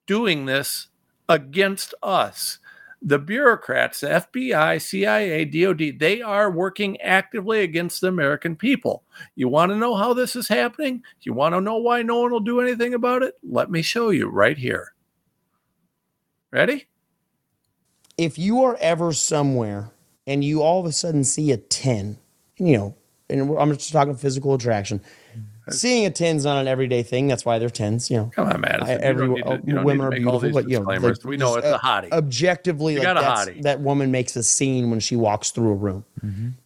doing 0.06 0.44
this 0.44 0.88
against 1.28 1.94
us 2.02 2.58
the 3.00 3.18
bureaucrats, 3.18 4.00
the 4.00 4.08
FBI, 4.08 4.80
CIA, 4.82 5.44
DOD, 5.44 5.98
they 5.98 6.20
are 6.20 6.50
working 6.50 7.00
actively 7.00 7.60
against 7.60 8.00
the 8.00 8.08
American 8.08 8.56
people. 8.56 9.04
You 9.36 9.48
want 9.48 9.70
to 9.70 9.76
know 9.76 9.94
how 9.94 10.14
this 10.14 10.34
is 10.34 10.48
happening? 10.48 11.02
You 11.22 11.32
want 11.32 11.54
to 11.54 11.60
know 11.60 11.76
why 11.76 12.02
no 12.02 12.20
one 12.20 12.32
will 12.32 12.40
do 12.40 12.60
anything 12.60 12.94
about 12.94 13.22
it? 13.22 13.34
Let 13.42 13.70
me 13.70 13.82
show 13.82 14.10
you 14.10 14.28
right 14.28 14.58
here. 14.58 14.94
Ready? 16.50 16.88
if 18.18 18.36
you 18.36 18.64
are 18.64 18.76
ever 18.80 19.12
somewhere 19.12 19.90
and 20.26 20.44
you 20.44 20.60
all 20.60 20.80
of 20.80 20.86
a 20.86 20.92
sudden 20.92 21.24
see 21.24 21.52
a 21.52 21.56
10, 21.56 22.18
you 22.58 22.76
know, 22.76 22.96
and 23.30 23.56
I'm 23.56 23.72
just 23.72 23.92
talking 23.92 24.16
physical 24.16 24.54
attraction. 24.54 25.00
Seeing 25.70 26.06
a 26.06 26.10
10 26.10 26.36
is 26.36 26.44
not 26.44 26.60
an 26.60 26.68
everyday 26.68 27.02
thing. 27.02 27.26
That's 27.28 27.44
why 27.44 27.58
they're 27.58 27.68
10s, 27.68 28.10
you 28.10 28.16
know. 28.18 28.30
Come 28.34 28.48
on, 28.48 28.60
Madison. 28.60 28.88
I- 28.88 28.92
You 28.92 28.98
don't 28.98 29.04
every, 29.04 29.42
to- 29.42 29.72
don't 29.72 29.84
women 29.84 30.06
are 30.06 30.10
beautiful, 30.10 30.50
but 30.52 30.68
you 30.68 30.78
know, 30.78 30.84
disclaimers. 30.86 31.24
We 31.24 31.36
know 31.36 31.54
it's 31.56 31.66
a 31.66 31.76
uh, 31.76 31.78
hottie. 31.78 32.10
Objectively, 32.12 32.94
You 32.94 33.00
like 33.00 33.14
got 33.14 33.16
a 33.46 33.50
hottie. 33.50 33.62
that 33.62 33.80
woman 33.80 34.10
makes 34.10 34.36
a 34.36 34.42
scene 34.42 34.90
when 34.90 35.00
she 35.00 35.16
walks 35.16 35.50
through 35.50 35.70
a 35.70 35.74
room, 35.74 36.04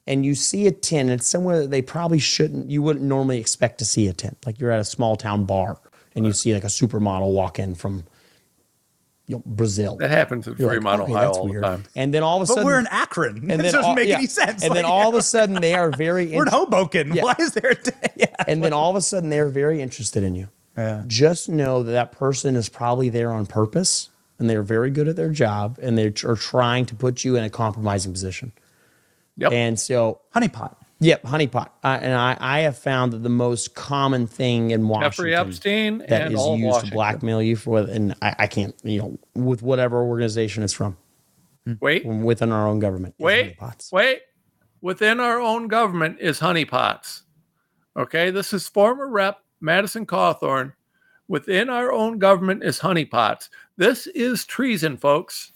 and 0.07 0.25
you 0.27 0.35
see 0.35 0.67
a 0.67 0.73
10. 0.73 1.09
It's 1.09 1.27
somewhere 1.27 1.61
that 1.61 1.71
they 1.71 1.83
probably 1.83 2.19
shouldn't. 2.19 2.71
You 2.71 2.83
wouldn't 2.83 3.05
normally 3.05 3.39
expect 3.39 3.79
to 3.79 3.85
see 3.85 4.09
a 4.09 4.13
10. 4.13 4.37
Like 4.47 4.59
you're 4.61 4.71
at 4.71 4.81
a 4.81 4.85
small 4.85 5.17
town 5.17 5.45
bar, 5.45 5.79
and 6.15 6.27
you 6.27 6.33
see 6.33 6.53
like 6.55 6.65
a 6.65 6.69
supermodel 6.69 7.33
walk 7.33 7.59
in 7.59 7.75
from, 7.75 8.05
you 9.27 9.37
know, 9.37 9.43
Brazil. 9.47 9.97
That 9.97 10.11
happens 10.11 10.47
in 10.47 10.57
You're 10.59 10.69
like, 10.69 10.77
Fremont, 10.77 11.03
okay, 11.03 11.13
Ohio 11.13 11.27
that's 11.27 11.39
all 11.39 11.49
weird. 11.49 11.63
the 11.63 11.67
time. 11.69 11.85
And 11.97 12.13
then 12.13 12.23
all 12.23 12.37
of 12.37 12.43
a 12.43 12.47
But 12.47 12.55
sudden, 12.55 12.65
we're 12.67 12.79
in 12.81 12.87
Akron. 12.91 13.37
and 13.37 13.45
It 13.53 13.57
then 13.59 13.59
doesn't 13.73 13.85
all, 13.85 13.95
make 13.95 14.09
yeah. 14.09 14.17
any 14.19 14.27
sense. 14.27 14.63
And 14.65 14.75
then 14.75 14.85
all 14.85 15.09
of 15.09 15.15
a 15.15 15.23
sudden, 15.35 15.61
they 15.61 15.75
are 15.75 15.91
very. 15.91 16.27
we're 16.35 16.43
in 16.43 16.49
Hoboken. 16.49 17.13
Yeah. 17.15 17.23
Why 17.25 17.37
is 17.39 17.53
there? 17.53 17.71
A 17.71 17.75
day? 17.75 17.93
Yeah. 18.17 18.27
and 18.47 18.63
then 18.63 18.73
all 18.73 18.91
of 18.91 18.97
a 18.97 19.01
sudden, 19.01 19.31
they 19.31 19.39
are 19.41 19.49
very 19.49 19.81
interested 19.81 20.23
in 20.23 20.35
you. 20.35 20.49
Yeah. 20.77 21.05
Just 21.07 21.49
know 21.49 21.83
that 21.83 21.93
that 21.93 22.13
person 22.13 22.57
is 22.57 22.69
probably 22.69 23.09
there 23.09 23.31
on 23.33 23.47
purpose, 23.47 24.11
and 24.39 24.49
they're 24.51 24.63
very 24.63 24.91
good 24.91 25.07
at 25.09 25.17
their 25.17 25.31
job, 25.31 25.79
and 25.83 25.97
they 25.99 26.07
are 26.25 26.37
trying 26.37 26.87
to 26.87 26.95
put 26.95 27.25
you 27.25 27.37
in 27.37 27.45
a 27.45 27.51
compromising 27.51 28.13
position. 28.13 28.53
Yep. 29.37 29.53
And 29.53 29.79
so, 29.81 30.21
Honeypot. 30.35 30.77
Yep, 31.03 31.23
honeypot. 31.25 31.69
Uh, 31.85 31.99
and 32.01 32.15
I, 32.15 32.37
I 32.41 32.61
have 32.61 32.79
found 32.79 33.13
that 33.13 33.23
the 33.23 33.29
most 33.29 33.75
common 33.75 34.27
thing 34.27 34.71
in 34.71 34.89
Washington 34.89 35.11
Jeffrey 35.11 35.35
Epstein 35.35 35.99
that 36.09 36.23
and 36.23 36.35
is 36.35 36.41
all 36.41 36.57
used 36.57 36.67
Washington. 36.67 36.91
to 36.91 36.95
blackmail 36.95 37.43
you 37.43 37.57
for, 37.57 37.81
and 37.81 38.15
I, 38.23 38.35
I 38.41 38.47
can't, 38.47 38.75
you 38.83 38.99
know, 38.99 39.19
with 39.35 39.63
whatever 39.63 40.03
organization 40.03 40.63
it's 40.63 40.73
from, 40.73 40.97
Wait, 41.81 42.05
within 42.07 42.53
our 42.53 42.67
own 42.67 42.79
government. 42.79 43.15
wait, 43.19 43.57
wait. 43.93 44.21
within 44.81 45.21
our 45.21 45.41
own 45.41 45.69
government 45.69 46.19
is 46.21 46.41
honeypots. 46.41 47.23
Okay, 47.97 48.31
this 48.31 48.53
is 48.53 48.69
former 48.69 49.09
Rep 49.09 49.39
Madison 49.61 50.07
Cawthorn. 50.07 50.73
Within 51.29 51.71
our 51.71 51.93
own 51.93 52.19
government 52.19 52.63
is 52.65 52.81
honeypots. 52.81 53.49
This 53.77 54.07
is 54.09 54.45
treason, 54.45 54.97
folks. 54.97 55.53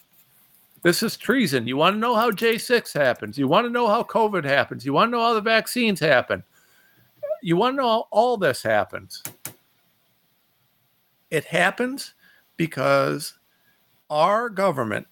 This 0.86 1.02
is 1.02 1.16
treason. 1.16 1.66
You 1.66 1.76
want 1.76 1.96
to 1.96 1.98
know 1.98 2.14
how 2.14 2.30
J6 2.30 2.92
happens? 2.92 3.36
You 3.36 3.48
want 3.48 3.66
to 3.66 3.70
know 3.70 3.88
how 3.88 4.04
COVID 4.04 4.44
happens? 4.44 4.86
You 4.86 4.92
want 4.92 5.08
to 5.08 5.16
know 5.16 5.20
how 5.20 5.34
the 5.34 5.40
vaccines 5.40 5.98
happen? 5.98 6.44
You 7.42 7.56
want 7.56 7.72
to 7.72 7.82
know 7.82 7.88
how 7.88 8.08
all 8.12 8.36
this 8.36 8.62
happens? 8.62 9.20
It 11.28 11.42
happens 11.46 12.14
because 12.56 13.34
our 14.10 14.48
government, 14.48 15.08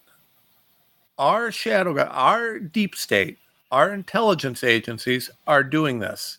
our 1.19 1.51
shadow, 1.51 1.99
our 1.99 2.61
deep 2.61 2.95
state, 2.95 3.39
our 3.73 3.93
intelligence 3.93 4.63
agencies 4.63 5.29
are 5.49 5.65
doing 5.65 5.99
this. 5.99 6.39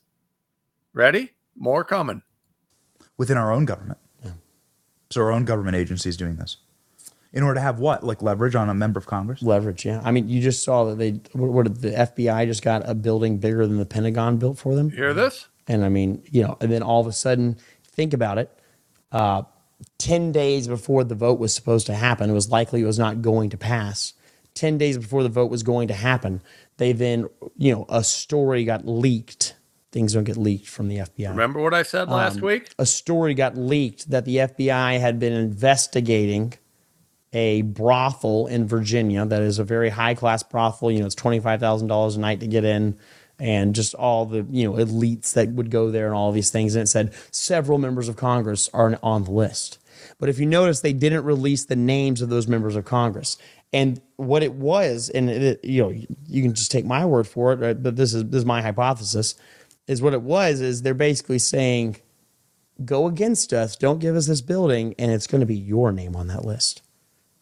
Ready? 0.93 1.33
More 1.57 1.83
coming. 1.83 2.21
Within 3.17 3.35
our 3.35 3.51
own 3.51 3.65
government. 3.65 3.99
So 5.09 5.19
our 5.23 5.33
own 5.33 5.43
government 5.43 5.75
agency 5.75 6.07
is 6.07 6.15
doing 6.15 6.37
this. 6.37 6.55
In 7.35 7.43
order 7.43 7.55
to 7.55 7.61
have 7.61 7.79
what? 7.79 8.03
Like 8.03 8.21
leverage 8.21 8.55
on 8.55 8.69
a 8.69 8.73
member 8.73 8.97
of 8.97 9.05
Congress? 9.05 9.41
Leverage, 9.43 9.85
yeah. 9.85 10.01
I 10.03 10.11
mean, 10.11 10.29
you 10.29 10.41
just 10.41 10.63
saw 10.63 10.85
that 10.85 10.97
they, 10.97 11.11
what, 11.33 11.51
what 11.51 11.63
did 11.63 11.75
the 11.81 11.91
FBI 11.91 12.45
just 12.47 12.63
got 12.63 12.87
a 12.89 12.95
building 12.95 13.37
bigger 13.37 13.67
than 13.67 13.77
the 13.77 13.85
Pentagon 13.85 14.37
built 14.37 14.57
for 14.57 14.73
them. 14.73 14.89
You 14.89 14.95
hear 14.95 15.13
this? 15.13 15.47
And 15.67 15.83
I 15.83 15.89
mean, 15.89 16.23
you 16.31 16.43
know, 16.43 16.57
and 16.61 16.71
then 16.71 16.81
all 16.81 17.01
of 17.01 17.07
a 17.07 17.11
sudden, 17.11 17.57
think 17.83 18.13
about 18.13 18.37
it. 18.37 18.57
Uh, 19.11 19.43
10 19.97 20.31
days 20.31 20.67
before 20.67 21.03
the 21.03 21.15
vote 21.15 21.37
was 21.39 21.53
supposed 21.53 21.85
to 21.87 21.93
happen, 21.93 22.29
it 22.29 22.33
was 22.33 22.49
likely 22.49 22.81
it 22.81 22.85
was 22.85 22.99
not 22.99 23.21
going 23.21 23.49
to 23.49 23.57
pass. 23.57 24.13
10 24.53 24.77
days 24.77 24.97
before 24.97 25.21
the 25.21 25.29
vote 25.29 25.51
was 25.51 25.63
going 25.63 25.89
to 25.89 25.93
happen, 25.93 26.41
they 26.77 26.93
then, 26.93 27.27
you 27.57 27.73
know, 27.73 27.85
a 27.89 28.03
story 28.03 28.63
got 28.63 28.87
leaked. 28.87 29.55
Things 29.91 30.13
don't 30.13 30.23
get 30.23 30.37
leaked 30.37 30.67
from 30.67 30.87
the 30.87 30.97
FBI. 30.99 31.29
Remember 31.29 31.59
what 31.61 31.73
I 31.73 31.83
said 31.83 32.09
last 32.09 32.37
Um, 32.37 32.43
week? 32.43 32.69
A 32.79 32.85
story 32.85 33.33
got 33.33 33.57
leaked 33.57 34.09
that 34.09 34.23
the 34.23 34.37
FBI 34.37 34.99
had 34.99 35.19
been 35.19 35.33
investigating 35.33 36.53
a 37.35 37.63
brothel 37.63 38.47
in 38.47 38.65
Virginia 38.65 39.25
that 39.25 39.41
is 39.41 39.59
a 39.59 39.63
very 39.63 39.89
high 39.89 40.15
class 40.15 40.41
brothel. 40.41 40.89
You 40.89 41.01
know, 41.01 41.05
it's 41.05 41.13
twenty 41.13 41.39
five 41.41 41.59
thousand 41.59 41.89
dollars 41.89 42.15
a 42.15 42.19
night 42.19 42.39
to 42.39 42.47
get 42.47 42.63
in, 42.63 42.97
and 43.37 43.75
just 43.75 43.93
all 43.93 44.25
the 44.25 44.47
you 44.49 44.63
know 44.63 44.77
elites 44.77 45.33
that 45.33 45.49
would 45.49 45.69
go 45.69 45.91
there 45.91 46.07
and 46.07 46.15
all 46.15 46.31
these 46.31 46.49
things. 46.49 46.75
And 46.75 46.83
it 46.83 46.87
said 46.87 47.13
several 47.31 47.77
members 47.77 48.07
of 48.07 48.15
Congress 48.15 48.69
are 48.73 48.97
on 49.03 49.25
the 49.25 49.31
list. 49.31 49.77
But 50.17 50.29
if 50.29 50.39
you 50.39 50.45
notice, 50.45 50.79
they 50.79 50.93
didn't 50.93 51.25
release 51.25 51.65
the 51.65 51.75
names 51.75 52.21
of 52.21 52.29
those 52.29 52.47
members 52.47 52.75
of 52.75 52.85
Congress. 52.85 53.37
And 53.73 54.01
what 54.15 54.41
it 54.41 54.53
was, 54.53 55.09
and 55.09 55.29
it, 55.29 55.63
you 55.65 55.83
know, 55.83 55.89
you 55.89 56.41
can 56.41 56.53
just 56.53 56.71
take 56.71 56.85
my 56.85 57.05
word 57.05 57.27
for 57.27 57.51
it, 57.51 57.59
right? 57.59 57.81
but 57.81 57.97
this 57.97 58.13
is 58.13 58.23
this 58.25 58.39
is 58.39 58.45
my 58.45 58.61
hypothesis, 58.61 59.35
is 59.87 60.01
what 60.01 60.13
it 60.13 60.21
was 60.21 60.61
is 60.61 60.83
they're 60.83 60.93
basically 60.93 61.39
saying, 61.39 61.97
go 62.85 63.07
against 63.07 63.51
us, 63.51 63.75
don't 63.75 63.99
give 63.99 64.15
us 64.15 64.27
this 64.27 64.39
building, 64.39 64.95
and 64.97 65.11
it's 65.11 65.27
going 65.27 65.41
to 65.41 65.45
be 65.45 65.57
your 65.57 65.91
name 65.91 66.15
on 66.15 66.27
that 66.27 66.45
list. 66.45 66.81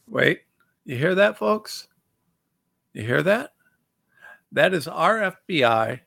Wait, 0.08 0.42
you 0.86 0.98
hear 0.98 1.16
that, 1.16 1.38
folks? 1.38 1.88
You 2.94 3.04
hear 3.04 3.24
that? 3.24 3.52
That 4.52 4.74
is 4.74 4.88
our 4.88 5.34
FBI, 5.48 6.02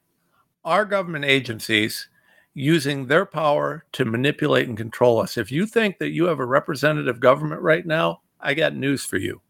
our 0.65 0.85
government 0.85 1.25
agencies 1.25 2.09
using 2.55 3.07
their 3.07 3.27
power 3.27 3.85
to 3.93 4.05
manipulate 4.05 4.69
and 4.69 4.79
control 4.79 5.21
us. 5.21 5.37
If 5.37 5.53
you 5.53 5.67
think 5.67 5.99
that 5.99 6.13
you 6.13 6.25
have 6.27 6.39
a 6.39 6.47
representative 6.47 7.21
government 7.21 7.61
right 7.61 7.85
now, 7.85 8.23
I 8.41 8.55
got 8.55 8.75
news 8.75 9.05
for 9.05 9.19
you. 9.19 9.43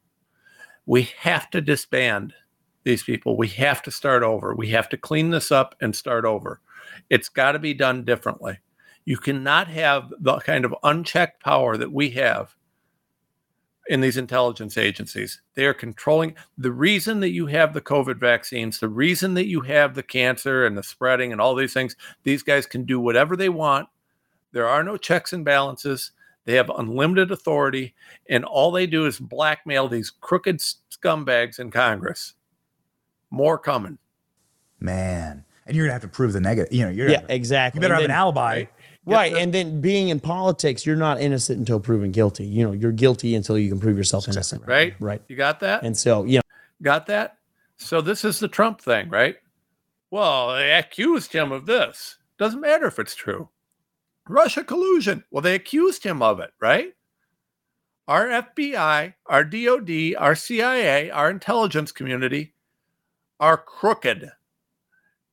We 0.86 1.02
have 1.18 1.50
to 1.50 1.60
disband 1.60 2.32
these 2.84 3.02
people. 3.02 3.36
We 3.36 3.48
have 3.48 3.82
to 3.82 3.90
start 3.90 4.22
over. 4.24 4.54
We 4.54 4.70
have 4.70 4.88
to 4.88 4.96
clean 4.96 5.30
this 5.30 5.52
up 5.52 5.74
and 5.80 5.94
start 5.94 6.24
over. 6.24 6.60
It's 7.10 7.28
got 7.28 7.52
to 7.52 7.58
be 7.58 7.74
done 7.74 8.04
differently. 8.04 8.58
You 9.04 9.18
cannot 9.18 9.68
have 9.68 10.12
the 10.18 10.38
kind 10.38 10.64
of 10.64 10.74
unchecked 10.82 11.42
power 11.44 11.76
that 11.76 11.92
we 11.92 12.10
have 12.10 12.55
in 13.88 14.00
these 14.00 14.16
intelligence 14.16 14.76
agencies. 14.76 15.40
They 15.54 15.64
are 15.64 15.74
controlling 15.74 16.34
the 16.58 16.72
reason 16.72 17.20
that 17.20 17.30
you 17.30 17.46
have 17.46 17.72
the 17.72 17.80
COVID 17.80 18.18
vaccines, 18.18 18.80
the 18.80 18.88
reason 18.88 19.34
that 19.34 19.46
you 19.46 19.60
have 19.62 19.94
the 19.94 20.02
cancer 20.02 20.66
and 20.66 20.76
the 20.76 20.82
spreading 20.82 21.32
and 21.32 21.40
all 21.40 21.54
these 21.54 21.72
things. 21.72 21.94
These 22.24 22.42
guys 22.42 22.66
can 22.66 22.84
do 22.84 22.98
whatever 23.00 23.36
they 23.36 23.48
want. 23.48 23.88
There 24.52 24.66
are 24.68 24.82
no 24.82 24.96
checks 24.96 25.32
and 25.32 25.44
balances. 25.44 26.12
They 26.44 26.54
have 26.54 26.70
unlimited 26.70 27.32
authority, 27.32 27.94
and 28.28 28.44
all 28.44 28.70
they 28.70 28.86
do 28.86 29.06
is 29.06 29.18
blackmail 29.18 29.88
these 29.88 30.10
crooked 30.10 30.58
scumbags 30.58 31.58
in 31.58 31.70
Congress. 31.70 32.34
More 33.30 33.58
coming. 33.58 33.98
Man. 34.80 35.44
And 35.66 35.74
you're 35.76 35.86
gonna 35.86 35.94
have 35.94 36.02
to 36.02 36.08
prove 36.08 36.32
the 36.32 36.40
negative. 36.40 36.72
You 36.72 36.84
know, 36.84 36.90
you're 36.90 37.08
yeah, 37.08 37.22
gonna- 37.22 37.34
exactly. 37.34 37.78
You 37.78 37.80
better 37.82 37.94
And 37.94 38.02
have 38.02 38.10
an 38.10 38.16
alibi. 38.16 38.54
Right. 38.54 38.68
And 39.06 39.54
then 39.54 39.80
being 39.80 40.08
in 40.08 40.20
politics, 40.20 40.84
you're 40.84 40.96
not 40.96 41.20
innocent 41.20 41.58
until 41.58 41.78
proven 41.78 42.10
guilty. 42.10 42.44
You 42.44 42.64
know, 42.64 42.72
you're 42.72 42.92
guilty 42.92 43.34
until 43.34 43.58
you 43.58 43.68
can 43.68 43.78
prove 43.78 43.96
yourself 43.96 44.28
innocent. 44.28 44.66
Right? 44.66 44.94
Right. 44.98 45.22
You 45.28 45.36
got 45.36 45.60
that? 45.60 45.84
And 45.84 45.96
so, 45.96 46.24
you 46.24 46.38
know, 46.38 46.42
Got 46.82 47.06
that? 47.06 47.38
So 47.76 48.00
this 48.00 48.24
is 48.24 48.38
the 48.38 48.48
Trump 48.48 48.80
thing, 48.80 49.08
right? 49.08 49.36
Well, 50.10 50.54
they 50.54 50.72
accused 50.72 51.32
him 51.32 51.52
of 51.52 51.66
this. 51.66 52.18
Doesn't 52.38 52.60
matter 52.60 52.86
if 52.86 52.98
it's 52.98 53.14
true. 53.14 53.48
Russia 54.28 54.64
collusion. 54.64 55.24
Well, 55.30 55.42
they 55.42 55.54
accused 55.54 56.04
him 56.04 56.22
of 56.22 56.40
it, 56.40 56.50
right? 56.60 56.94
Our 58.08 58.26
FBI, 58.26 59.14
our 59.26 59.44
DOD, 59.44 60.14
our 60.18 60.34
CIA, 60.34 61.10
our 61.10 61.30
intelligence 61.30 61.92
community 61.92 62.54
are 63.40 63.56
crooked. 63.56 64.30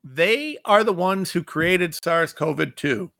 They 0.04 0.58
are 0.66 0.84
the 0.84 0.94
ones 0.94 1.32
who 1.32 1.44
created 1.44 1.96
SARS 1.96 2.34
CoV 2.34 2.76
2 2.76 3.12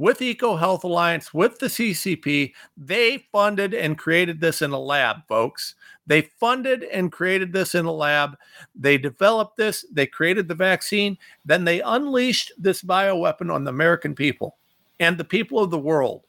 with 0.00 0.20
EcoHealth 0.20 0.82
Alliance, 0.82 1.34
with 1.34 1.58
the 1.58 1.66
CCP. 1.66 2.54
They 2.74 3.26
funded 3.30 3.74
and 3.74 3.98
created 3.98 4.40
this 4.40 4.62
in 4.62 4.70
a 4.70 4.78
lab, 4.78 5.18
folks. 5.28 5.74
They 6.06 6.22
funded 6.22 6.84
and 6.84 7.12
created 7.12 7.52
this 7.52 7.74
in 7.74 7.84
a 7.84 7.92
lab. 7.92 8.38
They 8.74 8.96
developed 8.96 9.58
this, 9.58 9.84
they 9.92 10.06
created 10.06 10.48
the 10.48 10.54
vaccine, 10.54 11.18
then 11.44 11.64
they 11.64 11.82
unleashed 11.82 12.50
this 12.56 12.82
bioweapon 12.82 13.52
on 13.52 13.64
the 13.64 13.70
American 13.70 14.14
people 14.14 14.56
and 15.00 15.18
the 15.18 15.24
people 15.24 15.62
of 15.62 15.70
the 15.70 15.78
world. 15.78 16.22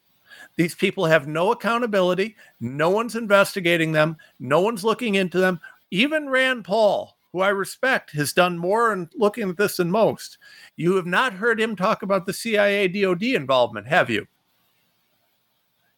These 0.58 0.76
people 0.76 1.06
have 1.06 1.30
no 1.30 1.54
accountability. 1.54 2.36
No 2.60 2.90
one's 2.90 3.16
investigating 3.16 3.94
them. 3.94 4.18
No 4.40 4.60
one's 4.60 4.84
looking 4.84 5.16
into 5.16 5.40
them. 5.40 5.62
Even 5.92 6.30
Rand 6.30 6.66
Paul, 6.66 7.18
who 7.34 7.42
I 7.42 7.50
respect, 7.50 8.12
has 8.12 8.34
done 8.34 8.58
more 8.58 8.92
in 8.92 9.10
looking 9.16 9.50
at 9.50 9.58
this 9.58 9.78
than 9.78 9.90
most. 9.90 10.38
You 10.76 10.96
have 10.96 11.06
not 11.06 11.34
heard 11.34 11.60
him 11.60 11.76
talk 11.76 12.04
about 12.04 12.26
the 12.26 12.34
CIA 12.34 12.88
DOD 12.88 13.24
involvement, 13.24 13.88
have 13.88 14.10
you? 14.10 14.28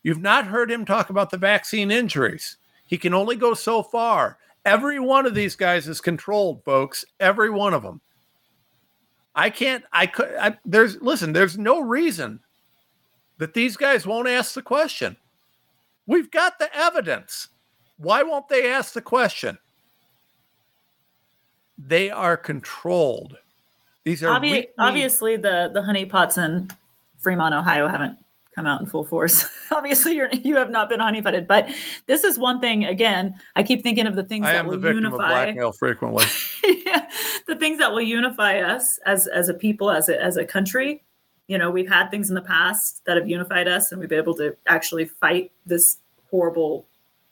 You've 0.04 0.22
not 0.22 0.46
heard 0.46 0.70
him 0.70 0.86
talk 0.86 1.10
about 1.10 1.30
the 1.30 1.38
vaccine 1.38 1.90
injuries. 1.90 2.58
He 2.86 2.98
can 2.98 3.14
only 3.14 3.36
go 3.36 3.54
so 3.54 3.82
far. 3.82 4.38
Every 4.66 5.00
one 5.00 5.26
of 5.26 5.34
these 5.34 5.56
guys 5.56 5.88
is 5.88 6.02
controlled, 6.02 6.64
folks. 6.64 7.04
Every 7.20 7.50
one 7.50 7.74
of 7.74 7.84
them. 7.84 8.02
I 9.36 9.50
can't, 9.50 9.84
I 9.92 10.06
could, 10.06 10.36
I, 10.40 10.58
there's, 10.64 11.02
listen, 11.02 11.34
there's 11.34 11.58
no 11.58 11.80
reason 11.80 12.40
that 13.40 13.54
these 13.54 13.76
guys 13.76 14.06
won't 14.06 14.28
ask 14.28 14.54
the 14.54 14.62
question. 14.62 15.18
We've 16.06 16.30
got 16.30 16.60
the 16.60 16.74
evidence. 16.76 17.48
Why 17.98 18.22
won't 18.22 18.50
they 18.50 18.72
ask 18.72 18.94
the 18.94 19.02
question? 19.02 19.58
They 21.86 22.10
are 22.10 22.38
controlled. 22.38 23.38
These 24.04 24.24
are 24.24 24.40
Obvi- 24.40 24.42
weak-kneed- 24.42 24.70
obviously 24.78 25.38
the 25.38 25.70
the 25.74 25.82
honeypots 25.82 26.38
in 26.44 26.70
Fremont, 27.20 27.54
Ohio, 27.54 27.88
haven't 27.88 28.18
come 28.54 28.66
out 28.66 28.82
in 28.82 28.88
full 28.88 29.04
force. 29.04 29.46
obviously, 29.72 30.16
you're 30.16 30.30
you 30.30 30.56
have 30.56 30.70
not 30.70 30.90
been 30.90 31.00
honeypotted, 31.00 31.48
but 31.48 31.70
this 32.06 32.24
is 32.24 32.38
one 32.38 32.60
thing. 32.60 32.86
Again, 32.86 33.36
I 33.56 33.64
keep 33.64 33.84
thinking 33.84 34.08
of 34.08 34.16
the 34.16 34.24
things 34.24 34.46
I 34.46 34.54
that 34.54 34.60
am 34.60 34.66
will 34.68 34.74
the 34.74 34.80
victim 34.80 35.04
unify 35.04 35.24
of 35.24 35.46
blackmail 35.46 35.72
frequently. 35.72 36.26
yeah, 36.86 37.10
the 37.48 37.56
things 37.56 37.80
that 37.80 37.92
will 37.92 38.02
unify 38.02 38.60
us 38.60 39.00
as 39.06 39.28
as 39.28 39.50
a 39.50 39.54
people, 39.54 39.90
as 39.90 40.10
a 40.10 40.22
as 40.22 40.38
a 40.38 40.46
country. 40.46 41.04
You 41.48 41.58
know, 41.58 41.70
we've 41.70 41.90
had 41.90 42.10
things 42.10 42.30
in 42.30 42.36
the 42.36 42.42
past 42.42 43.04
that 43.06 43.18
have 43.18 43.28
unified 43.28 43.68
us, 43.68 43.92
and 43.92 44.00
we've 44.00 44.10
been 44.10 44.20
able 44.20 44.36
to 44.36 44.56
actually 44.68 45.06
fight 45.06 45.52
this 45.66 45.98
horrible 46.30 46.88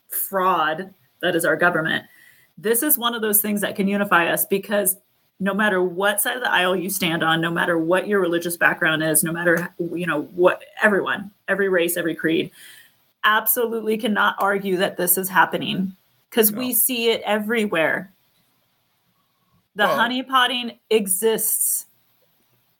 fraud 0.09 0.93
that 1.21 1.35
is 1.35 1.45
our 1.45 1.55
government. 1.55 2.05
This 2.61 2.83
is 2.83 2.97
one 2.97 3.15
of 3.15 3.21
those 3.21 3.41
things 3.41 3.61
that 3.61 3.75
can 3.75 3.87
unify 3.87 4.27
us 4.27 4.45
because 4.45 4.97
no 5.39 5.53
matter 5.53 5.81
what 5.81 6.21
side 6.21 6.35
of 6.35 6.43
the 6.43 6.51
aisle 6.51 6.75
you 6.75 6.89
stand 6.89 7.23
on, 7.23 7.41
no 7.41 7.49
matter 7.49 7.77
what 7.77 8.07
your 8.07 8.21
religious 8.21 8.55
background 8.55 9.01
is, 9.01 9.23
no 9.23 9.31
matter 9.31 9.73
you 9.79 10.05
know 10.05 10.21
what 10.35 10.63
everyone, 10.81 11.31
every 11.47 11.67
race, 11.67 11.97
every 11.97 12.13
creed, 12.13 12.51
absolutely 13.23 13.97
cannot 13.97 14.35
argue 14.37 14.77
that 14.77 14.97
this 14.97 15.17
is 15.17 15.27
happening 15.27 15.95
because 16.29 16.51
we 16.51 16.71
see 16.71 17.09
it 17.09 17.21
everywhere. 17.25 18.11
The 19.75 19.85
Well- 19.85 19.97
honeypotting 19.97 20.77
exists. 20.91 21.87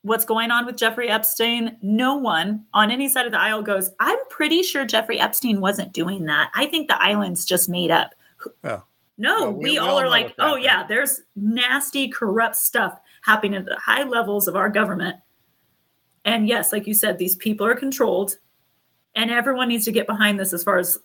What's 0.03 0.25
going 0.25 0.51
on 0.51 0.65
with 0.65 0.77
Jeffrey 0.77 1.09
Epstein? 1.09 1.77
No 1.81 2.15
one 2.15 2.65
on 2.73 2.91
any 2.91 3.07
side 3.07 3.25
of 3.25 3.31
the 3.31 3.39
aisle 3.39 3.61
goes, 3.61 3.91
I'm 3.99 4.17
pretty 4.29 4.63
sure 4.63 4.85
Jeffrey 4.85 5.19
Epstein 5.19 5.61
wasn't 5.61 5.93
doing 5.93 6.25
that. 6.25 6.51
I 6.55 6.65
think 6.67 6.87
the 6.87 7.01
island's 7.01 7.45
just 7.45 7.69
made 7.69 7.91
up. 7.91 8.13
Yeah. 8.63 8.81
No, 9.21 9.43
Well, 9.43 9.53
we, 9.53 9.63
we- 9.71 9.77
all 9.77 9.99
are 9.99 10.09
like, 10.09 10.33
oh 10.39 10.47
happening." 10.47 10.63
yeah, 10.63 10.83
there's 10.87 11.21
nasty, 11.35 12.07
corrupt 12.09 12.55
stuff 12.55 12.99
happening 13.23 13.55
at 13.55 13.65
the 13.65 13.77
high 13.77 14.03
levels 14.03 14.47
of 14.47 14.55
our 14.55 14.69
government. 14.69 15.15
And 16.25 16.47
yes, 16.47 16.71
like 16.73 16.87
you 16.87 16.93
said, 16.95 17.17
these 17.17 17.35
people 17.35 17.65
are 17.67 17.75
controlled, 17.75 18.37
and 19.15 19.29
everyone 19.29 19.67
needs 19.69 19.85
to 19.85 19.91
get 19.91 20.07
behind 20.07 20.39
this 20.39 20.53
as 20.53 20.63
far 20.63 20.79
as 20.79 20.97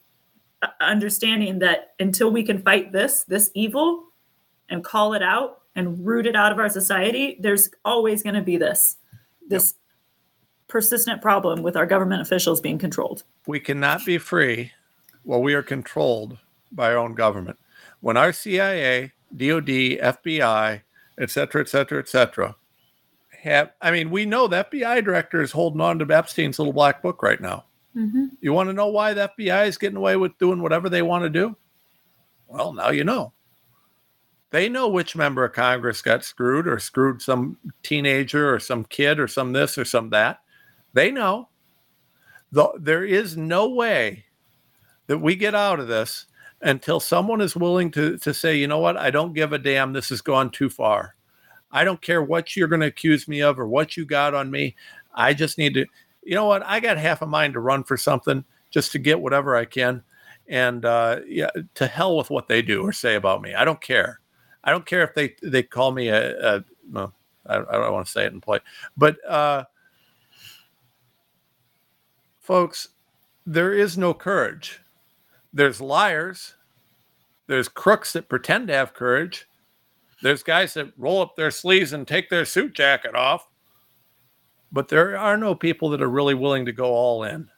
uh, 0.63 0.69
understanding 0.81 1.59
that 1.59 1.95
until 2.01 2.31
we 2.31 2.43
can 2.43 2.63
fight 2.63 2.91
this, 2.93 3.25
this 3.25 3.51
evil, 3.55 4.05
and 4.71 4.83
call 4.83 5.13
it 5.13 5.23
out 5.23 5.63
and 5.75 6.05
root 6.07 6.27
it 6.27 6.35
out 6.35 6.53
of 6.53 6.59
our 6.59 6.71
society, 6.71 7.37
there's 7.41 7.69
always 7.85 8.23
going 8.23 8.35
to 8.35 8.43
be 8.43 8.57
this, 8.57 8.97
this 9.47 9.75
persistent 10.69 11.21
problem 11.21 11.63
with 11.63 11.77
our 11.77 11.87
government 11.87 12.23
officials 12.23 12.61
being 12.63 12.79
controlled. 12.79 13.25
We 13.47 13.61
cannot 13.61 14.05
be 14.07 14.17
free 14.19 14.73
while 15.23 15.43
we 15.43 15.53
are 15.55 15.63
controlled 15.63 16.39
by 16.73 16.91
our 16.93 16.99
own 16.99 17.15
government. 17.15 17.59
When 18.01 18.17
our 18.17 18.33
CIA, 18.33 19.13
DOD, 19.37 19.69
FBI, 19.69 20.83
et 21.19 21.31
cetera, 21.31 21.61
et 21.61 21.69
cetera, 21.69 21.99
et 21.99 22.09
cetera, 22.09 22.57
have, 23.43 23.71
I 23.81 23.91
mean, 23.91 24.11
we 24.11 24.27
know 24.27 24.47
the 24.47 24.65
FBI 24.65 25.05
director 25.05 25.41
is 25.41 25.53
holding 25.53 25.81
on 25.81 25.99
to 25.99 26.05
Epstein's 26.05 26.59
little 26.59 26.73
black 26.73 27.03
book 27.03 27.23
right 27.23 27.41
now. 27.41 27.65
Mm-hmm. 27.97 28.27
You 28.41 28.53
want 28.53 28.69
to 28.69 28.75
know 28.75 28.89
why 28.89 29.15
the 29.15 29.31
FBI 29.39 29.67
is 29.69 29.79
getting 29.79 29.97
away 29.97 30.17
with 30.17 30.37
doing 30.39 30.61
whatever 30.61 30.89
they 30.89 31.03
want 31.03 31.25
to 31.25 31.31
do? 31.31 31.57
Well, 32.47 32.73
now 32.73 32.91
you 32.91 33.05
know. 33.05 33.33
They 34.51 34.69
know 34.69 34.89
which 34.89 35.17
member 35.17 35.45
of 35.45 35.53
Congress 35.53 36.03
got 36.03 36.25
screwed 36.25 36.69
or 36.69 36.79
screwed 36.79 37.21
some 37.21 37.59
teenager 37.83 38.55
or 38.55 38.61
some 38.61 38.85
kid 38.85 39.19
or 39.19 39.27
some 39.27 39.53
this 39.53 39.77
or 39.77 39.85
some 39.85 40.11
that. 40.11 40.41
They 40.93 41.11
know. 41.11 41.49
The, 42.53 42.69
there 42.79 43.05
is 43.05 43.37
no 43.37 43.69
way 43.71 44.25
that 45.09 45.19
we 45.19 45.35
get 45.35 45.55
out 45.55 45.81
of 45.81 45.89
this 45.89 46.27
until 46.63 47.01
someone 47.01 47.41
is 47.41 47.55
willing 47.55 47.91
to, 47.93 48.19
to 48.19 48.33
say, 48.33 48.57
you 48.57 48.67
know 48.67 48.79
what, 48.79 48.97
I 48.97 49.11
don't 49.11 49.35
give 49.35 49.53
a 49.53 49.59
damn. 49.59 49.93
This 49.93 50.09
has 50.09 50.21
gone 50.21 50.51
too 50.51 50.71
far. 50.71 51.15
I 51.71 51.85
don't 51.85 52.01
care 52.01 52.23
what 52.23 52.57
you're 52.57 52.69
going 52.69 52.81
to 52.81 52.87
accuse 52.87 53.29
me 53.29 53.43
of 53.43 53.59
or 53.59 53.67
what 53.67 53.97
you 53.97 54.07
got 54.07 54.35
on 54.35 54.51
me. 54.51 54.75
I 55.15 55.35
just 55.35 55.59
need 55.59 55.75
to, 55.75 55.87
you 56.23 56.35
know 56.35 56.47
what, 56.47 56.65
I 56.65 56.81
got 56.81 56.97
half 56.97 57.23
a 57.23 57.27
mind 57.27 57.55
to 57.55 57.61
run 57.61 57.85
for 57.85 57.97
something 57.97 58.45
just 58.71 58.93
to 58.93 58.99
get 58.99 59.21
whatever 59.21 59.57
I 59.57 59.65
can. 59.65 60.03
And 60.49 60.85
uh, 60.85 61.21
yeah, 61.27 61.51
to 61.75 61.87
hell 61.87 62.17
with 62.17 62.31
what 62.31 62.49
they 62.49 62.63
do 62.63 62.83
or 62.83 62.93
say 62.93 63.17
about 63.17 63.43
me. 63.43 63.55
I 63.55 63.65
don't 63.65 63.81
care. 63.81 64.21
I 64.63 64.71
don't 64.71 64.87
care 64.87 65.03
if 65.03 65.15
they 65.15 65.35
they 65.43 65.63
call 65.63 65.93
me 65.93 66.09
a, 66.09 66.57
a 66.57 66.65
no, 66.89 67.13
I, 67.47 67.59
I 67.59 67.73
don't 67.73 67.93
want 67.93 68.07
to 68.07 68.13
say 68.13 68.25
it 68.25 68.33
in 68.33 68.41
play, 68.41 68.59
but 68.97 69.17
uh, 69.25 69.65
folks, 72.41 72.89
there 73.45 73.73
is 73.73 73.97
no 73.97 74.13
courage. 74.13 74.81
There's 75.57 75.81
liars. 75.81 76.55
There's 77.47 77.67
crooks 77.67 78.13
that 78.13 78.29
pretend 78.29 78.69
to 78.69 78.75
have 78.75 78.93
courage. 78.93 79.49
There's 80.23 80.43
guys 80.43 80.75
that 80.75 80.93
roll 80.99 81.23
up 81.23 81.35
their 81.35 81.51
sleeves 81.51 81.95
and 81.95 82.07
take 82.07 82.29
their 82.29 82.45
suit 82.45 82.75
jacket 82.75 83.15
off. 83.15 83.49
But 84.71 84.89
there 84.89 85.17
are 85.17 85.39
no 85.39 85.55
people 85.55 85.89
that 85.91 86.03
are 86.03 86.11
really 86.11 86.35
willing 86.35 86.67
to 86.67 86.73
go 86.73 86.93
all 86.93 87.25
in. 87.25 87.49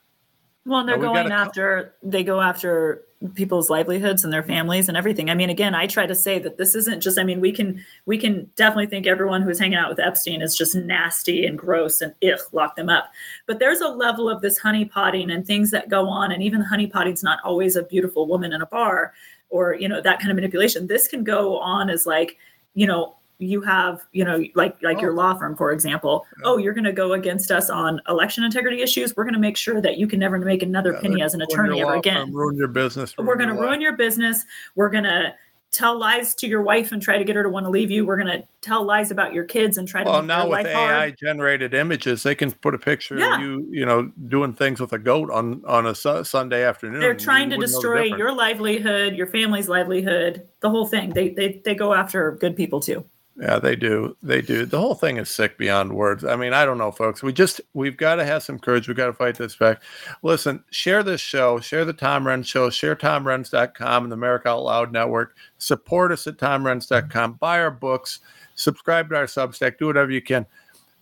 Well, 0.64 0.86
they're 0.86 0.96
going 0.96 1.28
gotta 1.28 1.34
after 1.34 1.96
they 2.04 2.22
go 2.22 2.40
after 2.40 3.06
people's 3.34 3.68
livelihoods 3.68 4.22
and 4.22 4.32
their 4.32 4.42
families 4.42 4.88
and 4.88 4.96
everything. 4.96 5.28
I 5.28 5.34
mean, 5.34 5.50
again, 5.50 5.74
I 5.74 5.86
try 5.86 6.06
to 6.06 6.14
say 6.14 6.38
that 6.38 6.56
this 6.56 6.74
isn't 6.74 7.00
just. 7.00 7.18
I 7.18 7.24
mean, 7.24 7.40
we 7.40 7.52
can 7.52 7.84
we 8.06 8.16
can 8.16 8.48
definitely 8.54 8.86
think 8.86 9.06
everyone 9.06 9.42
who's 9.42 9.58
hanging 9.58 9.78
out 9.78 9.90
with 9.90 9.98
Epstein 9.98 10.40
is 10.40 10.56
just 10.56 10.74
nasty 10.74 11.44
and 11.44 11.58
gross 11.58 12.00
and 12.00 12.14
ugh, 12.22 12.38
lock 12.52 12.76
them 12.76 12.88
up. 12.88 13.10
But 13.46 13.58
there's 13.58 13.80
a 13.80 13.88
level 13.88 14.28
of 14.30 14.40
this 14.40 14.60
honeypotting 14.60 15.32
and 15.32 15.46
things 15.46 15.70
that 15.72 15.88
go 15.88 16.08
on, 16.08 16.32
and 16.32 16.42
even 16.42 16.60
honey 16.60 16.88
honeypotting's 16.88 17.22
not 17.22 17.40
always 17.44 17.76
a 17.76 17.82
beautiful 17.82 18.26
woman 18.26 18.52
in 18.52 18.62
a 18.62 18.66
bar 18.66 19.12
or 19.50 19.74
you 19.74 19.88
know 19.88 20.00
that 20.00 20.18
kind 20.18 20.30
of 20.30 20.36
manipulation. 20.36 20.86
This 20.86 21.08
can 21.08 21.24
go 21.24 21.58
on 21.58 21.90
as 21.90 22.06
like 22.06 22.36
you 22.74 22.86
know 22.86 23.16
you 23.38 23.60
have 23.60 24.04
you 24.12 24.24
know 24.24 24.42
like 24.54 24.76
like 24.82 25.00
your 25.00 25.12
oh. 25.12 25.14
law 25.14 25.34
firm 25.34 25.56
for 25.56 25.70
example 25.70 26.26
oh 26.42 26.56
you're 26.56 26.74
going 26.74 26.84
to 26.84 26.92
go 26.92 27.12
against 27.12 27.50
us 27.50 27.70
on 27.70 28.00
election 28.08 28.44
integrity 28.44 28.82
issues. 28.82 29.16
We're 29.16 29.24
going 29.24 29.34
to 29.34 29.40
make 29.40 29.56
sure 29.56 29.80
that 29.80 29.98
you 29.98 30.06
can 30.06 30.18
never 30.18 30.38
make 30.38 30.62
another 30.62 30.94
penny 30.94 31.22
as 31.22 31.34
an 31.34 31.42
attorney 31.42 31.80
ever 31.80 31.94
again. 31.94 32.26
firm, 32.26 32.34
ruin 32.34 32.56
your 32.56 32.68
business. 32.68 33.16
we're 33.16 33.36
going 33.36 33.48
to 33.48 33.54
ruin 33.54 33.80
your 33.80 33.96
business. 33.96 34.44
We're 34.74 34.90
going 34.90 35.04
to 35.04 35.34
tell 35.70 35.98
lies 35.98 36.34
to 36.34 36.46
your 36.46 36.62
wife 36.62 36.92
and 36.92 37.02
try 37.02 37.18
to 37.18 37.24
get 37.24 37.36
her 37.36 37.42
to 37.42 37.48
want 37.48 37.66
to 37.66 37.70
leave 37.70 37.90
you. 37.90 38.06
We're 38.06 38.16
going 38.16 38.40
to 38.40 38.46
tell 38.62 38.84
lies 38.84 39.10
about 39.10 39.34
your 39.34 39.44
kids 39.44 39.76
and 39.76 39.86
try 39.86 40.02
to 40.02 40.10
Well, 40.10 40.22
now 40.22 40.48
with 40.48 40.66
AI 40.66 40.72
hard. 40.72 41.18
Generated 41.18 41.74
images, 41.74 42.22
they 42.22 42.34
can 42.34 42.52
put 42.52 42.74
a 42.74 42.78
picture 42.78 43.18
Yeah. 43.18 43.36
of 43.36 43.42
you, 43.42 43.66
you 43.70 43.84
know, 43.84 44.10
doing 44.28 44.54
things 44.54 44.80
with 44.80 44.92
a 44.92 44.98
goat 44.98 45.30
on 45.30 45.62
on 45.66 45.86
a 45.86 45.94
su- 45.94 46.24
Sunday 46.24 46.64
afternoon. 46.64 47.00
they're 47.00 47.14
trying 47.14 47.50
to 47.50 47.56
wouldn't 47.56 47.72
know 47.72 47.80
the 47.80 47.96
destroy 47.98 48.16
your 48.16 48.32
livelihood 48.32 49.14
your 49.14 49.26
family's 49.26 49.68
livelihood 49.68 50.48
the 50.60 50.70
whole 50.70 50.86
thing. 50.86 51.10
They 51.10 51.30
they, 51.30 51.60
they 51.64 51.74
go 51.74 51.92
after 51.92 52.32
good 52.32 52.56
people 52.56 52.80
too 52.80 53.04
Yeah, 53.40 53.60
they 53.60 53.76
do. 53.76 54.16
They 54.20 54.42
do. 54.42 54.66
The 54.66 54.80
whole 54.80 54.96
thing 54.96 55.16
is 55.16 55.30
sick 55.30 55.58
beyond 55.58 55.92
words. 55.92 56.24
I 56.24 56.34
mean, 56.34 56.52
I 56.52 56.64
don't 56.64 56.76
know, 56.76 56.90
folks. 56.90 57.22
We 57.22 57.32
just 57.32 57.60
we've 57.72 57.96
got 57.96 58.16
to 58.16 58.24
have 58.24 58.42
some 58.42 58.58
courage. 58.58 58.88
We've 58.88 58.96
got 58.96 59.06
to 59.06 59.12
fight 59.12 59.36
this 59.36 59.54
back. 59.54 59.80
Listen, 60.24 60.64
share 60.70 61.04
this 61.04 61.20
show, 61.20 61.60
share 61.60 61.84
the 61.84 61.92
Tom 61.92 62.24
Renz 62.24 62.46
show, 62.46 62.68
share 62.68 62.96
TomRenz.com 62.96 64.02
and 64.02 64.10
the 64.10 64.16
America 64.16 64.48
Out 64.48 64.64
Loud 64.64 64.92
Network. 64.92 65.36
Support 65.58 66.10
us 66.10 66.26
at 66.26 66.36
TomRenz.com. 66.36 67.34
Buy 67.34 67.60
our 67.60 67.70
books, 67.70 68.18
subscribe 68.56 69.08
to 69.10 69.16
our 69.16 69.26
Substack, 69.26 69.78
do 69.78 69.86
whatever 69.86 70.10
you 70.10 70.22
can. 70.22 70.44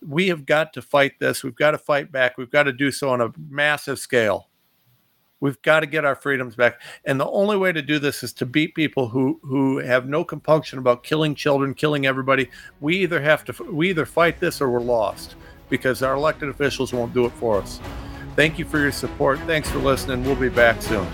We 0.07 0.27
have 0.27 0.45
got 0.45 0.73
to 0.73 0.83
fight 0.83 1.13
this. 1.19 1.43
We've 1.43 1.55
got 1.55 1.71
to 1.71 1.79
fight 1.79 2.11
back. 2.11 2.37
We've 2.37 2.51
got 2.51 2.63
to 2.63 2.73
do 2.73 2.91
so 2.91 3.09
on 3.09 3.19
a 3.19 3.33
massive 3.49 3.97
scale. 3.97 4.47
We've 5.39 5.61
got 5.61 5.81
to 5.81 5.85
get 5.85 6.05
our 6.05 6.15
freedoms 6.15 6.55
back. 6.55 6.81
And 7.05 7.19
the 7.19 7.27
only 7.27 7.57
way 7.57 7.71
to 7.71 7.81
do 7.81 7.99
this 7.99 8.23
is 8.23 8.33
to 8.33 8.45
beat 8.45 8.75
people 8.75 9.07
who 9.07 9.39
who 9.43 9.77
have 9.79 10.07
no 10.07 10.23
compunction 10.23 10.79
about 10.79 11.03
killing 11.03 11.35
children, 11.35 11.73
killing 11.73 12.05
everybody. 12.05 12.49
We 12.79 12.97
either 12.97 13.21
have 13.21 13.43
to 13.45 13.63
we 13.71 13.89
either 13.89 14.05
fight 14.05 14.39
this 14.39 14.61
or 14.61 14.69
we're 14.69 14.79
lost 14.79 15.35
because 15.69 16.01
our 16.01 16.15
elected 16.15 16.49
officials 16.49 16.93
won't 16.93 17.13
do 17.13 17.25
it 17.25 17.33
for 17.33 17.59
us. 17.59 17.79
Thank 18.35 18.59
you 18.59 18.65
for 18.65 18.79
your 18.79 18.91
support. 18.91 19.39
Thanks 19.41 19.69
for 19.69 19.79
listening. 19.79 20.23
We'll 20.23 20.35
be 20.35 20.49
back 20.49 20.81
soon. 20.81 21.07